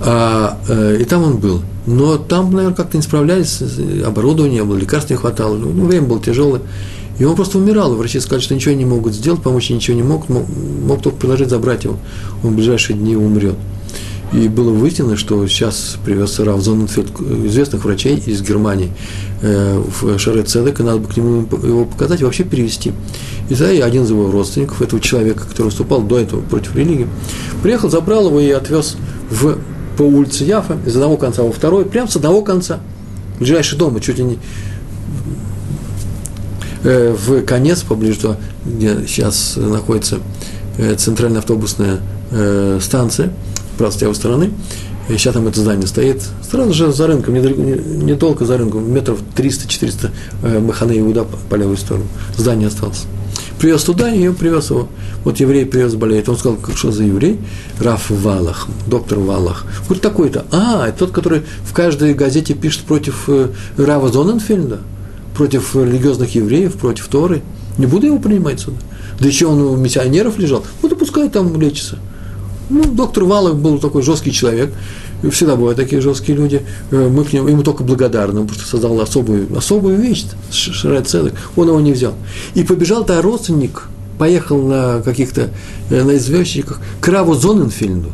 А, 0.00 0.58
э, 0.68 0.98
и 1.00 1.04
там 1.04 1.22
он 1.22 1.38
был. 1.38 1.62
Но 1.86 2.16
там, 2.18 2.52
наверное, 2.52 2.76
как-то 2.76 2.96
не 2.96 3.02
справлялись, 3.02 3.62
оборудования 4.04 4.56
не 4.56 4.64
было, 4.64 4.76
лекарств 4.76 5.10
не 5.10 5.16
хватало, 5.16 5.56
ну, 5.56 5.70
ну, 5.70 5.86
время 5.86 6.06
было 6.06 6.20
тяжелое. 6.20 6.62
И 7.18 7.24
он 7.24 7.36
просто 7.36 7.58
умирал, 7.58 7.94
врачи 7.94 8.18
сказали, 8.20 8.42
что 8.42 8.54
ничего 8.54 8.74
не 8.74 8.84
могут 8.84 9.14
сделать, 9.14 9.42
помочь 9.42 9.68
ничего 9.70 9.96
не 9.96 10.02
мог, 10.02 10.28
мог, 10.28 10.46
мог 10.48 11.02
только 11.02 11.18
предложить 11.18 11.50
забрать 11.50 11.84
его. 11.84 11.98
Он 12.42 12.52
в 12.52 12.56
ближайшие 12.56 12.96
дни 12.96 13.16
умрет. 13.16 13.56
И 14.32 14.46
было 14.46 14.70
выяснено, 14.70 15.16
что 15.16 15.44
сейчас 15.48 15.96
привез 16.04 16.38
Рав 16.38 16.60
Зоненфельд 16.60 17.20
известных 17.20 17.84
врачей 17.84 18.22
из 18.24 18.42
Германии 18.42 18.92
э, 19.42 19.82
в 20.00 20.18
Шарет 20.18 20.48
Цедек, 20.48 20.78
и 20.78 20.82
надо 20.84 20.98
бы 20.98 21.08
к 21.08 21.16
нему 21.16 21.48
его 21.62 21.84
показать 21.84 22.20
и 22.20 22.24
вообще 22.24 22.44
перевести. 22.44 22.92
И 23.48 23.54
тогда 23.56 23.84
один 23.84 24.04
из 24.04 24.10
его 24.10 24.30
родственников, 24.30 24.82
этого 24.82 25.00
человека, 25.00 25.44
который 25.48 25.66
выступал 25.66 26.02
до 26.02 26.20
этого 26.20 26.42
против 26.42 26.76
религии, 26.76 27.08
приехал, 27.62 27.90
забрал 27.90 28.28
его 28.28 28.38
и 28.38 28.50
отвез 28.50 28.96
в, 29.30 29.58
по 29.96 30.02
улице 30.02 30.44
Яфа, 30.44 30.78
из 30.86 30.94
одного 30.94 31.16
конца 31.16 31.42
во 31.42 31.50
второй, 31.50 31.84
прямо 31.84 32.08
с 32.08 32.14
одного 32.14 32.42
конца, 32.42 32.78
ближайший 33.40 33.78
дом, 33.78 33.98
чуть 33.98 34.18
ли 34.18 34.24
не 34.24 34.38
э, 36.84 37.16
в 37.18 37.42
конец, 37.42 37.82
поближе 37.82 38.20
туда, 38.20 38.36
где 38.64 39.08
сейчас 39.08 39.54
находится 39.56 40.18
э, 40.78 40.94
центральная 40.94 41.40
автобусная 41.40 41.98
станция– 42.80 43.32
правой 43.80 43.92
с 43.92 44.00
левой 44.00 44.14
стороны, 44.14 44.50
и 45.08 45.12
сейчас 45.16 45.32
там 45.32 45.46
это 45.46 45.58
здание 45.60 45.86
стоит, 45.86 46.22
сразу 46.48 46.74
же 46.74 46.92
за 46.92 47.06
рынком, 47.06 47.34
не, 47.34 47.40
не 47.40 48.14
только 48.14 48.44
за 48.44 48.58
рынком, 48.58 48.92
метров 48.92 49.20
300-400 49.36 50.10
э, 50.42 50.58
Маханы 50.60 50.98
Иуда 50.98 51.24
по, 51.48 51.54
левую 51.54 51.78
сторону. 51.78 52.04
Здание 52.36 52.68
осталось. 52.68 53.04
Привез 53.58 53.82
туда, 53.82 54.12
и 54.12 54.18
ее 54.18 54.32
привез 54.34 54.70
его. 54.70 54.88
Вот 55.24 55.40
еврей 55.40 55.64
привез 55.64 55.94
болеет. 55.94 56.28
Он 56.28 56.36
сказал, 56.36 56.58
как 56.58 56.76
что 56.76 56.92
за 56.92 57.04
еврей? 57.04 57.38
Раф 57.78 58.10
Валах, 58.10 58.68
доктор 58.86 59.18
Валах. 59.18 59.64
Говорит, 59.84 60.02
такой-то. 60.02 60.44
А, 60.52 60.90
тот, 60.92 61.10
который 61.10 61.42
в 61.64 61.72
каждой 61.72 62.12
газете 62.14 62.54
пишет 62.54 62.82
против 62.82 63.24
э, 63.28 63.48
Рава 63.78 64.12
Зоненфельда, 64.12 64.80
против 65.34 65.74
религиозных 65.74 66.34
евреев, 66.34 66.74
против 66.74 67.08
Торы. 67.08 67.42
Не 67.78 67.86
буду 67.86 68.06
его 68.06 68.18
принимать 68.18 68.60
сюда. 68.60 68.76
Да 69.18 69.26
еще 69.26 69.46
он 69.46 69.60
у 69.60 69.76
миссионеров 69.76 70.38
лежал. 70.38 70.64
Вот 70.82 70.92
и 70.92 70.94
пускай 70.94 71.28
там 71.30 71.58
лечится. 71.58 71.98
Ну, 72.70 72.84
доктор 72.84 73.24
Валов 73.24 73.56
был 73.56 73.80
такой 73.80 74.02
жесткий 74.02 74.30
человек, 74.30 74.72
всегда 75.32 75.56
бывают 75.56 75.76
такие 75.76 76.00
жесткие 76.00 76.38
люди, 76.38 76.62
э, 76.92 77.08
мы 77.08 77.24
к 77.24 77.32
нему, 77.32 77.48
ему 77.48 77.64
только 77.64 77.82
благодарны, 77.82 78.42
потому 78.42 78.60
что 78.60 78.68
создал 78.68 79.00
особую, 79.00 79.48
особую 79.56 79.96
вещь, 79.96 80.26
Шарай 80.52 81.02
Цедек, 81.02 81.34
он 81.56 81.66
его 81.66 81.80
не 81.80 81.92
взял. 81.92 82.14
И 82.54 82.62
побежал-то 82.62 83.20
родственник, 83.22 83.88
поехал 84.18 84.62
на 84.62 85.02
каких-то, 85.02 85.50
э, 85.90 86.04
на 86.04 86.16
известчиках 86.16 86.80
к 87.00 87.08
Раву 87.08 87.34
Зоненфельду, 87.34 88.12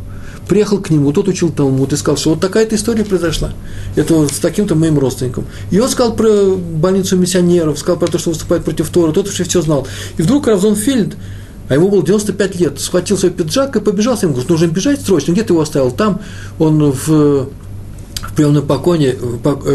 приехал 0.48 0.78
к 0.78 0.88
нему, 0.88 1.12
тот 1.12 1.28
учил 1.28 1.50
Талмуд 1.50 1.92
и 1.92 1.96
сказал, 1.96 2.16
что 2.16 2.30
вот 2.30 2.40
такая-то 2.40 2.76
история 2.76 3.04
произошла. 3.04 3.50
Это 3.94 4.26
с 4.26 4.38
таким-то 4.38 4.74
моим 4.74 4.98
родственником. 4.98 5.44
И 5.70 5.78
он 5.78 5.90
сказал 5.90 6.14
про 6.14 6.56
больницу 6.56 7.18
миссионеров, 7.18 7.78
сказал 7.78 7.98
про 7.98 8.06
то, 8.06 8.18
что 8.18 8.30
выступает 8.30 8.64
против 8.64 8.88
Тора, 8.88 9.12
тот 9.12 9.28
уже 9.28 9.44
все 9.44 9.60
знал. 9.60 9.86
И 10.16 10.22
вдруг 10.22 10.46
Равзонфельд, 10.46 11.16
а 11.68 11.74
ему 11.74 11.88
было 11.88 12.02
95 12.02 12.60
лет, 12.60 12.80
схватил 12.80 13.18
свой 13.18 13.32
пиджак 13.32 13.76
и 13.76 13.80
побежал 13.80 14.16
с 14.16 14.22
ним, 14.22 14.32
говорит, 14.32 14.50
нужно 14.50 14.66
бежать 14.66 15.00
срочно, 15.00 15.32
где 15.32 15.42
ты 15.42 15.52
его 15.52 15.62
оставил? 15.62 15.90
Там 15.90 16.20
он 16.58 16.92
в, 16.92 17.08
в 17.08 17.48
приемном 18.36 18.66
покое, 18.66 19.16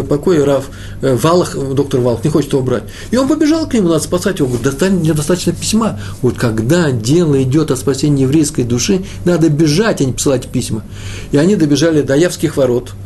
покое 0.08 0.44
Раф, 0.44 0.70
э, 1.02 1.16
Валах, 1.16 1.56
доктор 1.56 2.00
Валах, 2.02 2.24
не 2.24 2.30
хочет 2.30 2.54
его 2.54 2.62
брать. 2.62 2.84
И 3.12 3.18
он 3.18 3.28
побежал 3.28 3.68
к 3.68 3.74
нему, 3.74 3.90
надо 3.90 4.04
спасать 4.04 4.40
его, 4.40 4.48
говорит, 4.48 4.66
достань, 4.66 5.00
мне 5.00 5.14
достаточно 5.14 5.54
письма. 5.54 6.00
Вот 6.22 6.38
когда 6.38 6.92
дело 6.92 7.42
идет 7.42 7.72
о 7.72 7.76
спасении 7.76 8.24
еврейской 8.24 8.64
души, 8.64 9.04
надо 9.26 9.50
бежать, 9.50 10.02
а 10.02 10.06
не 10.06 10.14
посылать 10.14 10.48
письма. 10.48 10.84
И 11.32 11.38
они 11.38 11.56
добежали 11.56 12.02
до 12.02 12.16
Явских 12.16 12.58
ворот– 12.58 12.92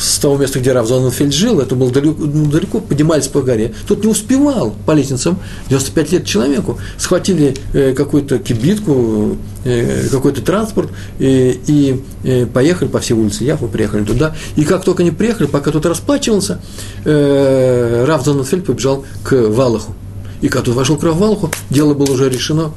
с 0.00 0.18
того 0.18 0.38
места, 0.38 0.58
где 0.60 0.72
Рав 0.72 0.88
Зоненфельд 0.88 1.34
жил, 1.34 1.60
это 1.60 1.74
было 1.74 1.90
далеко, 1.90 2.16
ну, 2.18 2.46
далеко, 2.46 2.80
поднимались 2.80 3.28
по 3.28 3.42
горе. 3.42 3.74
Тот 3.86 4.02
не 4.02 4.10
успевал 4.10 4.74
по 4.86 4.92
лестницам, 4.92 5.38
95 5.68 6.12
лет 6.12 6.24
человеку, 6.24 6.78
схватили 6.96 7.54
э, 7.74 7.92
какую-то 7.92 8.38
кибитку, 8.38 9.36
э, 9.64 10.08
какой-то 10.10 10.40
транспорт 10.40 10.90
э, 11.18 11.52
и 11.66 12.02
э, 12.24 12.46
поехали 12.46 12.88
по 12.88 13.00
всей 13.00 13.12
улице 13.12 13.44
Яфа, 13.44 13.66
приехали 13.66 14.04
туда. 14.04 14.34
И 14.56 14.64
как 14.64 14.84
только 14.84 15.02
они 15.02 15.10
приехали, 15.10 15.46
пока 15.46 15.70
тот 15.70 15.84
расплачивался, 15.84 16.62
э, 17.04 18.04
Рав 18.06 18.24
Зоненфельд 18.24 18.64
побежал 18.64 19.04
к 19.22 19.34
Валаху. 19.34 19.94
И 20.40 20.48
когда 20.48 20.64
тот 20.64 20.76
вошел 20.76 20.96
к 20.96 21.02
Валаху, 21.02 21.50
дело 21.68 21.92
было 21.92 22.10
уже 22.12 22.30
решено, 22.30 22.72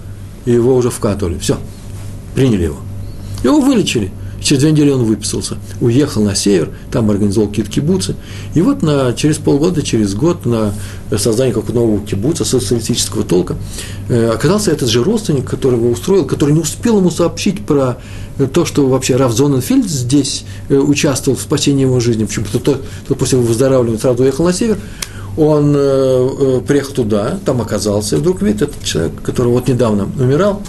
его 0.46 0.76
уже 0.76 0.90
вкатывали. 0.90 1.38
Все, 1.40 1.58
приняли 2.36 2.64
его. 2.64 2.80
Его 3.44 3.62
вылечили– 3.62 4.12
Через 4.44 4.62
две 4.62 4.72
недели 4.72 4.90
он 4.90 5.04
выписался, 5.06 5.58
уехал 5.80 6.22
на 6.22 6.36
север, 6.36 6.70
там 6.92 7.10
организовал 7.10 7.50
какие-то 7.50 7.72
кибуцы. 7.72 8.16
И 8.54 8.62
вот 8.62 8.82
на, 8.82 9.14
через 9.14 9.38
полгода, 9.38 9.82
через 9.82 10.14
год 10.14 10.46
на 10.46 10.74
создание 11.18 11.54
какого-то 11.54 11.74
нового 11.74 12.06
кибуца 12.06 12.44
социалистического 12.44 13.24
толка 13.24 13.56
э, 14.10 14.30
оказался 14.30 14.72
этот 14.72 14.90
же 14.90 15.04
родственник, 15.04 15.50
который 15.50 15.80
его 15.80 15.90
устроил, 15.90 16.26
который 16.26 16.54
не 16.54 16.60
успел 16.60 16.98
ему 16.98 17.10
сообщить 17.10 17.66
про 17.66 17.98
то, 18.54 18.66
что 18.66 18.88
вообще 18.88 19.16
Раф 19.16 19.32
Зоненфельд 19.32 19.88
здесь 19.88 20.44
э, 20.70 20.76
участвовал 20.76 21.38
в 21.38 21.42
спасении 21.42 21.84
его 21.84 22.00
жизни. 22.00 22.26
Почему-то 22.26 22.60
тот, 22.60 22.84
тот 23.08 23.18
после 23.18 23.38
выздоравливания 23.38 24.00
сразу 24.00 24.24
уехал 24.24 24.46
на 24.46 24.54
север, 24.54 24.78
он 25.38 25.74
э, 25.76 26.62
приехал 26.68 26.94
туда, 26.94 27.40
там 27.46 27.62
оказался, 27.62 28.18
вдруг 28.18 28.42
видит 28.42 28.64
этот 28.64 28.84
человек, 28.84 29.14
который 29.24 29.48
вот 29.48 29.68
недавно 29.68 30.08
умирал, 30.20 30.62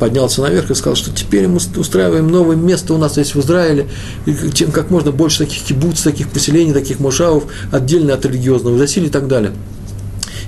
поднялся 0.00 0.40
наверх 0.40 0.70
и 0.70 0.74
сказал, 0.74 0.96
что 0.96 1.12
теперь 1.12 1.46
мы 1.46 1.60
устраиваем 1.76 2.26
новое 2.28 2.56
место 2.56 2.94
у 2.94 2.98
нас 2.98 3.12
здесь 3.12 3.34
в 3.34 3.40
Израиле, 3.40 3.86
и 4.26 4.34
чем 4.52 4.72
как 4.72 4.90
можно 4.90 5.12
больше 5.12 5.38
таких 5.38 5.62
кибуц, 5.62 6.00
таких 6.02 6.30
поселений, 6.30 6.72
таких 6.72 6.98
мушавов, 6.98 7.44
отдельно 7.70 8.14
от 8.14 8.24
религиозного 8.24 8.78
засилия 8.78 9.08
и 9.08 9.12
так 9.12 9.28
далее. 9.28 9.52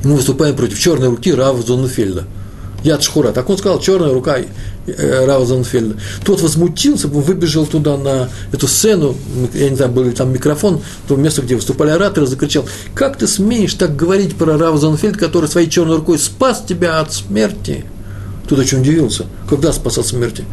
И 0.02 0.08
мы 0.08 0.16
выступаем 0.16 0.56
против 0.56 0.80
черной 0.80 1.08
руки 1.08 1.32
Рава 1.32 1.62
Зонфельда. 1.62 2.24
Яд 2.82 3.02
Шхура. 3.04 3.30
Так 3.30 3.48
он 3.48 3.58
сказал, 3.58 3.78
черная 3.78 4.12
рука 4.12 4.38
э, 4.38 5.24
Рава 5.24 5.46
Зонфельда. 5.46 5.96
Тот 6.24 6.40
возмутился, 6.40 7.06
выбежал 7.06 7.64
туда 7.66 7.96
на 7.96 8.28
эту 8.50 8.66
сцену, 8.66 9.14
я 9.54 9.70
не 9.70 9.76
знаю, 9.76 9.92
был 9.92 10.02
ли 10.02 10.10
там 10.10 10.32
микрофон, 10.32 10.80
то 11.06 11.14
место, 11.14 11.42
где 11.42 11.54
выступали 11.54 11.90
ораторы, 11.90 12.26
закричал, 12.26 12.64
как 12.94 13.18
ты 13.18 13.28
смеешь 13.28 13.74
так 13.74 13.94
говорить 13.94 14.34
про 14.34 14.58
Рава 14.58 14.78
Зонфельда, 14.78 15.18
который 15.18 15.48
своей 15.48 15.70
черной 15.70 15.96
рукой 15.98 16.18
спас 16.18 16.64
тебя 16.66 16.98
от 16.98 17.12
смерти? 17.12 17.84
Тут 18.48 18.58
очень 18.58 18.80
удивился. 18.80 19.26
Когда 19.48 19.72
спас 19.72 19.98
от 19.98 20.06
смерти? 20.06 20.44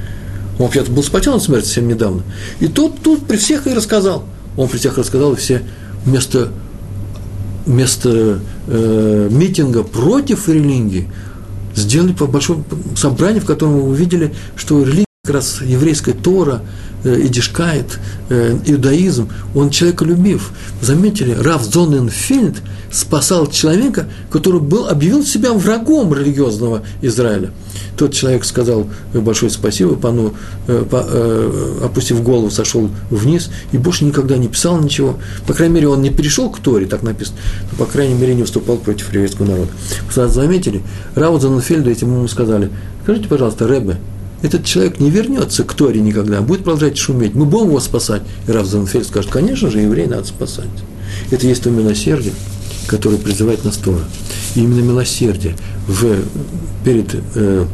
Он 0.58 0.66
вообще-то 0.66 0.92
был 0.92 1.04
спасен 1.04 1.34
от 1.34 1.44
смерти 1.44 1.66
совсем 1.66 1.88
недавно. 1.88 2.24
И 2.60 2.68
тут, 2.68 3.02
тут 3.02 3.26
при 3.26 3.38
всех 3.38 3.68
и 3.68 3.74
рассказал. 3.74 4.26
Он 4.58 4.68
при 4.68 4.78
всех 4.78 4.98
рассказал, 4.98 5.34
и 5.34 5.36
все 5.38 5.64
вместо, 6.06 6.50
вместо 7.66 8.40
э, 8.68 9.28
митинга 9.32 9.84
против 9.84 10.50
религии 10.50 11.10
сделали 11.76 12.14
по 12.14 12.26
большому 12.26 12.66
собранию, 12.96 13.42
в 13.42 13.46
котором 13.46 13.74
мы 13.74 13.84
увидели, 13.84 14.34
что 14.56 14.82
религия 14.84 15.06
как 15.24 15.36
раз 15.36 15.62
еврейская 15.62 16.14
Тора, 16.14 16.62
идишкает, 17.04 18.00
э, 18.30 18.58
иудаизм, 18.66 19.30
он 19.56 19.70
человеколюбив. 19.70 20.52
Заметили, 20.82 21.32
Раф 21.34 21.64
Зоненфельд 21.64 22.58
спасал 22.92 23.48
человека, 23.48 24.08
который 24.32 24.60
был, 24.60 24.88
объявил 24.88 25.24
себя 25.24 25.54
врагом 25.54 26.14
религиозного 26.14 26.84
Израиля. 27.02 27.52
Тот 27.98 28.14
человек 28.14 28.46
сказал 28.46 28.88
большое 29.14 29.52
спасибо, 29.52 29.96
пану, 29.96 30.34
э, 30.68 30.86
по, 30.90 31.06
э, 31.08 31.80
опустив 31.86 32.24
голову, 32.24 32.50
сошел 32.50 32.90
вниз 33.10 33.50
и 33.72 33.78
больше 33.78 34.06
никогда 34.06 34.38
не 34.38 34.48
писал 34.48 34.80
ничего. 34.80 35.18
По 35.46 35.54
крайней 35.54 35.76
мере, 35.76 35.88
он 35.90 36.02
не 36.02 36.10
перешел 36.10 36.50
к 36.50 36.60
Торе, 36.60 36.86
так 36.86 37.04
написано, 37.04 37.38
но, 37.72 37.86
по 37.86 37.92
крайней 37.92 38.16
мере, 38.16 38.34
не 38.34 38.42
выступал 38.42 38.78
против 38.78 39.14
еврейского 39.14 39.46
народа. 39.46 39.70
Заметили, 40.30 40.82
Раву 41.16 41.40
Занфельду 41.40 41.90
этим 41.90 42.14
ему 42.14 42.28
сказали, 42.28 42.70
скажите, 43.04 43.28
пожалуйста, 43.28 43.68
Рэбе, 43.68 43.98
этот 44.42 44.66
человек 44.66 45.00
не 45.00 45.10
вернется 45.10 45.64
к 45.64 45.74
Торе 45.74 46.00
никогда, 46.00 46.42
будет 46.42 46.64
продолжать 46.64 46.98
шуметь, 46.98 47.36
мы 47.36 47.46
будем 47.46 47.68
его 47.68 47.80
спасать. 47.80 48.22
И 48.48 48.52
Рав 48.52 48.66
Занфельд 48.66 49.08
скажет, 49.08 49.32
конечно 49.32 49.70
же, 49.70 49.80
еврей 49.80 50.08
надо 50.08 50.26
спасать. 50.26 50.68
Это 51.32 51.46
есть 51.48 51.64
то 51.64 51.70
милосердие, 51.70 52.34
которое 52.88 53.18
призывает 53.18 53.66
нас 53.66 53.78
Тора. 53.78 54.04
И 54.56 54.62
именно 54.62 54.82
милосердие 54.82 55.56
в, 55.88 56.16
перед 56.86 57.16
э, 57.36 57.66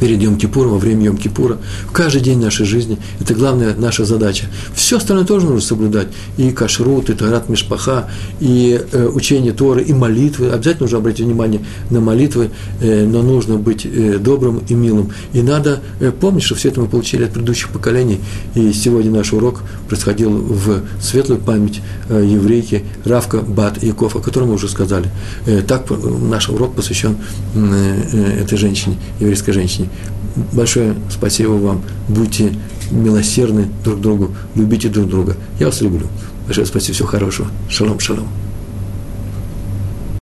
перед 0.00 0.20
Йом-Кипуром, 0.20 0.68
во 0.68 0.78
время 0.78 1.10
Йом-Кипура, 1.10 1.58
в 1.86 1.92
каждый 1.92 2.20
день 2.20 2.40
нашей 2.40 2.66
жизни. 2.66 2.98
Это 3.20 3.34
главная 3.34 3.74
наша 3.74 4.04
задача. 4.04 4.46
Все 4.74 4.98
остальное 4.98 5.26
тоже 5.26 5.46
нужно 5.46 5.60
соблюдать. 5.60 6.08
И 6.36 6.50
кашрут, 6.50 7.10
и 7.10 7.14
тарат 7.14 7.48
мишпаха, 7.48 8.08
и 8.40 8.80
э, 8.92 9.06
учение 9.06 9.52
Торы, 9.52 9.82
и 9.82 9.92
молитвы. 9.92 10.50
Обязательно 10.50 10.84
нужно 10.84 10.98
обратить 10.98 11.26
внимание 11.26 11.60
на 11.90 12.00
молитвы, 12.00 12.50
э, 12.80 13.06
но 13.06 13.22
нужно 13.22 13.56
быть 13.56 13.86
э, 13.86 14.18
добрым 14.18 14.62
и 14.68 14.74
милым. 14.74 15.12
И 15.32 15.42
надо 15.42 15.80
э, 16.00 16.12
помнить, 16.12 16.44
что 16.44 16.54
все 16.54 16.68
это 16.68 16.80
мы 16.80 16.88
получили 16.88 17.24
от 17.24 17.32
предыдущих 17.32 17.70
поколений. 17.70 18.20
И 18.54 18.72
сегодня 18.72 19.10
наш 19.10 19.32
урок 19.32 19.62
происходил 19.88 20.30
в 20.30 20.82
светлую 21.00 21.40
память 21.40 21.80
э, 22.08 22.24
еврейки 22.24 22.84
Равка 23.04 23.38
Бат 23.38 23.82
Яков, 23.82 24.16
о 24.16 24.20
котором 24.20 24.48
мы 24.48 24.54
уже 24.54 24.68
сказали. 24.68 25.10
Э, 25.46 25.62
так 25.62 25.86
наш 25.90 26.48
урок 26.48 26.74
посвящен 26.74 27.16
э, 27.54 28.02
э, 28.12 28.42
этой 28.42 28.58
женщине, 28.58 28.96
еврейской 29.20 29.52
женщине. 29.52 29.87
Большое 30.52 30.94
спасибо 31.10 31.52
вам. 31.52 31.82
Будьте 32.08 32.52
милосердны 32.90 33.68
друг 33.84 34.00
другу, 34.00 34.34
любите 34.54 34.88
друг 34.88 35.08
друга. 35.08 35.36
Я 35.58 35.66
вас 35.66 35.80
люблю. 35.80 36.06
Большое 36.46 36.66
спасибо, 36.66 36.94
всего 36.94 37.08
хорошего. 37.08 37.48
Шалом, 37.68 38.00
шалом. 38.00 38.28